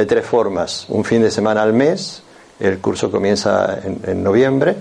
tres 0.07 0.25
formas. 0.25 0.87
Un 0.89 1.05
fin 1.05 1.23
de 1.23 1.31
semana 1.31 1.62
al 1.62 1.73
mes, 1.73 2.23
el 2.61 2.79
curso 2.79 3.11
comienza 3.11 3.79
en, 3.83 4.23
noviembre. 4.23 4.77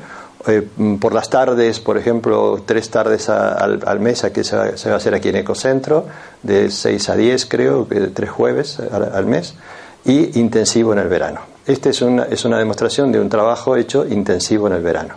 Eh, 0.47 0.67
por 0.99 1.13
las 1.13 1.29
tardes, 1.29 1.79
por 1.79 1.97
ejemplo, 1.97 2.61
tres 2.65 2.89
tardes 2.89 3.29
al, 3.29 3.99
mes, 3.99 4.23
aquí 4.23 4.43
se 4.43 4.55
va, 4.55 4.77
se 4.77 4.89
va, 4.89 4.95
a 4.95 4.97
hacer 4.97 5.15
aquí 5.15 5.29
en 5.29 5.37
Ecocentro, 5.37 6.05
de 6.43 6.69
6 6.69 7.09
a 7.09 7.15
10 7.15 7.45
creo, 7.47 7.87
tres 8.13 8.29
jueves 8.29 8.79
al, 8.79 9.25
mes, 9.25 9.55
y 10.03 10.37
intensivo 10.39 10.93
en 10.93 10.99
el 10.99 11.07
verano. 11.07 11.41
Esta 11.65 11.89
es 11.89 12.01
una, 12.01 12.23
es 12.25 12.45
una 12.45 12.59
demostración 12.59 13.11
de 13.11 13.19
un 13.19 13.29
trabajo 13.29 13.75
hecho 13.75 14.05
intensivo 14.05 14.67
en 14.67 14.73
el 14.73 14.83
verano. 14.83 15.15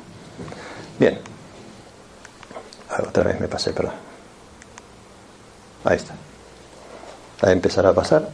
Bien. 0.99 1.19
Ah, 2.91 3.03
otra 3.07 3.25
vez 3.25 3.39
me 3.39 3.49
pasé, 3.49 3.73
perdón. 3.73 4.08
Ahí 5.85 5.97
está 5.97 6.15
a 7.41 7.53
empezar 7.53 7.87
a 7.87 7.93
pasar. 7.93 8.29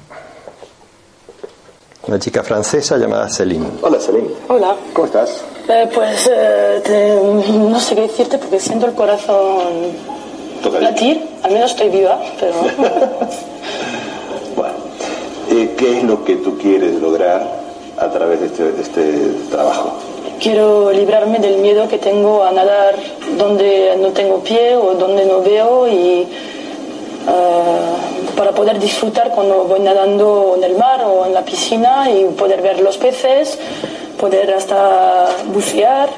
Una 2.07 2.19
chica 2.19 2.43
francesa 2.43 2.99
llamada 2.99 3.29
Céline. 3.29 3.67
Hola 3.83 3.99
Céline. 3.99 4.29
Hola. 4.49 4.77
¿Cómo 4.93 5.07
estás? 5.07 5.43
Eh, 5.69 5.89
pues 5.93 6.31
eh, 6.31 7.21
no 7.49 7.81
sé 7.81 7.95
qué 7.95 8.03
decirte 8.03 8.39
porque 8.39 8.61
siento 8.61 8.87
el 8.87 8.93
corazón 8.93 9.93
latir. 10.81 11.23
Al 11.43 11.53
menos 11.53 11.71
estoy 11.71 11.89
viva, 11.89 12.21
pero... 12.39 12.55
bueno, 14.57 14.75
eh, 15.51 15.75
¿qué 15.77 15.99
es 15.99 16.05
lo 16.05 16.25
que 16.25 16.37
tú 16.37 16.59
quieres 16.59 17.01
lograr 17.01 17.47
a 17.99 18.09
través 18.11 18.41
de 18.41 18.47
este, 18.47 18.73
de 18.73 18.83
este 18.83 19.51
trabajo? 19.51 19.95
Quiero 20.41 20.91
librarme 20.93 21.39
del 21.39 21.59
miedo 21.59 21.89
que 21.89 21.99
tengo 21.99 22.45
a 22.45 22.53
nadar 22.53 22.97
donde 23.39 23.97
no 23.99 24.09
tengo 24.09 24.41
pie 24.41 24.77
o 24.77 24.95
donde 24.95 25.25
no 25.25 25.41
veo 25.43 25.89
y 25.89 26.27
para 28.37 28.53
poder 28.53 28.79
disfrutar 28.79 29.31
cuando 29.31 29.65
voy 29.65 29.81
nadando 29.81 30.55
en 30.57 30.65
el 30.65 30.77
mar 30.77 31.03
o 31.05 31.27
en 31.27 31.35
la 31.35 31.45
piscina 31.45 32.11
y 32.11 32.25
poder 32.37 32.63
ver 32.63 32.81
los 32.81 32.97
peces, 32.97 33.59
poder 34.19 34.53
hasta 34.53 35.29
bucear, 35.53 36.09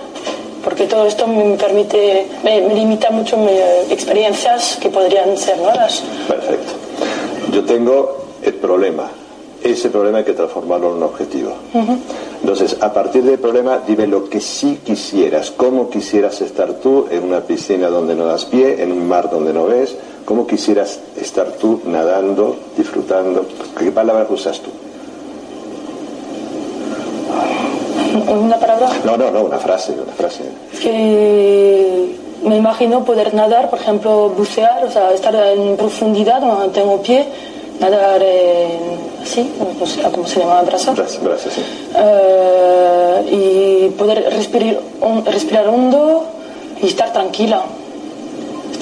porque 0.64 0.86
todo 0.86 1.06
esto 1.06 1.26
me 1.26 1.56
permite, 1.56 2.26
me, 2.42 2.60
limita 2.74 3.10
mucho 3.10 3.36
mis 3.36 3.60
experiencias 3.90 4.78
que 4.80 4.90
podrían 4.90 5.36
ser 5.36 5.58
nuevas. 5.58 6.02
Perfecto. 6.26 6.72
Yo 7.52 7.64
tengo 7.64 8.24
el 8.42 8.54
problema. 8.54 9.08
Ese 9.62 9.90
problema 9.90 10.18
hay 10.18 10.24
que 10.24 10.32
transformarlo 10.32 10.90
en 10.90 10.96
un 10.96 11.02
objetivo. 11.04 11.52
Entonces, 12.40 12.76
a 12.80 12.92
partir 12.92 13.24
del 13.24 13.38
problema, 13.38 13.80
dime 13.86 14.06
lo 14.06 14.28
que 14.28 14.40
sí 14.40 14.80
quisieras. 14.84 15.50
¿Cómo 15.50 15.88
quisieras 15.90 16.40
estar 16.40 16.74
tú 16.74 17.06
en 17.10 17.24
una 17.24 17.40
piscina 17.40 17.88
donde 17.88 18.14
no 18.14 18.26
das 18.26 18.44
pie, 18.44 18.82
en 18.82 18.92
un 18.92 19.08
mar 19.08 19.30
donde 19.30 19.52
no 19.52 19.66
ves, 19.66 19.96
¿Cómo 20.26 20.46
quisieras 20.46 20.98
estar 21.16 21.46
tú 21.52 21.80
nadando, 21.86 22.56
disfrutando? 22.76 23.46
¿Qué 23.78 23.90
palabras 23.92 24.26
usas 24.30 24.60
tú? 24.60 24.70
¿Una 28.32 28.56
palabra? 28.58 28.88
No, 29.04 29.16
no, 29.16 29.30
no, 29.30 29.44
una 29.44 29.58
frase, 29.58 29.92
una 29.92 30.12
frase. 30.12 30.42
que 30.82 32.16
me 32.42 32.56
imagino 32.56 33.04
poder 33.04 33.32
nadar, 33.34 33.70
por 33.70 33.78
ejemplo, 33.80 34.30
bucear, 34.30 34.84
o 34.84 34.90
sea, 34.90 35.12
estar 35.12 35.34
en 35.34 35.76
profundidad, 35.76 36.40
donde 36.40 36.68
tengo 36.70 37.00
pie, 37.02 37.24
nadar 37.80 38.22
en- 38.22 39.22
así, 39.22 39.50
no 39.78 39.86
sé 39.86 40.02
cómo 40.12 40.26
se 40.26 40.40
llama, 40.40 40.62
brazo, 40.62 40.94
Frase, 40.94 41.18
frase, 41.18 41.50
sí. 41.50 41.62
Eh, 41.96 43.22
y 43.32 43.88
poder 43.90 44.24
respirar, 44.32 44.78
respirar 45.24 45.68
hondo 45.68 46.24
y 46.82 46.86
estar 46.86 47.12
tranquila, 47.12 47.62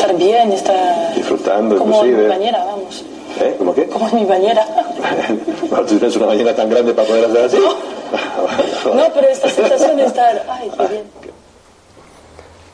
estar 0.05 0.17
bien, 0.19 0.53
estar 0.53 1.14
Disfrutando, 1.14 1.79
como 1.79 2.03
en 2.03 2.03
mi 2.03 2.09
inclusive. 2.12 2.29
bañera, 2.29 2.64
vamos, 2.64 3.05
¿Eh? 3.40 3.55
¿Cómo 3.59 3.75
qué? 3.75 3.87
como 3.88 4.09
en 4.09 4.14
mi 4.17 4.25
bañera. 4.25 4.67
Bueno, 5.71 5.87
¿Tú 5.87 5.99
tienes 5.99 6.17
una 6.17 6.27
ballena 6.27 6.55
tan 6.55 6.69
grande 6.71 6.93
para 6.95 7.09
poder 7.09 7.25
hacer 7.25 7.45
así? 7.47 7.59
No, 8.95 9.03
pero 9.14 9.29
esta 9.29 9.49
sensación 9.49 9.97
de 9.97 10.05
estar, 10.05 10.45
ay, 10.49 10.71
qué 10.77 10.87
bien. 10.88 11.05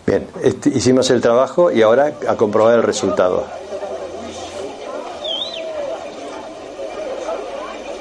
Bien, 0.07 0.27
este- 0.43 0.69
hicimos 0.71 1.09
el 1.11 1.21
trabajo 1.21 1.71
y 1.71 1.83
ahora 1.83 2.13
a 2.29 2.35
comprobar 2.37 2.75
el 2.75 2.83
resultado. 2.83 3.45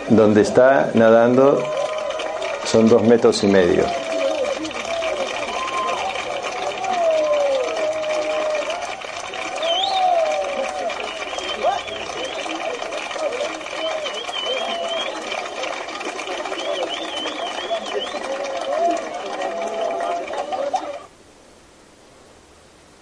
Donde 0.09 0.41
está 0.41 0.89
nadando 0.95 1.61
son 2.65 2.89
dos 2.89 3.03
metros 3.03 3.43
y 3.43 3.47
medio. 3.47 3.83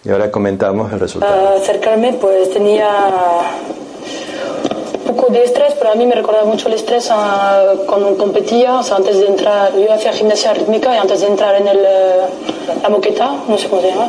Y 0.08 0.10
ahora 0.10 0.32
comentamos 0.32 0.94
el 0.94 1.02
resultado. 1.02 1.58
Acercarme, 1.58 2.14
pues 2.14 2.50
tenía 2.54 2.88
un 5.06 5.16
poco 5.16 5.34
de 5.34 5.44
estrés, 5.44 5.74
pero 5.78 5.92
a 5.92 5.96
mí 5.96 6.06
me 6.06 6.16
recordaba 6.16 6.46
mucho 6.46 6.70
el 6.70 6.76
estrés 6.76 7.10
ah, 7.12 7.74
cuando 7.86 8.16
competía, 8.16 8.76
o 8.76 8.84
sea, 8.84 8.96
antes 8.98 9.20
de 9.20 9.28
entrar, 9.28 9.76
yo 9.78 9.92
hacía 9.92 10.14
gimnasia 10.14 10.54
rítmica 10.54 10.96
y 10.96 10.98
antes 10.98 11.20
de 11.20 11.28
entrar 11.28 11.56
en 11.56 11.68
el, 11.68 11.80
eh, 11.80 12.22
la 12.82 12.88
moqueta, 12.88 13.36
no 13.50 13.58
sé 13.58 13.68
cómo 13.68 13.82
se 13.82 13.90
llama, 13.90 14.08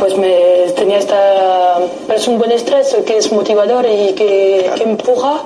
pues 0.00 0.18
me 0.18 0.72
tenía 0.74 0.98
esta, 0.98 1.78
pero 2.08 2.18
es 2.18 2.26
un 2.26 2.38
buen 2.38 2.50
estrés 2.50 2.92
que 3.06 3.18
es 3.18 3.30
motivador 3.30 3.86
y 3.86 4.14
que, 4.14 4.72
que 4.74 4.82
empuja. 4.82 5.42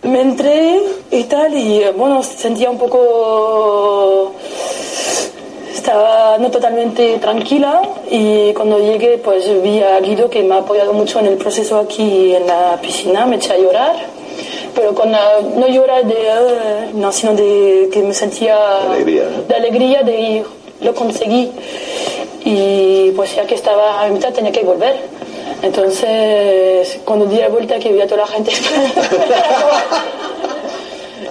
Me 0.00 0.22
entré 0.22 0.80
y 1.10 1.24
tal, 1.24 1.52
y 1.52 1.82
eh, 1.82 1.92
bueno, 1.94 2.22
sentía 2.22 2.70
un 2.70 2.78
poco 2.78 4.32
estaba 5.92 6.36
no 6.36 6.50
totalmente 6.50 7.16
tranquila 7.16 7.80
y 8.10 8.52
cuando 8.52 8.78
llegué 8.78 9.16
pues 9.16 9.46
vi 9.62 9.80
a 9.82 9.98
Guido 10.00 10.28
que 10.28 10.42
me 10.42 10.54
ha 10.56 10.58
apoyado 10.58 10.92
mucho 10.92 11.18
en 11.18 11.24
el 11.26 11.36
proceso 11.38 11.78
aquí 11.78 12.34
en 12.34 12.46
la 12.46 12.78
piscina, 12.82 13.24
me 13.24 13.36
eché 13.36 13.54
a 13.54 13.56
llorar, 13.56 13.96
pero 14.74 14.94
con 14.94 15.10
la- 15.10 15.40
no 15.56 15.66
llorar 15.66 16.04
de, 16.04 16.12
"Eh", 16.14 16.90
no, 16.92 17.10
sino 17.10 17.32
de 17.34 17.88
que 17.90 18.02
me 18.02 18.12
sentía 18.12 18.54
alegría, 18.92 19.22
de 19.48 19.54
alegría 19.54 20.02
de 20.02 20.44
lo 20.82 20.94
conseguí. 20.94 21.50
Y 22.44 23.10
pues 23.16 23.34
ya 23.34 23.46
que 23.46 23.54
estaba 23.54 24.02
a 24.02 24.08
mitad 24.08 24.30
tenía 24.30 24.52
que 24.52 24.64
volver. 24.64 24.94
Entonces, 25.62 27.00
cuando 27.06 27.24
di 27.24 27.38
la 27.38 27.48
vuelta 27.48 27.78
que 27.78 27.90
vi 27.92 28.00
a 28.02 28.06
toda 28.06 28.20
la 28.20 28.26
gente 28.28 28.52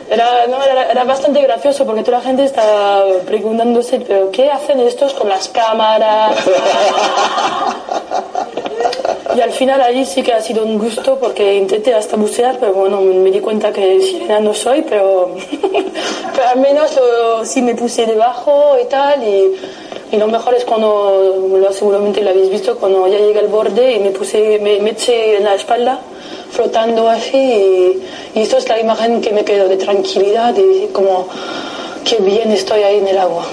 Era, 0.09 0.47
no, 0.47 0.63
era, 0.63 0.89
era 0.89 1.03
bastante 1.03 1.41
gracioso 1.41 1.85
porque 1.85 2.03
toda 2.03 2.19
la 2.19 2.23
gente 2.23 2.45
estaba 2.45 3.03
preguntándose, 3.25 3.99
pero 3.99 4.31
¿qué 4.31 4.49
hacen 4.49 4.79
estos 4.79 5.13
con 5.13 5.27
las 5.27 5.49
cámaras? 5.49 6.37
y 9.35 9.41
al 9.41 9.51
final 9.51 9.81
allí 9.81 10.05
sí 10.05 10.23
que 10.23 10.33
ha 10.33 10.41
sido 10.41 10.63
un 10.63 10.79
gusto 10.79 11.19
porque 11.19 11.55
intenté 11.55 11.93
hasta 11.93 12.15
bucear, 12.15 12.57
pero 12.59 12.73
bueno, 12.73 13.01
me 13.01 13.31
di 13.31 13.41
cuenta 13.41 13.73
que 13.73 13.99
sirena 13.99 14.39
no 14.39 14.53
soy, 14.53 14.83
pero, 14.83 15.35
pero 16.35 16.47
al 16.47 16.59
menos 16.59 16.97
sí 17.43 17.61
me 17.61 17.75
puse 17.75 18.05
debajo 18.05 18.77
y 18.81 18.85
tal. 18.85 19.21
Y, 19.23 19.55
y 20.11 20.17
lo 20.17 20.27
mejor 20.27 20.53
es 20.53 20.63
cuando, 20.65 21.49
lo 21.51 21.73
seguramente 21.73 22.21
lo 22.21 22.29
habéis 22.29 22.49
visto, 22.49 22.77
cuando 22.77 23.07
ya 23.07 23.17
llegué 23.17 23.39
al 23.39 23.47
borde 23.47 23.93
y 23.93 23.99
me 23.99 24.11
puse, 24.11 24.59
me, 24.59 24.79
me 24.79 24.91
eché 24.91 25.37
en 25.37 25.43
la 25.43 25.55
espalda 25.55 25.99
flotando 26.51 27.09
así 27.09 27.37
y, 27.37 28.03
y 28.35 28.41
esto 28.41 28.57
es 28.57 28.67
la 28.69 28.79
imagen 28.79 29.21
que 29.21 29.31
me 29.31 29.43
quedó 29.43 29.67
de 29.67 29.77
tranquilidad 29.77 30.55
y 30.57 30.87
como 30.87 31.27
qué 32.05 32.17
bien 32.17 32.51
estoy 32.51 32.83
ahí 32.83 32.99
en 32.99 33.07
el 33.07 33.17
agua. 33.17 33.45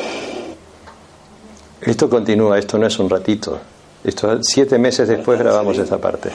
Esto 1.81 2.09
continúa, 2.09 2.59
esto 2.59 2.79
no 2.79 2.87
es 2.87 2.99
un 2.99 3.11
ratito. 3.11 3.59
Esto 4.05 4.39
siete 4.43 4.79
meses 4.79 5.09
después 5.09 5.39
grabamos 5.39 5.77
esta 5.79 5.99
parte. 5.99 6.31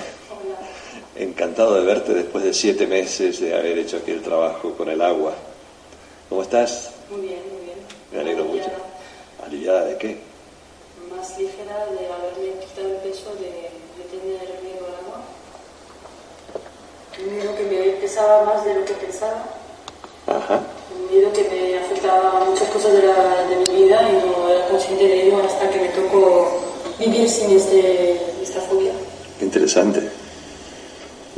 Encantado 1.16 1.76
de 1.76 1.86
verte 1.86 2.14
después 2.14 2.44
de 2.44 2.54
siete 2.54 2.88
meses 2.88 3.40
de 3.40 3.56
haber 3.56 3.78
hecho 3.78 3.98
aquí 3.98 4.12
el 4.12 4.22
trabajo 4.22 4.74
con 4.74 4.90
el 4.90 5.02
agua. 5.02 5.34
¿Cómo 6.30 6.42
estás? 6.42 6.92
Muy 7.10 7.22
bien, 7.22 7.40
muy 7.52 7.66
bien. 7.66 7.78
Me 8.12 8.20
alegro 8.20 8.46
mucho. 8.46 8.69
¿Aliviada 9.50 9.86
de 9.86 9.98
qué? 9.98 10.18
Más 11.10 11.36
ligera 11.40 11.88
de 11.90 12.06
haberme 12.06 12.60
quitado 12.62 12.88
el 12.88 12.98
peso 12.98 13.34
de, 13.42 13.74
de 13.98 14.04
tener 14.12 14.62
miedo 14.62 14.86
al 14.86 14.94
agua. 15.02 15.26
Un 17.18 17.36
miedo 17.36 17.56
que 17.56 17.64
me 17.64 17.94
pesaba 18.00 18.46
más 18.46 18.64
de 18.64 18.76
lo 18.76 18.86
que 18.86 18.94
pensaba. 18.94 19.44
Ajá. 20.28 20.62
Un 20.96 21.12
miedo 21.12 21.34
que 21.34 21.50
me 21.50 21.80
afectaba 21.80 22.38
a 22.38 22.46
muchas 22.46 22.70
cosas 22.70 22.94
de, 22.94 23.08
la, 23.08 23.44
de 23.48 23.56
mi 23.56 23.86
vida 23.86 24.08
y 24.08 24.30
no 24.30 24.50
era 24.50 24.68
consciente 24.68 25.08
de 25.08 25.24
ello 25.24 25.42
hasta 25.44 25.68
que 25.68 25.82
me 25.82 25.90
tocó 25.90 26.62
vivir 27.00 27.28
sin 27.28 27.50
este, 27.58 28.22
esta 28.44 28.62
fobia. 28.62 28.92
Interesante. 29.42 30.12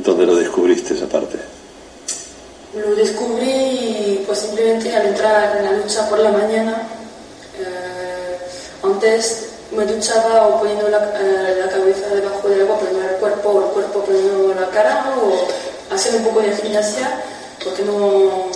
¿Dónde 0.00 0.26
lo 0.26 0.36
descubriste 0.36 0.92
esa 0.92 1.06
parte? 1.06 1.38
Lo 2.74 2.94
descubrí 2.94 4.22
pues 4.26 4.38
simplemente 4.38 4.94
al 4.94 5.06
entrar 5.06 5.56
en 5.56 5.64
la 5.64 5.72
ducha 5.78 6.06
por 6.10 6.18
la 6.18 6.30
mañana. 6.30 6.88
Eh, 7.58 7.91
antes 9.02 9.46
me 9.72 9.84
duchaba 9.84 10.46
o 10.46 10.60
poniendo 10.60 10.88
la, 10.88 10.98
eh, 10.98 11.56
la 11.64 11.68
cabeza 11.70 12.14
debajo 12.14 12.48
del 12.48 12.62
agua, 12.62 12.78
poniendo 12.78 13.08
el 13.08 13.16
cuerpo, 13.16 13.48
o 13.48 13.64
el 13.64 13.70
cuerpo 13.72 14.04
poniendo 14.04 14.54
la 14.54 14.68
cara, 14.70 15.12
o 15.20 15.94
haciendo 15.94 16.18
un 16.18 16.24
poco 16.26 16.40
de 16.46 16.54
gimnasia, 16.54 17.20
porque 17.64 17.82
no 17.82 18.48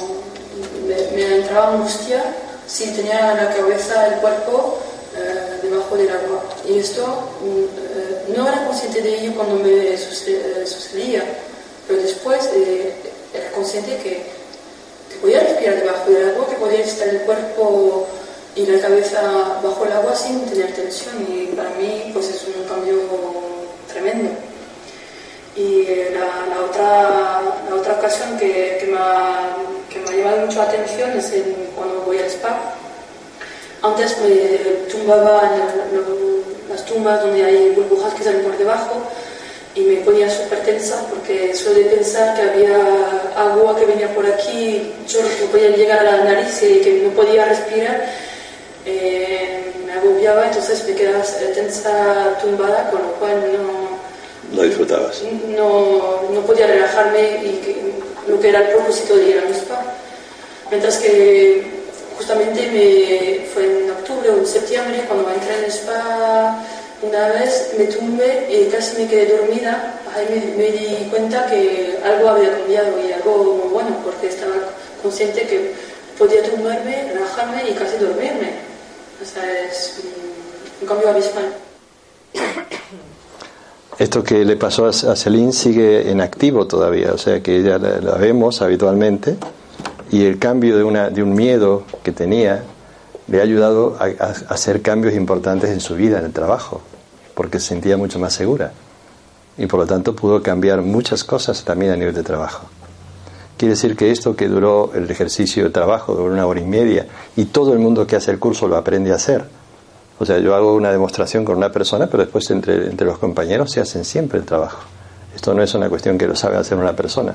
me, 0.87 1.17
me 1.17 1.37
entraba 1.37 1.73
angustia 1.73 2.23
si 2.67 2.93
tenía 2.93 3.35
la 3.35 3.55
cabeza, 3.55 4.07
el 4.07 4.21
cuerpo 4.21 4.79
eh, 5.17 5.59
debajo 5.63 5.97
del 5.97 6.11
agua. 6.11 6.45
Y 6.69 6.79
esto 6.79 7.05
mm, 7.41 7.65
eh, 7.65 8.35
no 8.37 8.47
era 8.47 8.67
consciente 8.67 9.03
de 9.03 9.19
ello 9.19 9.35
cuando 9.35 9.57
me 9.57 9.95
eh, 9.95 9.99
sucedía, 9.99 11.25
pero 11.89 12.03
después 12.03 12.51
eh, 12.55 12.95
era 13.35 13.51
consciente 13.53 13.97
que, 13.97 14.23
que 15.11 15.17
podía 15.21 15.41
respirar 15.41 15.77
debajo 15.77 16.11
del 16.11 16.31
agua, 16.31 16.47
que 16.49 16.57
podía 16.57 16.81
estar 16.81 17.09
el 17.09 17.21
cuerpo 17.23 18.07
y 18.57 18.67
la 18.67 18.81
cabeza 18.81 19.21
bajo 19.63 19.85
el 19.85 19.93
agua 19.93 20.17
sin 20.17 20.41
tener 20.47 20.73
tensión. 20.75 21.15
Y 21.29 21.47
para 21.55 21.71
mí 21.71 22.11
pues 22.13 22.29
es 22.31 22.45
un 22.57 22.65
cambio 22.65 22.97
tremendo. 23.93 24.31
Y 25.55 25.83
eh, 25.89 26.11
la, 26.15 26.55
la 26.55 26.61
otra, 26.65 27.41
la 27.71 27.75
otra 27.77 27.95
ocasión 27.95 28.37
que, 28.39 28.77
que, 28.81 28.87
me 28.87 28.99
ha, 28.99 29.57
que 29.91 29.99
me 30.01 30.09
ha 30.11 30.17
llamado 30.17 30.47
mucho 30.47 30.59
la 30.59 30.65
atención 30.65 31.11
es 31.17 31.33
en- 31.33 31.69
cuando 31.77 32.01
voy 32.03 32.19
al 32.19 32.27
spa. 32.27 32.59
Antes 33.83 34.17
me 34.19 34.31
tumbaba 34.91 35.43
en 35.93 36.69
las 36.71 36.85
tumbas 36.85 37.23
donde 37.23 37.45
hay 37.45 37.71
burbujas 37.71 38.13
que 38.15 38.25
salen 38.25 38.43
por 38.43 38.57
debajo 38.59 38.97
y 39.75 39.81
me 39.83 39.97
ponía 39.97 40.29
súper 40.31 40.61
tensa 40.65 41.07
porque 41.11 41.53
de 41.53 41.85
pensar 41.85 42.35
que 42.35 42.43
había 42.43 42.77
agua 43.37 43.77
que 43.79 43.85
venía 43.87 44.13
por 44.15 44.27
aquí, 44.27 44.93
yo 45.07 45.21
no 45.23 45.47
podía 45.51 45.69
llegar 45.77 46.01
a 46.07 46.17
la 46.17 46.25
nariz 46.25 46.63
y 46.63 46.81
que 46.81 47.03
no 47.05 47.11
podía 47.11 47.45
respirar, 47.45 48.07
eh, 48.87 49.73
me 49.85 49.93
agobiaba, 49.93 50.47
entonces 50.47 50.85
me 50.89 50.95
quedaba 50.95 51.23
tensa 51.55 52.39
tumbada, 52.41 52.91
con 52.91 53.03
lo 53.03 53.13
cual 53.15 53.43
no, 53.53 54.57
¿Lo 54.57 54.63
disfrutabas? 54.63 55.23
no, 55.57 56.23
no 56.33 56.41
podía 56.43 56.67
relajarme 56.69 57.21
y 57.45 57.51
que- 57.65 57.77
lo 58.29 58.41
que 58.41 58.49
era 58.49 58.61
el 58.61 58.69
propósito 58.75 59.17
de 59.17 59.25
ir 59.31 59.39
a 59.41 59.47
un 59.47 59.55
spa. 59.55 59.83
Mientras 60.71 60.97
que 60.99 61.63
justamente 62.17 62.61
me, 62.73 63.47
fue 63.55 63.65
en 63.85 63.91
octubre 63.91 64.31
o 64.31 64.39
en 64.39 64.47
septiembre 64.47 65.05
cuando 65.07 65.31
entré 65.31 65.59
en 65.59 65.65
el 65.65 65.71
spa 65.71 66.65
una 67.03 67.29
vez, 67.29 67.73
me 67.79 67.85
tumbé 67.85 68.49
y 68.51 68.69
casi 68.71 69.03
me 69.03 69.09
quedé 69.09 69.37
dormida. 69.37 70.01
Ahí 70.15 70.27
me, 70.31 70.57
me 70.65 70.71
di 70.73 71.09
cuenta 71.11 71.47
que 71.47 71.99
algo 72.05 72.31
había 72.31 72.51
cambiado 72.53 72.93
y 73.07 73.13
algo 73.13 73.61
muy 73.63 73.69
bueno 73.75 73.97
porque 74.03 74.29
estaba 74.29 74.55
consciente 75.03 75.43
que 75.43 75.73
podía 76.19 76.43
tumbarme, 76.43 77.13
relajarme 77.13 77.69
y 77.71 77.75
casi 77.75 77.97
dormirme. 77.99 78.51
O 79.21 79.25
es 79.25 80.01
un, 80.03 80.83
un 80.83 80.89
cambio. 80.89 81.23
Esto 83.99 84.23
que 84.23 84.45
le 84.45 84.57
pasó 84.57 84.87
a 84.87 84.93
Celine 84.93 85.53
sigue 85.53 86.11
en 86.11 86.21
activo 86.21 86.67
todavía, 86.67 87.15
o 87.15 87.19
sea 87.19 87.43
que 87.43 87.63
ya 87.63 87.79
la, 87.79 88.17
vemos 88.17 88.61
habitualmente 88.61 89.37
y 90.11 90.27
el 90.27 90.39
cambio 90.39 90.77
de, 90.77 90.85
una, 90.85 91.09
de 91.09 91.23
un 91.23 91.33
miedo 91.33 91.85
que 92.03 92.13
tenía 92.13 92.63
le 93.27 93.41
ha 93.41 93.43
ayudado 93.43 93.97
a, 93.99 94.05
hacer 94.53 94.83
cambios 94.83 95.15
importantes 95.15 95.71
en 95.71 95.81
su 95.81 95.95
vida, 95.95 96.19
en 96.19 96.27
el 96.27 96.33
trabajo, 96.33 96.83
porque 97.35 97.59
se 97.59 97.69
sentía 97.69 97.97
mucho 97.97 98.19
más 98.19 98.35
segura 98.35 98.73
y 99.57 99.65
por 99.65 99.81
lo 99.81 99.87
tanto 99.87 100.15
pudo 100.15 100.43
cambiar 100.43 100.83
muchas 100.83 101.25
cosas 101.25 101.65
también 101.65 101.93
a 101.93 101.97
nivel 101.97 102.15
de 102.15 102.23
trabajo. 102.23 102.69
Quiere 103.57 103.75
decir 103.75 103.97
que 103.97 104.11
esto 104.11 104.37
que 104.37 104.49
duró 104.49 104.93
el 104.95 105.11
ejercicio 105.11 105.65
de 105.65 105.71
trabajo, 105.71 106.15
duró 106.15 106.33
una 106.33 106.47
hora 106.47 106.61
y 106.61 106.67
media, 106.67 107.07
y 107.37 107.47
todo 107.47 107.73
el 107.73 107.79
mundo 107.79 108.07
que 108.07 108.17
hace 108.17 108.31
el 108.31 108.39
curso 108.39 108.69
lo 108.69 108.77
aprende 108.77 109.13
a 109.13 109.15
hacer. 109.15 109.45
O 110.19 110.27
sea, 110.27 110.39
yo 110.39 110.55
hago 110.55 110.75
una 110.75 110.93
demostración 110.93 111.45
con 111.45 111.57
una 111.57 111.73
persona, 111.73 112.07
pero 112.07 112.23
después 112.23 112.51
entre, 112.51 112.87
entre 112.87 113.07
los 113.07 113.19
compañeros 113.19 113.71
se 113.71 113.81
hacen 113.81 114.05
siempre 114.05 114.39
el 114.39 114.45
trabajo. 114.45 114.81
Esto 115.35 115.55
no 115.55 115.63
es 115.63 115.75
una 115.75 115.89
cuestión 115.89 116.19
que 116.19 116.27
lo 116.27 116.37
sabe 116.37 116.57
hacer 116.57 116.77
una 116.77 116.95
persona. 116.95 117.35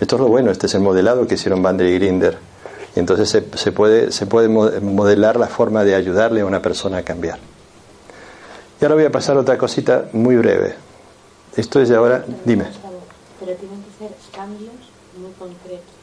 Esto 0.00 0.16
es 0.16 0.20
lo 0.20 0.28
bueno, 0.28 0.50
este 0.50 0.66
es 0.66 0.74
el 0.74 0.80
modelado 0.80 1.26
que 1.26 1.34
hicieron 1.34 1.62
Bander 1.62 1.86
y 1.86 1.94
Grinder. 1.94 2.38
Y 2.96 3.00
entonces 3.00 3.28
se, 3.28 3.44
se, 3.56 3.72
puede, 3.72 4.12
se 4.12 4.26
puede 4.26 4.48
modelar 4.48 5.36
la 5.36 5.46
forma 5.46 5.84
de 5.84 5.94
ayudarle 5.94 6.40
a 6.40 6.46
una 6.46 6.60
persona 6.60 6.98
a 6.98 7.02
cambiar. 7.02 7.38
Y 8.80 8.84
ahora 8.84 8.94
voy 8.94 9.04
a 9.04 9.12
pasar 9.12 9.36
otra 9.36 9.58
cosita 9.58 10.06
muy 10.12 10.36
breve. 10.36 10.74
Esto 11.54 11.80
es 11.80 11.90
de 11.90 11.96
ahora, 11.96 12.24
dime. 12.46 12.64
Pero 13.38 13.52
tienen 13.56 13.82
que 13.82 13.98
ser 13.98 14.16
cambios 14.32 14.89
muy 15.20 15.32
concretos. 15.32 16.00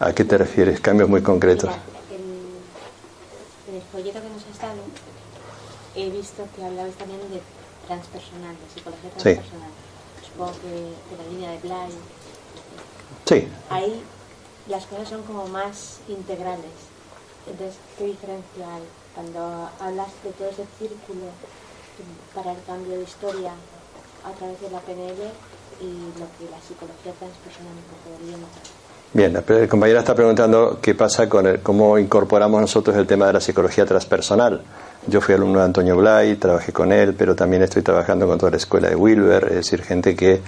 ¿A 0.00 0.12
qué 0.12 0.24
te 0.24 0.36
refieres? 0.36 0.80
Cambios 0.80 1.08
muy 1.08 1.22
concretos. 1.22 1.70
en, 2.10 3.74
el 3.74 3.82
folleto 3.92 4.20
que 4.20 4.28
nos 4.28 4.44
has 4.46 4.58
dado 4.60 4.80
he 5.94 6.10
visto 6.10 6.46
que 6.56 6.64
hablabas 6.64 6.94
también 6.94 7.20
de 7.30 7.40
transpersonal, 7.86 8.56
de 8.56 8.74
psicología 8.74 9.10
transpersonal. 9.10 9.70
Supongo 10.26 10.52
que 10.60 10.68
de 10.68 11.22
la 11.22 11.30
línea 11.30 11.50
de 11.52 11.58
Blay. 11.58 11.90
Sí. 13.26 13.48
Ahí 13.70 14.02
las 14.68 14.86
cosas 14.86 15.08
son 15.08 15.22
como 15.22 15.46
más 15.46 16.00
integrales. 16.08 16.72
Entonces, 17.46 17.76
¿qué 17.98 18.06
diferencia 18.06 18.74
hay 18.74 18.82
cuando 19.14 19.70
hablas 19.78 20.08
de 20.24 20.32
todo 20.32 20.48
ese 20.48 20.66
círculo 20.78 21.30
para 22.34 22.52
el 22.52 22.62
cambio 22.64 22.96
de 22.96 23.04
historia 23.04 23.52
a 24.24 24.32
través 24.32 24.60
de 24.60 24.70
la 24.70 24.80
PNL 24.80 25.30
y 25.80 26.18
lo 26.18 26.26
que 26.38 26.50
la 26.50 26.60
psicología 26.60 27.12
transpersonal 27.18 27.74
podría 28.04 28.36
Bien, 29.14 29.32
la 29.32 29.68
compañera 29.68 30.00
está 30.00 30.12
preguntando 30.12 30.78
qué 30.82 30.96
pasa 30.96 31.28
con 31.28 31.46
el, 31.46 31.60
cómo 31.60 31.98
incorporamos 31.98 32.60
nosotros 32.60 32.96
el 32.96 33.06
tema 33.06 33.28
de 33.28 33.34
la 33.34 33.40
psicología 33.40 33.86
transpersonal. 33.86 34.62
Yo 35.06 35.20
fui 35.20 35.36
alumno 35.36 35.60
de 35.60 35.66
Antonio 35.66 35.96
Blay, 35.96 36.34
trabajé 36.34 36.72
con 36.72 36.90
él, 36.90 37.14
pero 37.14 37.36
también 37.36 37.62
estoy 37.62 37.82
trabajando 37.82 38.26
con 38.26 38.38
toda 38.38 38.50
la 38.50 38.56
escuela 38.56 38.88
de 38.88 38.96
Wilber, 38.96 39.44
es 39.44 39.54
decir, 39.54 39.82
gente 39.82 40.16
que 40.16 40.40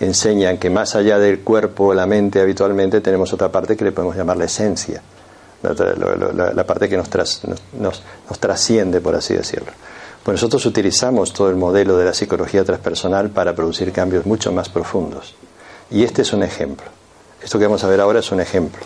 enseñan 0.00 0.56
que 0.56 0.70
más 0.70 0.94
allá 0.94 1.18
del 1.18 1.40
cuerpo, 1.40 1.92
la 1.92 2.06
mente, 2.06 2.40
habitualmente 2.40 3.02
tenemos 3.02 3.30
otra 3.34 3.50
parte 3.50 3.76
que 3.76 3.84
le 3.84 3.92
podemos 3.92 4.16
llamar 4.16 4.38
la 4.38 4.46
esencia, 4.46 5.02
la, 5.62 6.64
parte 6.64 6.88
que 6.88 6.96
nos 6.96 7.10
trasciende, 8.40 9.00
por 9.02 9.14
así 9.16 9.34
decirlo. 9.34 9.72
Pues 10.24 10.36
nosotros 10.36 10.64
utilizamos 10.64 11.34
todo 11.34 11.50
el 11.50 11.56
modelo 11.56 11.98
de 11.98 12.06
la 12.06 12.14
psicología 12.14 12.64
transpersonal 12.64 13.28
para 13.28 13.54
producir 13.54 13.92
cambios 13.92 14.24
mucho 14.24 14.52
más 14.52 14.70
profundos. 14.70 15.34
Y 15.90 16.02
este 16.02 16.22
es 16.22 16.32
un 16.32 16.42
ejemplo. 16.42 16.86
Esto 17.42 17.58
que 17.58 17.66
vamos 17.66 17.84
a 17.84 17.88
ver 17.88 18.00
ahora 18.00 18.20
es 18.20 18.32
un 18.32 18.40
ejemplo. 18.40 18.80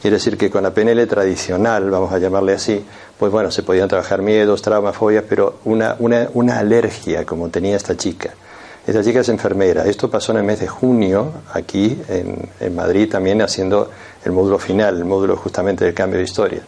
Quiere 0.00 0.16
decir 0.16 0.38
que 0.38 0.48
con 0.48 0.62
la 0.62 0.72
PNL 0.72 1.06
tradicional, 1.06 1.90
vamos 1.90 2.10
a 2.10 2.18
llamarle 2.18 2.54
así, 2.54 2.82
pues 3.18 3.30
bueno, 3.30 3.50
se 3.50 3.62
podían 3.64 3.86
trabajar 3.86 4.22
miedos, 4.22 4.62
traumas, 4.62 4.96
fobias, 4.96 5.24
pero 5.28 5.58
una, 5.66 5.94
una, 5.98 6.58
alergia 6.58 7.26
como 7.26 7.50
tenía 7.50 7.76
esta 7.76 7.94
chica. 7.94 8.30
Esta 8.86 9.04
chica 9.04 9.20
es 9.20 9.28
enfermera. 9.28 9.84
Esto 9.84 10.08
pasó 10.08 10.32
en 10.32 10.38
el 10.38 10.44
mes 10.44 10.60
de 10.60 10.68
junio, 10.68 11.32
aquí 11.52 12.00
en, 12.08 12.48
en 12.60 12.74
Madrid, 12.74 13.10
también 13.10 13.42
haciendo 13.42 13.90
el 14.24 14.32
módulo 14.32 14.58
final, 14.58 14.96
el 14.96 15.04
módulo 15.04 15.36
justamente 15.36 15.84
del 15.84 15.92
cambio 15.92 16.16
de 16.16 16.24
historia. 16.24 16.62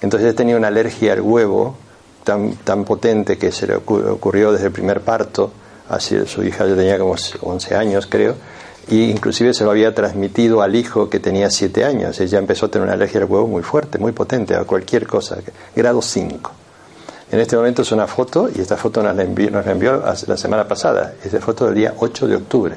Entonces 0.00 0.34
tenía 0.34 0.56
una 0.56 0.68
alergia 0.68 1.12
al 1.12 1.20
huevo 1.20 1.76
tan, 2.64 2.84
potente 2.84 3.38
que 3.38 3.50
se 3.50 3.66
le 3.66 3.76
ocurrió 3.76 4.52
desde 4.52 4.66
el 4.66 4.72
primer 4.72 5.00
parto, 5.00 5.50
así 5.88 6.26
su 6.26 6.44
hija 6.44 6.66
ya 6.66 6.76
tenía 6.76 6.98
como 6.98 7.14
11 7.40 7.74
años 7.74 8.06
creo, 8.06 8.34
y 8.88 9.10
inclusive 9.10 9.54
se 9.54 9.64
lo 9.64 9.70
había 9.70 9.94
transmitido 9.94 10.62
al 10.62 10.74
hijo 10.74 11.08
que 11.08 11.20
tenía 11.20 11.50
7 11.50 11.84
años. 11.84 12.20
Ella 12.20 12.38
empezó 12.38 12.66
a 12.66 12.68
tener 12.70 12.84
una 12.84 12.94
alergia 12.94 13.20
al 13.20 13.26
huevo 13.26 13.46
muy 13.46 13.62
fuerte, 13.62 13.98
muy 13.98 14.12
potente, 14.12 14.54
a 14.54 14.64
cualquier 14.64 15.06
cosa, 15.06 15.38
grado 15.74 16.02
5. 16.02 16.52
En 17.30 17.40
este 17.40 17.56
momento 17.56 17.82
es 17.82 17.92
una 17.92 18.06
foto, 18.06 18.48
y 18.54 18.60
esta 18.60 18.76
foto 18.76 19.02
nos 19.02 19.14
la 19.14 19.22
envió, 19.22 19.50
nos 19.50 19.64
la, 19.64 19.72
envió 19.72 20.02
la 20.02 20.36
semana 20.36 20.66
pasada, 20.66 21.14
es 21.22 21.32
de 21.32 21.40
foto 21.40 21.66
del 21.66 21.74
día 21.74 21.94
8 21.98 22.26
de 22.26 22.36
octubre. 22.36 22.76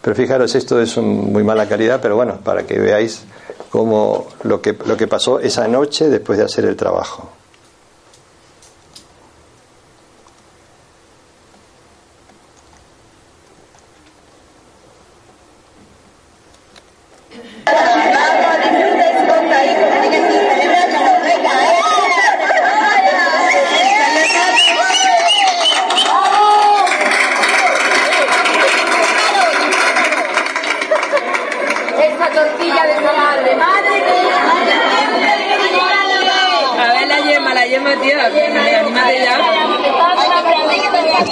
Pero 0.00 0.14
fijaros, 0.14 0.54
esto 0.54 0.80
es 0.80 0.96
un, 0.96 1.32
muy 1.32 1.42
mala 1.42 1.68
calidad, 1.68 2.00
pero 2.00 2.14
bueno, 2.14 2.38
para 2.44 2.64
que 2.64 2.78
veáis 2.78 3.22
cómo 3.70 4.28
lo 4.44 4.62
que, 4.62 4.76
lo 4.86 4.96
que 4.96 5.08
pasó 5.08 5.40
esa 5.40 5.66
noche 5.66 6.08
después 6.08 6.38
de 6.38 6.44
hacer 6.44 6.64
el 6.64 6.76
trabajo. 6.76 7.35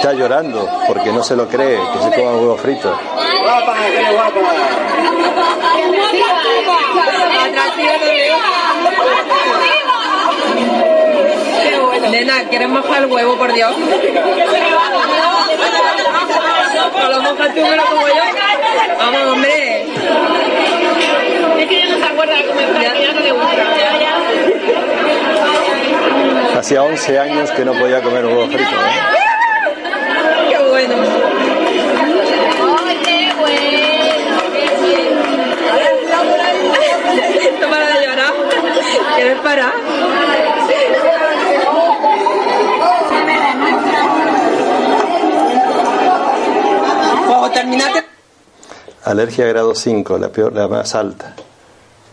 Está 0.05 0.19
llorando 0.19 0.69
porque 0.85 1.11
no 1.11 1.23
se 1.23 1.35
lo 1.35 1.47
cree 1.47 1.79
que 1.79 1.99
se 1.99 2.11
coma 2.11 2.37
huevo 2.37 2.55
frito. 2.57 2.95
Nena, 12.11 12.43
¿quieres 12.49 12.69
mojar 12.69 13.01
el 13.01 13.11
huevo, 13.11 13.35
por 13.35 13.51
Dios? 13.51 13.73
¿O 16.93 17.09
lo 17.09 17.21
mojas 17.23 17.55
tú, 17.55 17.61
pero 17.67 17.83
como 17.85 18.07
yo? 18.07 18.13
Vamos, 18.99 19.21
hombre. 19.33 19.87
Es 21.57 21.67
que 21.67 21.83
ella 21.83 21.95
no 21.95 22.05
se 22.05 22.11
acuerda 22.13 22.35
de 22.35 22.45
comer, 22.45 22.79
ya 22.79 22.93
no 23.11 23.19
le 23.21 23.31
gusta. 23.31 23.55
Hacía 26.59 26.83
11 26.83 27.19
años 27.19 27.49
que 27.49 27.65
no 27.65 27.73
podía 27.73 28.03
comer 28.03 28.23
huevo 28.23 28.45
frito. 28.45 28.69
¿eh? 28.69 29.24
Qué 30.85 30.93
bueno. 30.93 32.77
¡Ay, 32.85 32.97
qué 33.03 33.33
bueno! 33.39 34.35
No 37.61 37.69
para 37.69 37.85
de 37.87 38.05
llorar. 38.05 38.33
¿Quieres 39.15 39.39
parar? 39.39 39.73
Cuando 47.27 47.51
terminaste. 47.51 48.03
Alergia 49.05 49.47
grado 49.47 49.73
5, 49.73 50.17
la, 50.19 50.29
peor, 50.29 50.53
la 50.53 50.67
más 50.67 50.93
alta. 50.93 51.35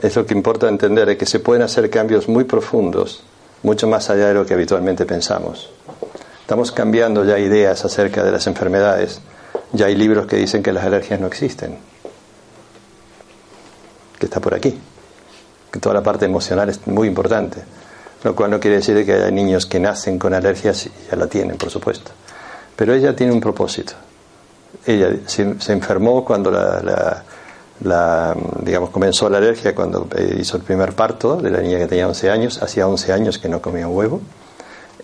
Es 0.01 0.17
lo 0.17 0.25
que 0.25 0.33
importa 0.33 0.69
entender, 0.69 1.11
es 1.11 1.19
que 1.19 1.27
se 1.27 1.41
pueden 1.41 1.63
hacer 1.63 1.91
cambios 1.91 2.27
muy 2.27 2.45
profundos 2.45 3.23
mucho 3.63 3.87
más 3.87 4.11
allá 4.11 4.29
de 4.29 4.35
lo 4.35 4.45
que 4.45 4.55
habitualmente 4.55 5.07
pensamos. 5.07 5.71
Estamos 6.53 6.71
cambiando 6.71 7.25
ya 7.25 7.39
ideas 7.39 7.83
acerca 7.83 8.23
de 8.23 8.31
las 8.31 8.47
enfermedades. 8.47 9.23
Ya 9.73 9.87
hay 9.87 9.95
libros 9.95 10.27
que 10.27 10.37
dicen 10.37 10.63
que 10.63 10.71
las 10.71 10.85
alergias 10.85 11.19
no 11.19 11.27
existen, 11.27 11.79
que 14.19 14.27
está 14.27 14.39
por 14.39 14.53
aquí, 14.53 14.79
que 15.71 15.81
toda 15.81 15.95
la 15.95 16.03
parte 16.03 16.27
emocional 16.27 16.69
es 16.69 16.87
muy 16.87 17.09
importante, 17.09 17.63
lo 18.23 18.37
cual 18.37 18.51
no 18.51 18.61
quiere 18.61 18.77
decir 18.77 19.03
que 19.07 19.15
haya 19.15 19.31
niños 19.31 19.65
que 19.65 19.81
nacen 19.81 20.19
con 20.19 20.35
alergias 20.35 20.85
y 20.85 20.91
ya 21.11 21.17
la 21.17 21.27
tienen, 21.27 21.57
por 21.57 21.71
supuesto. 21.71 22.11
Pero 22.77 22.93
ella 22.93 23.17
tiene 23.17 23.33
un 23.33 23.41
propósito. 23.41 23.95
Ella 24.85 25.09
se, 25.25 25.73
enfermó 25.73 26.23
cuando 26.23 26.51
la 26.51 27.25
la, 27.81 28.37
digamos, 28.61 28.91
comenzó 28.91 29.31
la 29.31 29.39
alergia 29.39 29.75
cuando 29.75 30.07
eh, 30.15 30.37
hizo 30.39 30.59
el 30.59 30.63
primer 30.63 30.93
parto 30.93 31.37
de 31.37 31.51
la 31.51 31.63
niña 31.63 31.79
que 31.79 31.87
tenía 31.87 32.07
11 32.07 32.31
años, 32.31 32.63
hacía 32.63 32.87
11 32.87 33.11
años 33.11 33.39
que 33.39 33.49
no 33.49 33.63
comía 33.63 33.89
huevo, 33.89 34.21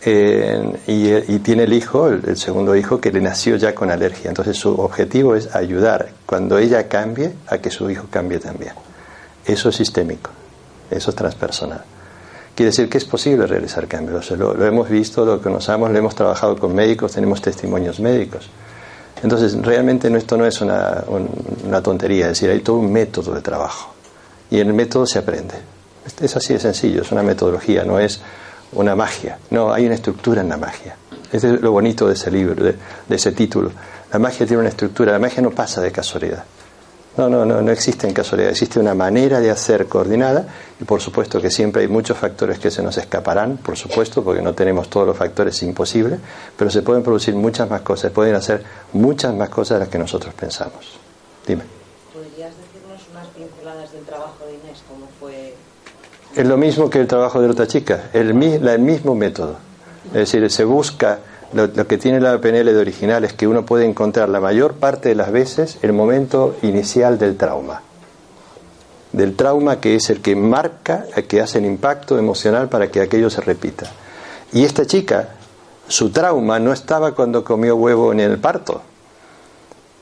y, 0.04 1.38
tiene 1.40 1.64
el 1.64 1.72
hijo, 1.72 2.08
el, 2.08 2.36
segundo 2.36 2.76
hijo, 2.76 3.00
que 3.00 3.10
le 3.10 3.20
nació 3.20 3.56
ya 3.56 3.74
con 3.74 3.90
alergia. 3.90 4.28
Entonces 4.28 4.56
su 4.56 4.80
objetivo 4.80 5.34
es 5.34 5.54
ayudar 5.54 6.10
cuando 6.26 6.58
ella 6.58 6.88
cambie 6.88 7.32
a 7.48 7.58
que 7.58 7.70
su 7.70 7.90
hijo 7.90 8.06
cambie 8.10 8.38
también. 8.38 8.72
Eso 9.44 9.70
es 9.70 9.76
sistémico, 9.76 10.30
eso 10.90 11.10
es 11.10 11.16
transpersonal. 11.16 11.82
Quiere 12.54 12.70
decir 12.70 12.88
que 12.88 12.98
es 12.98 13.04
posible 13.04 13.46
realizar 13.46 13.86
cambios. 13.86 14.30
Lo, 14.32 14.54
lo 14.54 14.66
hemos 14.66 14.88
visto, 14.88 15.24
lo 15.24 15.40
conocemos, 15.40 15.90
lo 15.90 15.98
hemos 15.98 16.14
trabajado 16.14 16.56
con 16.56 16.74
médicos, 16.74 17.12
tenemos 17.12 17.40
testimonios 17.40 18.00
médicos. 18.00 18.50
Entonces, 19.22 19.54
realmente 19.62 20.14
esto 20.16 20.36
no 20.36 20.46
es 20.46 20.60
una, 20.60 21.04
una 21.64 21.82
tontería, 21.82 22.26
es 22.26 22.30
decir, 22.32 22.50
hay 22.50 22.60
todo 22.60 22.76
un 22.76 22.92
método 22.92 23.34
de 23.34 23.40
trabajo. 23.40 23.94
Y 24.50 24.60
en 24.60 24.68
el 24.68 24.74
método 24.74 25.06
se 25.06 25.18
aprende. 25.18 25.54
Es 26.20 26.36
así 26.36 26.54
de 26.54 26.60
sencillo, 26.60 27.02
es 27.02 27.12
una 27.12 27.22
metodología, 27.22 27.84
no 27.84 27.98
es 27.98 28.20
una 28.72 28.94
magia. 28.94 29.38
No, 29.50 29.72
hay 29.72 29.86
una 29.86 29.94
estructura 29.94 30.40
en 30.40 30.48
la 30.48 30.56
magia. 30.56 30.96
Ese 31.32 31.54
es 31.54 31.60
lo 31.60 31.72
bonito 31.72 32.06
de 32.06 32.14
ese 32.14 32.30
libro, 32.30 32.64
de, 32.64 32.76
ese 33.08 33.32
título. 33.32 33.70
La 34.12 34.18
magia 34.18 34.46
tiene 34.46 34.60
una 34.60 34.70
estructura, 34.70 35.12
la 35.12 35.18
magia 35.18 35.42
no 35.42 35.50
pasa 35.50 35.80
de 35.80 35.92
casualidad. 35.92 36.44
No, 37.16 37.28
no, 37.28 37.44
no, 37.44 37.60
no 37.60 37.72
existe 37.72 38.06
en 38.06 38.14
casualidad, 38.14 38.50
existe 38.50 38.78
una 38.78 38.94
manera 38.94 39.40
de 39.40 39.50
hacer 39.50 39.88
coordinada 39.88 40.46
y 40.80 40.84
por 40.84 41.00
supuesto 41.00 41.40
que 41.40 41.50
siempre 41.50 41.82
hay 41.82 41.88
muchos 41.88 42.16
factores 42.16 42.60
que 42.60 42.70
se 42.70 42.80
nos 42.80 42.96
escaparán, 42.96 43.56
por 43.56 43.76
supuesto, 43.76 44.22
porque 44.22 44.40
no 44.40 44.54
tenemos 44.54 44.88
todos 44.88 45.08
los 45.08 45.16
factores 45.16 45.60
imposibles, 45.64 46.20
pero 46.56 46.70
se 46.70 46.82
pueden 46.82 47.02
producir 47.02 47.34
muchas 47.34 47.68
más 47.68 47.80
cosas, 47.80 48.12
pueden 48.12 48.36
hacer 48.36 48.62
muchas 48.92 49.34
más 49.34 49.48
cosas 49.48 49.76
de 49.76 49.80
las 49.80 49.88
que 49.88 49.98
nosotros 49.98 50.32
pensamos. 50.32 50.96
Dime. 51.44 51.64
¿Podrías 52.14 52.52
decirnos 52.56 53.02
unas 53.10 53.26
pinceladas 53.28 53.90
del 53.90 54.04
trabajo 54.04 54.46
de 54.46 54.54
Inés? 54.54 54.78
¿Cómo 54.88 55.08
fue? 55.18 55.54
Es 56.34 56.46
lo 56.46 56.56
mismo 56.56 56.90
que 56.90 57.00
el 57.00 57.06
trabajo 57.06 57.40
de 57.40 57.48
otra 57.48 57.66
chica, 57.66 58.10
el, 58.12 58.34
mismo 58.34 59.14
método. 59.14 59.56
Es 60.08 60.32
decir, 60.32 60.50
se 60.50 60.64
busca, 60.64 61.20
lo, 61.52 61.72
que 61.86 61.98
tiene 61.98 62.20
la 62.20 62.38
PNL 62.40 62.66
de 62.66 62.76
original 62.76 63.24
es 63.24 63.32
que 63.32 63.48
uno 63.48 63.64
puede 63.64 63.86
encontrar 63.86 64.28
la 64.28 64.40
mayor 64.40 64.74
parte 64.74 65.08
de 65.08 65.14
las 65.14 65.32
veces 65.32 65.78
el 65.82 65.92
momento 65.92 66.56
inicial 66.62 67.18
del 67.18 67.36
trauma. 67.36 67.82
Del 69.12 69.36
trauma 69.36 69.80
que 69.80 69.96
es 69.96 70.10
el 70.10 70.20
que 70.20 70.36
marca, 70.36 71.06
el 71.16 71.26
que 71.26 71.40
hace 71.40 71.58
el 71.58 71.66
impacto 71.66 72.18
emocional 72.18 72.68
para 72.68 72.88
que 72.90 73.00
aquello 73.00 73.30
se 73.30 73.40
repita. 73.40 73.90
Y 74.52 74.64
esta 74.64 74.86
chica, 74.86 75.30
su 75.88 76.10
trauma 76.10 76.58
no 76.58 76.72
estaba 76.72 77.12
cuando 77.12 77.42
comió 77.42 77.76
huevo 77.76 78.12
en 78.12 78.20
el 78.20 78.38
parto. 78.38 78.82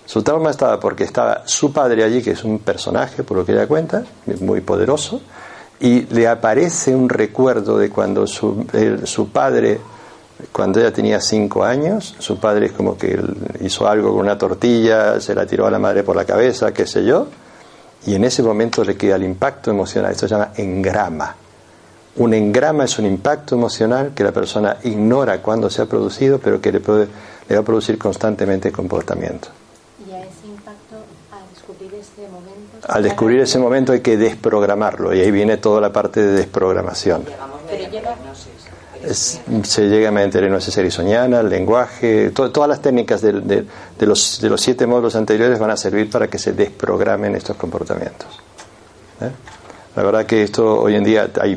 Su 0.04 0.22
trauma 0.22 0.50
estaba 0.50 0.78
porque 0.78 1.04
estaba 1.04 1.42
su 1.46 1.72
padre 1.72 2.04
allí, 2.04 2.22
que 2.22 2.32
es 2.32 2.44
un 2.44 2.58
personaje, 2.58 3.24
por 3.24 3.38
lo 3.38 3.46
que 3.46 3.52
ella 3.52 3.66
cuenta, 3.66 4.04
muy 4.40 4.60
poderoso, 4.60 5.20
y 5.80 6.02
le 6.14 6.26
aparece 6.28 6.94
un 6.94 7.08
recuerdo 7.08 7.78
de 7.78 7.90
cuando 7.90 8.26
su, 8.26 8.66
el- 8.72 9.06
su 9.06 9.28
padre, 9.30 9.78
cuando 10.52 10.80
ella 10.80 10.92
tenía 10.92 11.20
cinco 11.20 11.64
años, 11.64 12.14
su 12.18 12.38
padre 12.38 12.66
es 12.66 12.72
como 12.72 12.96
que 12.96 13.18
hizo 13.60 13.86
algo 13.88 14.10
con 14.12 14.20
una 14.20 14.38
tortilla, 14.38 15.20
se 15.20 15.34
la 15.34 15.46
tiró 15.46 15.66
a 15.66 15.70
la 15.70 15.78
madre 15.78 16.02
por 16.02 16.16
la 16.16 16.24
cabeza, 16.24 16.72
qué 16.72 16.86
sé 16.86 17.04
yo, 17.04 17.26
y 18.06 18.14
en 18.14 18.24
ese 18.24 18.42
momento 18.42 18.84
le 18.84 18.96
queda 18.96 19.16
el 19.16 19.24
impacto 19.24 19.70
emocional. 19.70 20.12
Esto 20.12 20.28
se 20.28 20.34
llama 20.34 20.52
engrama. 20.56 21.34
Un 22.16 22.32
engrama 22.32 22.84
es 22.84 22.98
un 22.98 23.04
impacto 23.04 23.54
emocional 23.56 24.12
que 24.14 24.24
la 24.24 24.32
persona 24.32 24.78
ignora 24.84 25.42
cuándo 25.42 25.68
se 25.68 25.82
ha 25.82 25.86
producido, 25.86 26.38
pero 26.38 26.60
que 26.60 26.72
le, 26.72 26.80
puede, 26.80 27.08
le 27.48 27.54
va 27.56 27.60
a 27.60 27.64
producir 27.64 27.98
constantemente 27.98 28.72
comportamiento. 28.72 29.48
Y 30.08 30.12
a 30.12 30.20
ese 30.20 30.46
impacto, 30.46 30.96
al 31.30 31.42
descubrir 31.52 31.92
ese 31.94 32.26
momento... 32.30 32.75
Al 32.88 33.02
descubrir 33.02 33.40
ese 33.40 33.58
momento 33.58 33.92
hay 33.92 34.00
que 34.00 34.16
desprogramarlo 34.16 35.12
y 35.14 35.20
ahí 35.20 35.30
viene 35.30 35.56
toda 35.56 35.80
la 35.80 35.92
parte 35.92 36.20
de 36.22 36.32
desprogramación. 36.32 37.24
Se 39.64 39.88
llega 39.88 40.10
mediante 40.10 40.40
la 40.40 40.46
hipnosis 40.46 40.76
ericksoniana, 40.78 41.40
el 41.40 41.48
lenguaje, 41.48 42.30
to- 42.30 42.50
todas 42.50 42.68
las 42.68 42.80
técnicas 42.80 43.20
de 43.22 43.66
los 44.00 44.60
siete 44.60 44.86
módulos 44.86 45.14
anteriores 45.16 45.58
van 45.58 45.70
a 45.70 45.76
servir 45.76 46.10
para 46.10 46.28
que 46.28 46.38
se 46.38 46.52
desprogramen 46.52 47.34
estos 47.36 47.56
comportamientos. 47.56 48.40
¿Eh? 49.20 49.30
La 49.94 50.02
verdad 50.02 50.26
que 50.26 50.42
esto 50.42 50.80
hoy 50.80 50.94
en 50.96 51.04
día 51.04 51.28
hay 51.40 51.56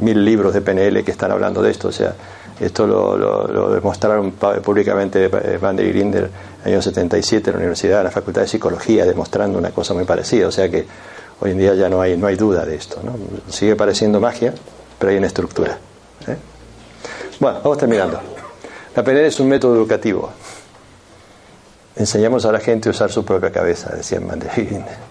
mil 0.00 0.24
libros 0.24 0.54
de 0.54 0.60
PNL 0.60 1.02
que 1.02 1.10
están 1.10 1.30
hablando 1.32 1.62
de 1.62 1.70
esto, 1.70 1.88
o 1.88 1.92
sea, 1.92 2.14
esto 2.60 2.86
lo, 2.86 3.16
lo- 3.16 3.70
demostraron 3.74 4.32
públicamente 4.32 5.24
eh, 5.32 5.58
Van 5.60 5.74
der 5.76 5.88
Grinder 5.88 6.24
en 6.24 6.30
el 6.68 6.72
año 6.74 6.82
77 6.82 7.50
en 7.50 7.54
la 7.54 7.58
Universidad, 7.58 7.98
en 8.00 8.04
la 8.04 8.10
Facultad 8.10 8.42
de 8.42 8.48
Psicología, 8.48 9.04
demostrando 9.06 9.58
una 9.58 9.70
cosa 9.70 9.94
muy 9.94 10.04
parecida, 10.04 10.46
o 10.46 10.52
sea 10.52 10.68
que 10.70 10.86
hoy 11.40 11.52
en 11.52 11.58
día 11.58 11.74
ya 11.74 11.88
no 11.88 12.00
hay, 12.02 12.16
no 12.16 12.26
hay 12.26 12.36
duda 12.36 12.64
de 12.66 12.74
esto, 12.76 13.00
¿no? 13.02 13.14
sigue 13.50 13.76
pareciendo 13.76 14.20
magia, 14.20 14.52
pero 14.98 15.10
hay 15.10 15.16
una 15.18 15.26
estructura. 15.26 15.78
¿eh? 16.28 16.36
Bueno, 17.40 17.60
vamos 17.64 17.78
terminando. 17.78 18.20
La 18.94 19.02
PNL 19.02 19.24
es 19.26 19.40
un 19.40 19.48
método 19.48 19.74
educativo. 19.76 20.30
Enseñamos 21.96 22.44
a 22.44 22.52
la 22.52 22.60
gente 22.60 22.88
a 22.88 22.92
usar 22.92 23.10
su 23.10 23.24
propia 23.24 23.50
cabeza, 23.50 23.94
decía 23.94 24.20
Van 24.20 24.38
der 24.38 24.50
Grinder. 24.54 25.10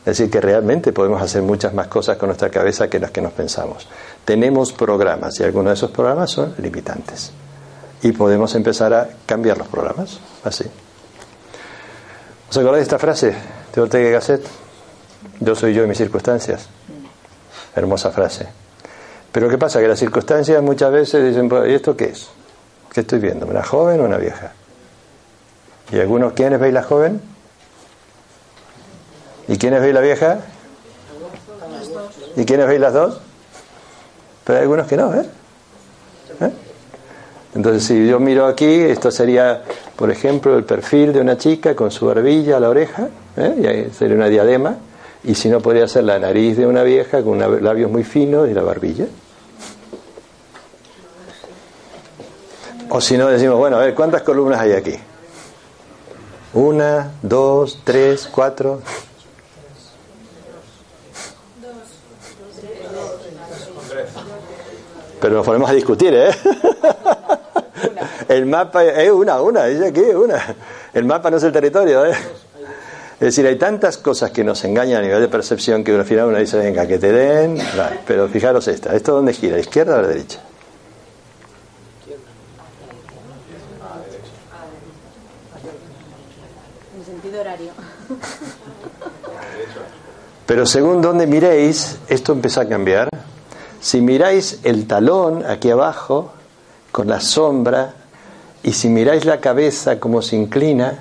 Es 0.00 0.16
decir, 0.16 0.30
que 0.30 0.40
realmente 0.40 0.92
podemos 0.92 1.20
hacer 1.20 1.42
muchas 1.42 1.74
más 1.74 1.86
cosas 1.88 2.16
con 2.16 2.28
nuestra 2.28 2.48
cabeza 2.50 2.88
que 2.88 2.98
las 2.98 3.10
que 3.10 3.20
nos 3.20 3.32
pensamos. 3.32 3.86
Tenemos 4.30 4.72
programas 4.72 5.40
y 5.40 5.42
algunos 5.42 5.70
de 5.70 5.74
esos 5.74 5.90
programas 5.90 6.30
son 6.30 6.54
limitantes. 6.58 7.32
Y 8.00 8.12
podemos 8.12 8.54
empezar 8.54 8.94
a 8.94 9.08
cambiar 9.26 9.58
los 9.58 9.66
programas. 9.66 10.20
Así. 10.44 10.66
¿Os 12.48 12.56
acordáis 12.56 12.82
de 12.82 12.82
esta 12.84 13.00
frase 13.00 13.34
de 13.74 13.80
Ortega 13.80 14.08
y 14.08 14.12
Gasset? 14.12 14.46
Yo 15.40 15.56
soy 15.56 15.74
yo 15.74 15.82
y 15.82 15.88
mis 15.88 15.98
circunstancias. 15.98 16.68
Hermosa 17.74 18.12
frase. 18.12 18.46
Pero 19.32 19.48
¿qué 19.48 19.58
pasa? 19.58 19.80
Que 19.80 19.88
las 19.88 19.98
circunstancias 19.98 20.62
muchas 20.62 20.92
veces 20.92 21.24
dicen, 21.24 21.48
"Bueno, 21.48 21.66
¿y 21.66 21.74
esto 21.74 21.96
qué 21.96 22.04
es? 22.10 22.28
¿Qué 22.92 23.00
estoy 23.00 23.18
viendo? 23.18 23.46
¿Una 23.46 23.64
joven 23.64 23.98
o 24.00 24.04
una 24.04 24.16
vieja? 24.16 24.52
¿Y 25.90 25.98
algunos 25.98 26.34
quiénes 26.34 26.60
veis 26.60 26.72
la 26.72 26.84
joven? 26.84 27.20
¿Y 29.48 29.58
quiénes 29.58 29.80
veis 29.80 29.92
la 29.92 30.00
vieja? 30.00 30.38
¿Y 32.36 32.44
quiénes 32.44 32.68
veis 32.68 32.80
las 32.80 32.94
dos? 32.94 33.20
Pero 34.50 34.58
hay 34.58 34.62
algunos 34.62 34.88
que 34.88 34.96
no, 34.96 35.14
¿eh? 35.14 35.24
¿Eh? 36.40 36.50
Entonces, 37.54 37.84
si 37.84 38.08
yo 38.08 38.18
miro 38.18 38.46
aquí, 38.46 38.64
esto 38.64 39.12
sería, 39.12 39.62
por 39.94 40.10
ejemplo, 40.10 40.58
el 40.58 40.64
perfil 40.64 41.12
de 41.12 41.20
una 41.20 41.38
chica 41.38 41.76
con 41.76 41.92
su 41.92 42.06
barbilla 42.06 42.56
a 42.56 42.60
la 42.60 42.68
oreja, 42.68 43.10
¿eh? 43.36 43.54
y 43.62 43.66
ahí 43.68 43.90
sería 43.96 44.16
una 44.16 44.26
diadema, 44.26 44.74
y 45.22 45.36
si 45.36 45.48
no, 45.48 45.60
podría 45.60 45.86
ser 45.86 46.02
la 46.02 46.18
nariz 46.18 46.56
de 46.56 46.66
una 46.66 46.82
vieja 46.82 47.22
con 47.22 47.38
labios 47.62 47.92
muy 47.92 48.02
finos 48.02 48.48
y 48.48 48.52
la 48.52 48.62
barbilla. 48.62 49.06
O 52.88 53.00
si 53.00 53.16
no, 53.16 53.28
decimos, 53.28 53.56
bueno, 53.56 53.76
a 53.76 53.84
ver, 53.84 53.94
¿cuántas 53.94 54.22
columnas 54.22 54.58
hay 54.58 54.72
aquí? 54.72 54.96
Una, 56.54 57.12
dos, 57.22 57.82
tres, 57.84 58.26
cuatro. 58.26 58.82
Pero 65.20 65.36
nos 65.36 65.44
ponemos 65.46 65.68
a 65.68 65.74
discutir, 65.74 66.14
¿eh? 66.14 66.30
El 68.28 68.46
mapa 68.46 68.84
es 68.84 69.10
una, 69.10 69.40
una, 69.42 69.66
dice 69.66 69.88
aquí, 69.88 70.00
una. 70.00 70.56
El 70.94 71.04
mapa 71.04 71.30
no 71.30 71.36
es 71.36 71.42
el 71.42 71.52
territorio, 71.52 72.06
¿eh? 72.06 72.14
Es 73.14 73.26
decir, 73.26 73.46
hay 73.46 73.56
tantas 73.56 73.98
cosas 73.98 74.30
que 74.30 74.42
nos 74.42 74.64
engañan 74.64 75.00
a 75.00 75.02
nivel 75.02 75.20
de 75.20 75.28
percepción 75.28 75.84
que 75.84 75.94
al 75.94 76.06
final 76.06 76.28
uno 76.28 76.38
dice, 76.38 76.56
venga, 76.56 76.86
que 76.86 76.98
te 76.98 77.12
den. 77.12 77.58
Vale, 77.76 78.00
pero 78.06 78.28
fijaros 78.28 78.66
esta, 78.68 78.96
¿esto 78.96 79.12
dónde 79.12 79.34
gira? 79.34 79.54
¿A 79.54 79.56
la 79.56 79.60
izquierda 79.60 79.96
o 79.96 79.98
a 79.98 80.02
la 80.02 80.08
derecha? 80.08 80.40
En 86.96 87.04
sentido 87.04 87.40
horario. 87.42 87.72
Pero 90.46 90.64
según 90.64 91.02
donde 91.02 91.26
miréis, 91.26 91.98
esto 92.08 92.32
empieza 92.32 92.62
a 92.62 92.68
cambiar. 92.68 93.08
Si 93.80 94.00
miráis 94.00 94.60
el 94.64 94.86
talón 94.86 95.44
aquí 95.44 95.70
abajo, 95.70 96.32
con 96.92 97.08
la 97.08 97.20
sombra, 97.20 97.94
y 98.62 98.72
si 98.72 98.88
miráis 98.88 99.24
la 99.24 99.40
cabeza 99.40 99.98
como 99.98 100.20
se 100.20 100.36
inclina, 100.36 100.98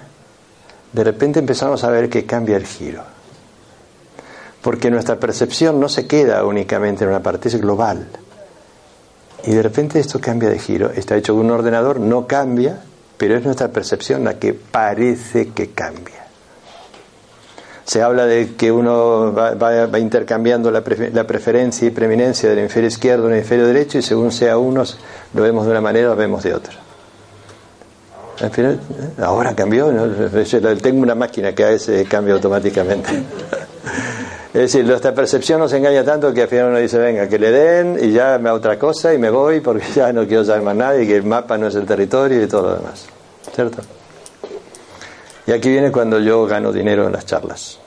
de 0.94 1.04
repente 1.04 1.39
empezamos 1.39 1.84
a 1.84 1.89
ver 1.89 2.10
que 2.10 2.26
cambia 2.26 2.58
el 2.58 2.65
giro. 2.65 3.04
Porque 4.62 4.89
nuestra 4.89 5.20
percepción 5.20 5.80
no 5.80 5.89
se 5.89 6.08
queda 6.08 6.44
únicamente 6.46 7.04
en 7.04 7.10
una 7.10 7.22
parte, 7.22 7.50
es 7.50 7.60
global. 7.60 8.08
Y 9.46 9.52
de 9.52 9.62
repente 9.62 10.00
esto 10.00 10.20
cambia 10.20 10.50
de 10.50 10.60
giro. 10.60 10.92
Está 10.92 11.15
hecho 11.15 11.36
un 11.36 11.52
ordenador, 11.52 12.00
no 12.00 12.28
cambia, 12.28 12.82
pero 13.18 13.38
es 13.38 13.44
nuestra 13.44 13.70
percepción 13.70 14.24
la 14.24 14.38
que 14.38 14.54
parece 14.54 15.50
que 15.50 15.72
cambia. 15.72 16.19
Se 17.89 18.04
habla 18.04 18.28
de 18.28 18.54
que 18.54 18.71
uno 18.71 19.34
va, 19.34 19.98
intercambiando 19.98 20.69
la, 20.69 20.83
la 21.12 21.23
preferencia 21.23 21.87
y 21.87 21.90
preeminencia 21.90 22.48
del 22.48 22.60
hemisferio 22.60 22.87
izquierdo 22.87 23.25
en 23.25 23.31
el 23.31 23.37
hemisferio 23.40 23.65
derecho 23.65 23.98
y 23.98 24.04
según 24.04 24.31
sea 24.31 24.60
uno 24.60 24.83
lo 25.33 25.42
vemos 25.42 25.65
de 25.65 25.71
una 25.71 25.81
manera 25.81 26.10
o 26.10 26.12
lo 26.12 26.15
vemos 26.15 26.44
de 26.44 26.54
otra. 26.54 26.73
Al 28.42 28.52
final, 28.52 28.79
ahora 29.17 29.56
cambió, 29.56 29.92
¿no? 29.92 30.06
Tengo 30.77 31.02
una 31.02 31.15
máquina 31.15 31.56
que 31.56 31.63
hace 31.63 32.02
ese 32.02 32.06
cambio 32.06 32.35
automáticamente. 32.35 33.10
Es 34.54 34.62
decir, 34.62 34.85
nuestra 34.85 35.13
percepción 35.13 35.60
nos 35.60 35.73
engaña 35.73 36.04
tanto 36.04 36.31
que 36.33 36.44
al 36.44 36.48
final 36.48 36.69
uno 36.69 36.77
dice, 36.77 37.00
venga, 37.00 37.27
que 37.27 37.40
le 37.40 37.52
den 37.52 37.98
y 38.02 38.12
ya 38.12 38.37
me 38.40 38.52
otra 38.52 38.77
cosa 38.77 39.13
y 39.13 39.17
me 39.17 39.31
voy 39.31 39.62
porque 39.62 39.85
ya 39.96 40.13
no 40.13 40.27
quiero 40.27 40.46
saber 40.46 40.62
más 40.62 40.75
nada 40.75 41.02
y 41.02 41.08
que 41.08 41.15
el 41.15 41.23
mapa 41.23 41.58
no 41.58 41.67
es 41.67 41.75
el 41.75 41.85
territorio 41.85 42.44
y 42.44 42.48
todo 42.48 42.69
lo 42.69 42.75
demás. 42.77 43.06
¿Cierto? 43.54 43.81
Y 45.50 45.52
aquí 45.52 45.67
viene 45.67 45.91
cuando 45.91 46.19
yo 46.19 46.45
gano 46.45 46.71
dinero 46.71 47.08
en 47.08 47.12
las 47.12 47.25
charlas. 47.25 47.79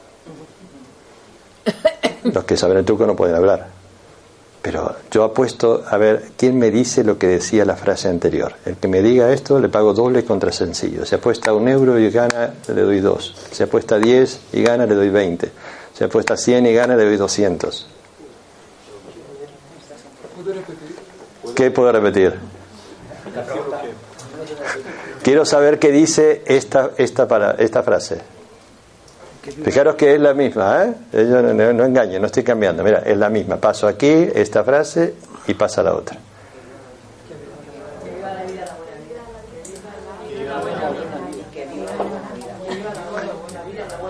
Los 2.24 2.42
que 2.42 2.56
saben 2.56 2.78
el 2.78 2.84
truco 2.84 3.06
no 3.06 3.14
pueden 3.14 3.36
hablar. 3.36 3.68
Pero 4.60 4.96
yo 5.12 5.22
apuesto 5.22 5.84
a 5.88 5.96
ver 5.96 6.30
quién 6.36 6.58
me 6.58 6.72
dice 6.72 7.04
lo 7.04 7.18
que 7.18 7.28
decía 7.28 7.64
la 7.64 7.76
frase 7.76 8.08
anterior. 8.08 8.54
El 8.64 8.78
que 8.78 8.88
me 8.88 9.00
diga 9.00 9.32
esto 9.32 9.60
le 9.60 9.68
pago 9.68 9.94
doble 9.94 10.24
contra 10.24 10.50
sencillo. 10.50 11.06
Si 11.06 11.14
apuesta 11.14 11.52
un 11.52 11.68
euro 11.68 12.00
y 12.00 12.10
gana, 12.10 12.52
le 12.66 12.82
doy 12.82 12.98
dos. 12.98 13.32
Si 13.52 13.62
apuesta 13.62 13.96
10 13.96 14.40
y 14.54 14.62
gana, 14.62 14.84
le 14.84 14.96
doy 14.96 15.10
20. 15.10 15.52
Si 15.94 16.02
apuesta 16.02 16.36
100 16.36 16.66
y 16.66 16.74
gana, 16.74 16.96
le 16.96 17.04
doy 17.04 17.16
200. 17.16 17.86
¿Qué 21.54 21.70
puedo 21.70 21.92
repetir? 21.92 22.40
Quiero 25.23 25.45
saber 25.45 25.79
qué 25.79 25.93
dice 25.93 26.43
esta, 26.47 26.91
esta, 26.97 27.29
para, 27.29 27.53
esta 27.53 27.83
frase. 27.83 28.18
Fijaros 29.64 29.97
que 29.97 30.14
es 30.14 30.20
la 30.20 30.35
misma, 30.35 30.85
¿eh? 30.85 30.95
no, 31.25 31.43
no, 31.43 31.73
no 31.73 31.85
engañen, 31.85 32.20
no 32.20 32.27
estoy 32.27 32.45
cambiando. 32.45 32.83
Mira, 32.85 33.03
es 33.05 33.16
la 33.16 33.29
misma. 33.29 33.57
Paso 33.57 33.89
aquí 33.89 34.29
esta 34.35 34.62
frase 34.64 35.14
y 35.47 35.55
pasa 35.55 35.83
la 35.83 35.95
otra. 35.95 36.16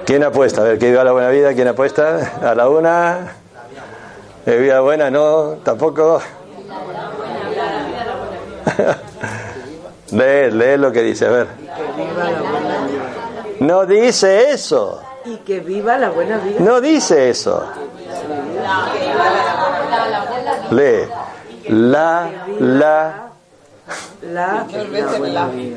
¿Quién 0.05 0.25
apuesta? 0.25 0.63
A 0.63 0.65
ver, 0.65 0.79
¿que 0.79 0.91
viva 0.91 1.05
la 1.05 1.13
buena 1.13 1.29
vida? 1.29 1.55
¿Quién 1.55 1.69
apuesta? 1.69 2.33
A 2.43 2.55
la 2.55 2.69
una. 2.69 3.37
¿Que 4.45 4.59
vida 4.59 4.81
buena? 4.81 5.11
No, 5.11 5.59
tampoco. 5.63 6.21
Lee, 10.13 10.51
lee 10.51 10.77
lo 10.77 10.93
que 10.93 11.03
dice, 11.03 11.27
a 11.27 11.31
ver. 11.31 11.47
No 13.61 13.87
dice 13.87 14.51
eso. 14.51 15.01
Y 15.25 15.37
que 15.39 15.61
viva 15.61 15.97
la 15.99 16.11
buena 16.11 16.39
vida. 16.39 16.57
No 16.61 16.81
dice 16.81 17.31
eso. 17.31 17.65
Lee. 20.71 21.09
La, 21.69 22.29
la. 22.59 23.29
La, 24.23 24.67
la 24.67 25.19
buena 25.19 25.47
vida. 25.47 25.77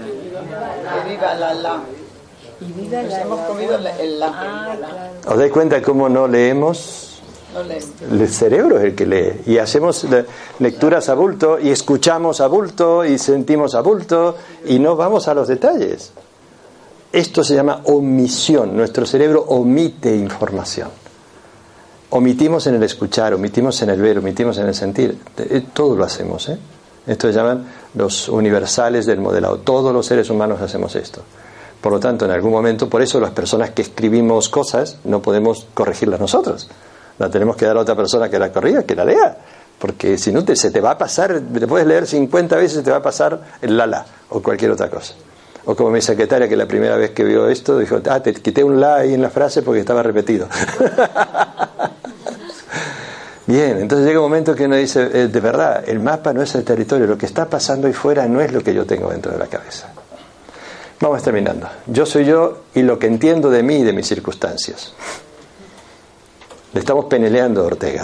Que 1.03 1.09
viva 1.09 1.33
la 1.35 1.53
la. 1.53 1.79
Y 2.61 2.71
viva 2.71 3.01
la, 3.03 3.21
hemos 3.21 3.39
comido 3.41 3.75
el 3.75 4.19
la. 4.19 5.09
¿Os 5.27 5.37
dais 5.37 5.51
cuenta 5.51 5.81
cómo 5.81 6.09
no 6.09 6.27
leemos? 6.27 7.14
El 8.11 8.27
cerebro 8.29 8.77
es 8.77 8.83
el 8.85 8.95
que 8.95 9.05
lee. 9.05 9.41
Y 9.45 9.57
hacemos 9.57 10.03
le- 10.05 10.25
lecturas 10.59 11.09
a 11.09 11.13
bulto, 11.15 11.59
y 11.59 11.69
escuchamos 11.69 12.41
a 12.41 12.47
bulto, 12.47 13.05
y 13.05 13.17
sentimos 13.17 13.75
a 13.75 13.81
bulto, 13.81 14.35
y 14.65 14.79
no 14.79 14.95
vamos 14.95 15.27
a 15.27 15.33
los 15.33 15.47
detalles. 15.47 16.11
Esto 17.11 17.43
se 17.43 17.55
llama 17.55 17.81
omisión. 17.85 18.75
Nuestro 18.75 19.05
cerebro 19.05 19.41
omite 19.47 20.15
información. 20.15 20.89
Omitimos 22.09 22.67
en 22.67 22.75
el 22.75 22.83
escuchar, 22.83 23.33
omitimos 23.33 23.81
en 23.81 23.89
el 23.89 24.01
ver, 24.01 24.19
omitimos 24.19 24.57
en 24.57 24.67
el 24.67 24.75
sentir. 24.75 25.17
Eh, 25.37 25.63
Todo 25.73 25.95
lo 25.95 26.03
hacemos. 26.03 26.47
¿eh? 26.49 26.57
Esto 27.07 27.27
se 27.27 27.33
llaman 27.33 27.65
los 27.95 28.29
universales 28.29 29.05
del 29.05 29.19
modelado. 29.19 29.57
Todos 29.59 29.93
los 29.93 30.05
seres 30.05 30.29
humanos 30.29 30.61
hacemos 30.61 30.95
esto. 30.95 31.21
Por 31.81 31.91
lo 31.91 31.99
tanto, 31.99 32.25
en 32.25 32.31
algún 32.31 32.51
momento, 32.51 32.89
por 32.89 33.01
eso 33.01 33.19
las 33.19 33.31
personas 33.31 33.71
que 33.71 33.81
escribimos 33.81 34.49
cosas 34.49 34.97
no 35.03 35.21
podemos 35.21 35.67
corregirlas 35.73 36.19
nosotros. 36.19 36.69
La 37.19 37.29
tenemos 37.29 37.55
que 37.55 37.65
dar 37.65 37.77
a 37.77 37.81
otra 37.81 37.95
persona 37.95 38.29
que 38.29 38.37
la 38.37 38.51
corrija, 38.51 38.83
que 38.83 38.95
la 38.95 39.05
lea. 39.05 39.37
Porque 39.79 40.17
si 40.17 40.31
no, 40.31 40.43
se 40.55 40.71
te 40.71 40.81
va 40.81 40.91
a 40.91 40.97
pasar, 40.97 41.39
te 41.39 41.67
puedes 41.67 41.85
leer 41.85 42.07
50 42.07 42.55
veces, 42.55 42.83
te 42.83 42.91
va 42.91 42.97
a 42.97 43.03
pasar 43.03 43.39
el 43.61 43.77
lala 43.77 44.05
o 44.29 44.41
cualquier 44.41 44.71
otra 44.71 44.89
cosa. 44.89 45.13
O 45.65 45.75
como 45.75 45.89
mi 45.89 46.01
secretaria 46.01 46.47
que 46.47 46.55
la 46.55 46.67
primera 46.67 46.95
vez 46.95 47.11
que 47.11 47.23
vio 47.23 47.49
esto 47.49 47.77
dijo, 47.79 47.99
ah, 48.09 48.19
te 48.21 48.33
quité 48.33 48.63
un 48.63 48.79
la 48.79 48.97
ahí 48.97 49.13
en 49.13 49.21
la 49.21 49.29
frase 49.29 49.61
porque 49.63 49.81
estaba 49.81 50.01
repetido. 50.03 50.47
Bien, 53.47 53.77
entonces 53.79 54.07
llega 54.07 54.19
un 54.19 54.25
momento 54.25 54.55
que 54.55 54.65
uno 54.65 54.75
dice, 54.75 55.09
eh, 55.13 55.27
de 55.27 55.39
verdad, 55.39 55.83
el 55.87 55.99
mapa 55.99 56.33
no 56.33 56.41
es 56.41 56.55
el 56.55 56.63
territorio, 56.63 57.05
lo 57.05 57.17
que 57.17 57.27
está 57.27 57.47
pasando 57.47 57.85
ahí 57.87 57.93
fuera 57.93 58.27
no 58.27 58.41
es 58.41 58.51
lo 58.51 58.61
que 58.61 58.73
yo 58.73 58.85
tengo 58.85 59.09
dentro 59.09 59.31
de 59.31 59.37
la 59.37 59.45
cabeza. 59.47 59.87
Vamos 60.99 61.21
terminando. 61.21 61.67
Yo 61.87 62.05
soy 62.05 62.25
yo 62.25 62.63
y 62.73 62.81
lo 62.81 62.97
que 62.97 63.07
entiendo 63.07 63.49
de 63.49 63.61
mí 63.61 63.75
y 63.77 63.83
de 63.83 63.93
mis 63.93 64.07
circunstancias. 64.07 64.93
Le 66.75 66.81
estamos 66.81 67.05
peneleando 67.05 67.61
a 67.61 67.67
Ortega. 67.67 68.03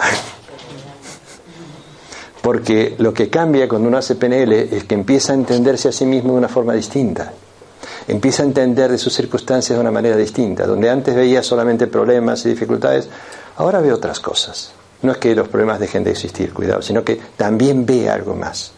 Porque 2.42 2.96
lo 3.00 3.14
que 3.14 3.30
cambia 3.30 3.68
cuando 3.68 3.90
uno 3.90 3.98
hace 3.98 4.16
PNL 4.16 4.54
es 4.54 4.86
que 4.86 4.96
empieza 4.96 5.34
a 5.34 5.36
entenderse 5.36 5.90
a 5.90 5.92
sí 5.92 6.06
mismo 6.06 6.32
de 6.32 6.38
una 6.38 6.48
forma 6.48 6.74
distinta. 6.74 7.34
Empieza 8.08 8.44
a 8.44 8.46
entender 8.46 8.90
de 8.90 8.98
sus 8.98 9.14
circunstancias 9.14 9.76
de 9.76 9.82
una 9.82 9.92
manera 9.92 10.16
distinta. 10.16 10.66
Donde 10.66 10.90
antes 10.90 11.14
veía 11.14 11.44
solamente 11.44 11.88
problemas 11.88 12.46
y 12.46 12.50
dificultades, 12.50 13.10
ahora 13.58 13.82
ve 13.82 13.92
otras 13.92 14.22
cosas. 14.22 14.72
No 15.02 15.12
es 15.12 15.18
que 15.18 15.36
los 15.36 15.50
problemas 15.50 15.78
dejen 15.82 16.06
de 16.06 16.12
existir, 16.12 16.54
cuidado, 16.54 16.82
sino 16.82 17.04
que 17.04 17.20
también 17.36 17.86
ve 17.86 18.10
algo 18.10 18.36
más. 18.36 18.72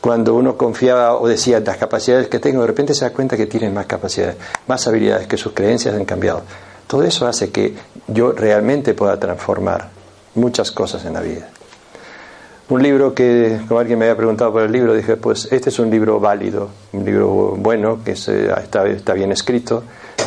Cuando 0.00 0.36
uno 0.36 0.56
confiaba 0.56 1.18
o 1.18 1.26
decía 1.26 1.58
las 1.58 1.76
capacidades 1.76 2.28
que 2.28 2.38
tengo, 2.38 2.60
de 2.60 2.68
repente 2.68 2.94
se 2.94 3.04
da 3.04 3.12
cuenta 3.12 3.36
que 3.36 3.46
tiene 3.46 3.68
más 3.68 3.86
capacidades, 3.86 4.36
más 4.68 4.86
habilidades, 4.86 5.26
que 5.26 5.36
sus 5.36 5.54
creencias 5.54 5.92
han 5.96 6.04
cambiado. 6.04 6.42
Todo 6.86 7.02
eso 7.04 7.26
hace 7.26 7.50
que 7.50 7.74
yo 8.08 8.32
realmente 8.32 8.94
pueda 8.94 9.18
transformar 9.18 9.88
muchas 10.34 10.70
cosas 10.70 11.04
en 11.04 11.14
la 11.14 11.20
vida. 11.20 11.48
Un 12.68 12.82
libro 12.82 13.14
que, 13.14 13.60
como 13.68 13.80
alguien 13.80 13.98
me 13.98 14.06
había 14.06 14.16
preguntado 14.16 14.52
por 14.52 14.62
el 14.62 14.72
libro, 14.72 14.94
dije, 14.94 15.16
pues 15.16 15.48
este 15.50 15.68
es 15.68 15.78
un 15.78 15.90
libro 15.90 16.20
válido, 16.20 16.68
un 16.92 17.04
libro 17.04 17.54
bueno, 17.58 17.98
que 18.04 18.16
se- 18.16 18.46
está, 18.50 18.86
está 18.86 19.12
bien 19.12 19.30
escrito, 19.32 19.82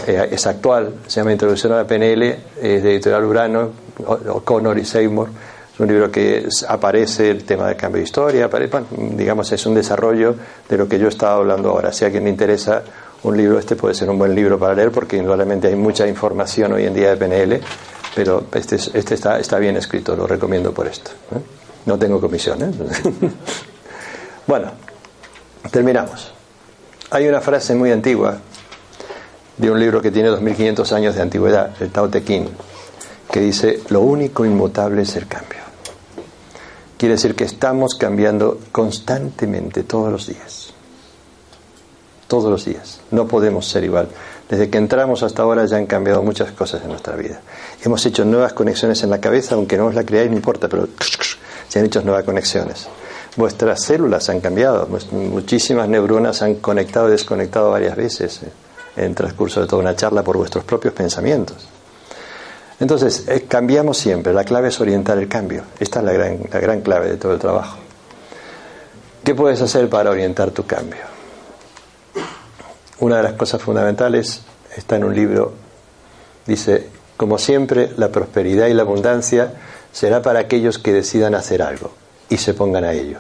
eh, 0.06 0.28
es 0.32 0.46
actual, 0.46 0.94
se 1.08 1.22
llama 1.22 1.32
Introducción 1.32 1.74
a 1.74 1.78
la 1.78 1.88
PNL, 1.88 2.38
es 2.62 2.84
de 2.84 2.92
Editorial 2.94 3.24
Urano, 3.24 3.70
O'Connor 4.06 4.78
y 4.78 4.86
Seymour. 4.86 5.30
Es 5.74 5.80
un 5.80 5.88
libro 5.88 6.12
que 6.12 6.40
es- 6.48 6.64
aparece 6.68 7.32
el 7.32 7.46
tema 7.46 7.68
del 7.68 7.78
cambio 7.78 8.00
de 8.00 8.04
historia, 8.04 8.48
digamos, 8.92 9.52
es 9.52 9.66
un 9.66 9.74
desarrollo 9.74 10.36
de 10.70 10.78
lo 10.78 10.88
que 10.88 11.00
yo 11.00 11.08
estaba 11.08 11.36
hablando 11.38 11.70
ahora. 11.72 11.92
Si 11.94 12.04
a 12.04 12.08
alguien 12.08 12.26
le 12.26 12.30
interesa 12.30 12.84
un 13.26 13.38
libro, 13.38 13.60
este 13.60 13.76
puede 13.76 13.94
ser 13.96 14.10
un 14.10 14.18
buen 14.18 14.34
libro 14.36 14.58
para 14.60 14.74
leer, 14.74 14.92
porque 14.92 15.18
indudablemente 15.18 15.68
hay 15.68 15.76
mucha 15.76 16.08
información 16.08 16.74
hoy 16.74 16.86
en 16.86 16.94
día 16.94 17.10
de 17.14 17.18
PNL, 17.18 17.62
pero 18.16 18.46
este, 18.54 18.76
es- 18.78 18.92
este 18.94 19.16
está, 19.16 19.40
está 19.40 19.58
bien 19.60 19.76
escrito, 19.78 20.16
lo 20.16 20.28
recomiendo 20.28 20.74
por 20.74 20.88
esto. 20.88 21.12
¿eh? 21.36 21.40
No 21.86 21.98
tengo 22.00 22.20
comisión. 22.22 22.62
¿eh? 22.64 22.72
bueno, 24.48 24.72
terminamos. 25.72 26.32
Hay 27.12 27.28
una 27.28 27.42
frase 27.42 27.76
muy 27.76 27.92
antigua 27.92 28.38
de 29.58 29.72
un 29.72 29.80
libro 29.80 30.02
que 30.02 30.12
tiene 30.12 30.30
2500 30.30 30.92
años 30.94 31.16
de 31.16 31.22
antigüedad, 31.22 31.72
el 31.82 31.90
Tao 31.92 32.10
Te 32.10 32.24
Ching, 32.24 32.48
que 33.32 33.40
dice, 33.40 33.82
lo 33.90 34.02
único 34.02 34.46
inmutable 34.46 35.04
es 35.04 35.16
el 35.16 35.28
cambio. 35.28 35.60
Quiere 36.98 37.16
decir 37.16 37.36
que 37.36 37.44
estamos 37.44 37.96
cambiando 37.96 38.60
constantemente 38.72 39.84
todos 39.84 40.12
los 40.12 40.28
días. 40.28 40.65
Todos 42.28 42.50
los 42.50 42.66
días. 42.66 43.00
No 43.12 43.28
podemos 43.28 43.68
ser 43.68 43.84
igual. 43.84 44.08
Desde 44.50 44.70
que 44.70 44.78
entramos 44.78 45.24
hasta 45.24 45.42
ahora 45.42 45.66
ya 45.66 45.78
han 45.78 45.86
cambiado 45.86 46.22
muchas 46.22 46.52
cosas 46.52 46.82
en 46.84 46.90
nuestra 46.90 47.16
vida. 47.16 47.42
Hemos 47.84 48.06
hecho 48.06 48.26
nuevas 48.26 48.54
conexiones 48.54 49.02
en 49.04 49.10
la 49.10 49.20
cabeza, 49.20 49.56
aunque 49.56 49.78
no 49.78 49.88
os 49.88 49.96
la 49.96 50.04
creáis, 50.04 50.30
no 50.30 50.36
importa, 50.36 50.68
pero 50.68 50.88
se 51.68 51.80
han 51.80 51.86
hecho 51.86 52.02
nuevas 52.02 52.24
conexiones. 52.24 52.88
Vuestras 53.36 53.84
células 53.84 54.30
han 54.30 54.40
cambiado, 54.40 54.88
muchísimas 55.12 55.90
neuronas 55.90 56.42
han 56.42 56.56
conectado 56.56 57.10
y 57.10 57.12
desconectado 57.12 57.72
varias 57.72 57.96
veces 57.96 58.44
eh, 58.44 58.52
en 58.96 59.06
el 59.06 59.16
transcurso 59.16 59.62
de 59.62 59.68
toda 59.68 59.82
una 59.82 59.96
charla 59.96 60.24
por 60.24 60.38
vuestros 60.38 60.64
propios 60.64 60.94
pensamientos. 60.94 61.68
Entonces, 62.80 63.28
eh, 63.28 63.46
cambiamos 63.48 63.98
siempre, 63.98 64.34
la 64.34 64.44
clave 64.44 64.70
es 64.70 64.80
orientar 64.80 65.18
el 65.18 65.28
cambio. 65.28 65.64
Esta 65.80 66.00
es 66.00 66.06
la 66.06 66.14
gran, 66.14 66.40
la 66.52 66.60
gran 66.60 66.82
clave 66.82 67.10
de 67.10 67.18
todo 67.18 67.34
el 67.34 67.40
trabajo. 67.40 67.78
¿Qué 69.24 69.34
puedes 69.34 69.62
hacer 69.62 69.90
para 69.90 70.12
orientar 70.12 70.52
tu 70.52 70.66
cambio? 70.66 71.15
Una 73.00 73.18
de 73.18 73.24
las 73.24 73.34
cosas 73.34 73.62
fundamentales 73.62 74.42
está 74.76 74.96
en 74.96 75.04
un 75.04 75.16
libro, 75.16 75.54
dice, 76.46 76.90
como 77.18 77.38
siempre, 77.38 77.92
la 77.98 78.10
prosperidad 78.10 78.68
y 78.68 78.74
la 78.74 78.84
abundancia 78.84 79.54
será 79.92 80.22
para 80.22 80.40
aquellos 80.40 80.80
que 80.80 80.94
decidan 80.94 81.36
hacer 81.36 81.62
algo 81.62 81.92
y 82.30 82.38
se 82.38 82.54
pongan 82.54 82.84
a 82.84 82.94
ello. 82.94 83.20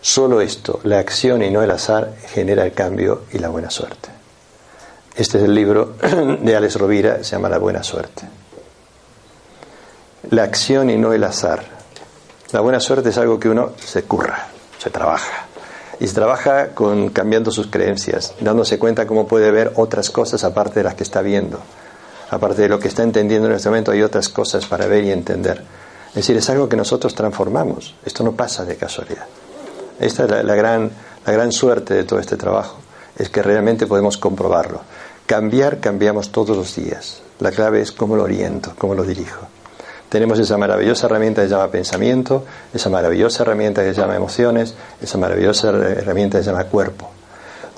Solo 0.00 0.40
esto, 0.40 0.80
la 0.84 0.98
acción 0.98 1.42
y 1.42 1.50
no 1.50 1.62
el 1.62 1.70
azar, 1.70 2.14
genera 2.28 2.64
el 2.64 2.72
cambio 2.72 3.22
y 3.32 3.38
la 3.38 3.48
buena 3.48 3.70
suerte. 3.70 4.08
Este 5.16 5.38
es 5.38 5.44
el 5.44 5.54
libro 5.54 5.96
de 6.40 6.56
Alex 6.56 6.76
Rovira, 6.76 7.24
se 7.24 7.32
llama 7.32 7.48
La 7.48 7.58
buena 7.58 7.82
suerte. 7.82 8.22
La 10.30 10.44
acción 10.44 10.90
y 10.90 10.96
no 10.96 11.12
el 11.12 11.24
azar. 11.24 11.64
La 12.52 12.60
buena 12.60 12.78
suerte 12.80 13.08
es 13.08 13.18
algo 13.18 13.40
que 13.40 13.48
uno 13.48 13.72
se 13.84 14.04
curra, 14.04 14.46
se 14.78 14.90
trabaja. 14.90 15.47
Y 16.00 16.06
se 16.06 16.14
trabaja 16.14 16.68
con 16.68 17.10
cambiando 17.10 17.50
sus 17.50 17.66
creencias, 17.66 18.34
dándose 18.40 18.78
cuenta 18.78 19.06
cómo 19.06 19.26
puede 19.26 19.50
ver 19.50 19.72
otras 19.76 20.10
cosas 20.10 20.44
aparte 20.44 20.80
de 20.80 20.84
las 20.84 20.94
que 20.94 21.02
está 21.02 21.22
viendo. 21.22 21.58
Aparte 22.30 22.62
de 22.62 22.68
lo 22.68 22.78
que 22.78 22.88
está 22.88 23.02
entendiendo 23.02 23.48
en 23.48 23.54
este 23.54 23.68
momento, 23.68 23.90
hay 23.90 24.02
otras 24.02 24.28
cosas 24.28 24.66
para 24.66 24.86
ver 24.86 25.04
y 25.04 25.10
entender. 25.10 25.62
Es 26.10 26.14
decir, 26.14 26.36
es 26.36 26.48
algo 26.50 26.68
que 26.68 26.76
nosotros 26.76 27.14
transformamos. 27.14 27.94
Esto 28.04 28.22
no 28.22 28.32
pasa 28.32 28.64
de 28.64 28.76
casualidad. 28.76 29.26
Esta 29.98 30.24
es 30.24 30.30
la, 30.30 30.42
la 30.42 30.54
gran, 30.54 30.90
la 31.26 31.32
gran 31.32 31.52
suerte 31.52 31.94
de 31.94 32.04
todo 32.04 32.20
este 32.20 32.36
trabajo, 32.36 32.78
es 33.16 33.30
que 33.30 33.42
realmente 33.42 33.86
podemos 33.86 34.18
comprobarlo. 34.18 34.82
Cambiar, 35.26 35.80
cambiamos 35.80 36.30
todos 36.30 36.56
los 36.56 36.76
días. 36.76 37.22
La 37.40 37.50
clave 37.50 37.80
es 37.80 37.92
cómo 37.92 38.16
lo 38.16 38.24
oriento, 38.24 38.72
cómo 38.78 38.94
lo 38.94 39.04
dirijo. 39.04 39.48
Tenemos 40.08 40.38
esa 40.38 40.56
maravillosa 40.56 41.06
herramienta 41.06 41.42
que 41.42 41.48
se 41.48 41.54
llama 41.54 41.70
pensamiento, 41.70 42.44
esa 42.72 42.88
maravillosa 42.88 43.42
herramienta 43.42 43.82
que 43.82 43.92
se 43.92 44.00
llama 44.00 44.16
emociones, 44.16 44.74
esa 45.02 45.18
maravillosa 45.18 45.68
herramienta 45.68 46.38
que 46.38 46.44
se 46.44 46.50
llama 46.50 46.64
cuerpo. 46.64 47.10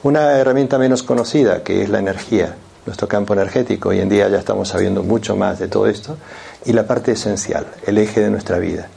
Una 0.04 0.38
herramienta 0.38 0.78
menos 0.78 1.02
conocida, 1.02 1.64
que 1.64 1.82
es 1.82 1.88
la 1.88 1.98
energía, 1.98 2.54
nuestro 2.86 3.08
campo 3.08 3.34
energético. 3.34 3.88
Hoy 3.88 4.00
en 4.00 4.08
día 4.08 4.28
ya 4.28 4.38
estamos 4.38 4.68
sabiendo 4.68 5.02
mucho 5.02 5.34
más 5.34 5.58
de 5.58 5.66
todo 5.66 5.88
esto. 5.88 6.16
Y 6.64 6.72
la 6.72 6.86
parte 6.86 7.12
esencial, 7.12 7.66
el 7.86 7.98
eje 7.98 8.20
de 8.20 8.30
nuestra 8.30 8.58
vida. 8.58 8.88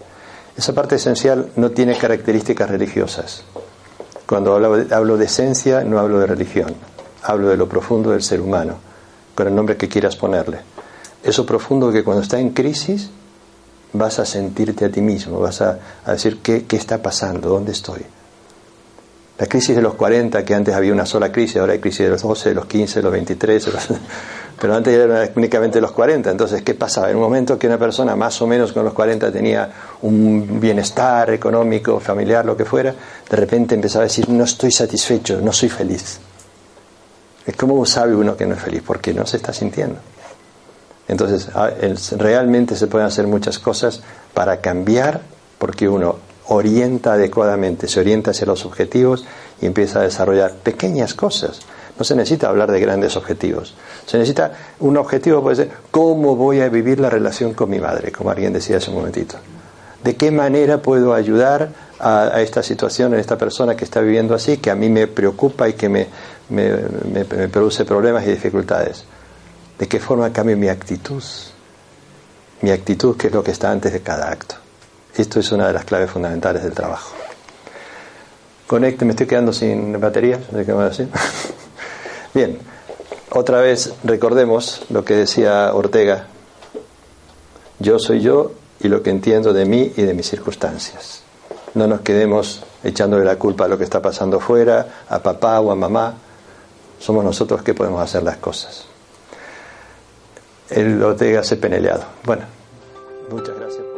Esa 0.56 0.74
parte 0.74 0.96
esencial 0.96 1.50
no 1.56 1.72
tiene 1.72 1.98
características 1.98 2.70
religiosas. 2.70 3.44
Cuando 4.28 4.54
hablo 4.54 4.86
hablo 4.92 5.18
de 5.18 5.26
esencia, 5.26 5.84
no 5.84 6.00
hablo 6.00 6.20
de 6.20 6.28
religión. 6.28 6.76
Hablo 7.24 7.50
de 7.50 7.58
lo 7.58 7.68
profundo 7.68 8.12
del 8.12 8.22
ser 8.22 8.42
humano, 8.42 8.76
con 9.34 9.48
el 9.48 9.56
nombre 9.56 9.76
que 9.76 9.90
quieras 9.90 10.16
ponerle. 10.16 10.60
Eso 11.24 11.46
profundo 11.46 11.92
que 11.92 12.04
cuando 12.04 12.22
está 12.22 12.40
en 12.40 12.52
crisis 12.52 13.10
vas 13.94 14.20
a 14.20 14.26
sentirte 14.26 14.86
a 14.86 14.92
ti 14.92 15.02
mismo, 15.02 15.40
vas 15.40 15.62
a, 15.62 15.80
decir 16.08 16.40
¿qué, 16.42 16.66
qué 16.66 16.76
está 16.76 17.02
pasando, 17.02 17.50
dónde 17.50 17.72
estoy. 17.72 18.04
La 19.38 19.48
crisis 19.48 19.76
de 19.76 19.82
los 19.82 19.96
40, 19.96 20.46
que 20.46 20.54
antes 20.54 20.76
había 20.76 20.94
una 20.94 21.06
sola 21.06 21.32
crisis, 21.32 21.58
ahora 21.58 21.74
hay 21.74 21.80
crisis 21.80 22.02
de 22.02 22.10
los 22.10 22.22
12, 22.22 22.50
de 22.50 22.56
los 22.56 22.66
15, 22.68 23.00
de 23.00 23.04
los 23.04 23.12
23, 23.12 23.70
pero 24.62 24.76
antes 24.76 24.94
era 24.94 25.30
únicamente 25.36 25.82
los 25.82 25.92
40. 25.92 26.30
Entonces, 26.30 26.62
¿qué 26.62 26.76
pasaba? 26.76 27.10
En 27.10 27.16
un 27.16 27.24
momento 27.24 27.58
que 27.58 27.66
una 27.66 27.80
persona 27.80 28.16
más 28.16 28.40
o 28.42 28.48
menos 28.48 28.72
con 28.74 28.86
los 28.86 28.94
40 28.94 29.32
tenía 29.32 29.70
un 30.04 30.60
bienestar 30.60 31.32
económico, 31.32 32.00
familiar, 32.00 32.46
lo 32.46 32.56
que 32.56 32.64
fuera, 32.64 32.94
de 33.30 33.36
repente 33.36 33.74
empezaba 33.74 34.04
a 34.04 34.08
decir, 34.08 34.30
no 34.30 34.44
estoy 34.44 34.72
satisfecho, 34.72 35.42
no 35.42 35.52
soy 35.52 35.70
feliz. 35.70 36.20
¿Cómo 37.58 37.86
sabe 37.86 38.16
uno 38.16 38.38
que 38.38 38.46
no 38.46 38.54
es 38.54 38.62
feliz? 38.62 38.84
Porque 38.86 39.14
no 39.14 39.26
se 39.26 39.38
está 39.38 39.52
sintiendo. 39.52 40.00
Entonces, 41.14 41.48
realmente 42.18 42.76
se 42.76 42.88
pueden 42.88 43.06
hacer 43.06 43.28
muchas 43.28 43.60
cosas 43.60 44.02
para 44.34 44.62
cambiar, 44.62 45.22
porque 45.60 45.88
uno 45.88 46.16
orienta 46.48 47.14
adecuadamente, 47.14 47.88
se 47.88 48.00
orienta 48.00 48.32
hacia 48.32 48.48
los 48.48 48.66
objetivos 48.66 49.24
y 49.62 49.68
empieza 49.68 50.00
a 50.00 50.02
desarrollar 50.02 50.54
pequeñas 50.56 51.14
cosas. 51.14 51.60
No 52.00 52.04
se 52.04 52.16
necesita 52.16 52.50
hablar 52.50 52.72
de 52.72 52.80
grandes 52.80 53.16
objetivos. 53.16 53.76
Se 54.08 54.18
necesita 54.18 54.54
un 54.80 54.98
objetivo, 54.98 55.44
puede 55.44 55.56
ser, 55.58 55.72
¿cómo 55.92 56.36
voy 56.36 56.62
a 56.62 56.70
vivir 56.70 57.00
la 57.00 57.12
relación 57.12 57.54
con 57.54 57.70
mi 57.70 57.80
madre? 57.80 58.12
Como 58.12 58.32
alguien 58.32 58.52
decía 58.52 58.78
hace 58.78 58.90
un 58.90 58.98
momentito. 58.98 59.36
¿De 60.04 60.16
qué 60.16 60.32
manera 60.32 60.82
puedo 60.82 61.14
ayudar 61.14 61.70
a, 62.00 62.42
esta 62.42 62.64
situación, 62.64 63.14
a 63.14 63.20
esta 63.20 63.38
persona 63.38 63.76
que 63.76 63.86
está 63.86 64.02
viviendo 64.02 64.34
así, 64.34 64.58
que 64.58 64.72
a 64.72 64.76
mí 64.76 64.90
me 64.90 65.06
preocupa 65.06 65.70
y 65.70 65.74
que 65.74 65.90
me, 65.90 66.08
me 66.50 67.24
produce 67.50 67.86
problemas 67.86 68.26
y 68.26 68.32
dificultades? 68.32 69.06
¿De 69.84 69.90
qué 69.90 70.00
forma 70.00 70.32
cambia 70.32 70.56
mi 70.56 70.70
actitud? 70.70 71.22
Mi 72.62 72.72
actitud, 72.72 73.18
que 73.18 73.28
es 73.28 73.34
lo 73.34 73.44
que 73.44 73.52
está 73.52 73.70
antes 73.70 73.92
de 73.92 74.00
cada 74.00 74.32
acto. 74.32 74.56
Esto 75.14 75.42
es 75.42 75.52
una 75.52 75.68
de 75.68 75.74
las 75.74 75.84
claves 75.84 76.10
fundamentales 76.10 76.64
del 76.64 76.72
trabajo. 76.72 77.14
Conecte, 78.66 79.04
me 79.04 79.12
estoy 79.12 79.28
quedando 79.28 79.52
sin 79.52 80.00
batería, 80.00 80.40
Bien, 82.34 82.60
otra 83.32 83.60
vez 83.60 83.94
recordemos 84.06 84.86
lo 84.90 85.04
que 85.04 85.18
decía 85.18 85.74
Ortega. 85.74 86.28
Yo 87.80 88.00
soy 88.00 88.22
yo 88.22 88.54
y 88.80 88.88
lo 88.88 89.04
que 89.04 89.10
entiendo 89.10 89.52
de 89.52 89.66
mí 89.66 89.92
y 89.98 90.04
de 90.04 90.14
mis 90.14 90.30
circunstancias. 90.30 91.24
No 91.74 91.88
nos 91.88 92.00
quedemos 92.00 92.64
echándole 92.86 93.26
la 93.26 93.36
culpa 93.36 93.66
a 93.66 93.68
lo 93.68 93.78
que 93.78 93.84
está 93.84 94.02
pasando 94.02 94.40
fuera, 94.40 95.04
a 95.10 95.20
papá 95.22 95.60
o 95.60 95.74
a 95.74 95.76
mamá. 95.76 96.14
Somos 97.02 97.26
nosotros 97.26 97.64
que 97.64 97.74
podemos 97.74 98.02
hacer 98.02 98.24
las 98.24 98.38
cosas. 98.38 98.93
El 100.76 101.02
Ortega 101.04 101.44
se 101.44 101.58
peneleado. 101.58 102.04
Bueno, 102.26 102.44
muchas 103.30 103.56
gracias. 103.58 103.93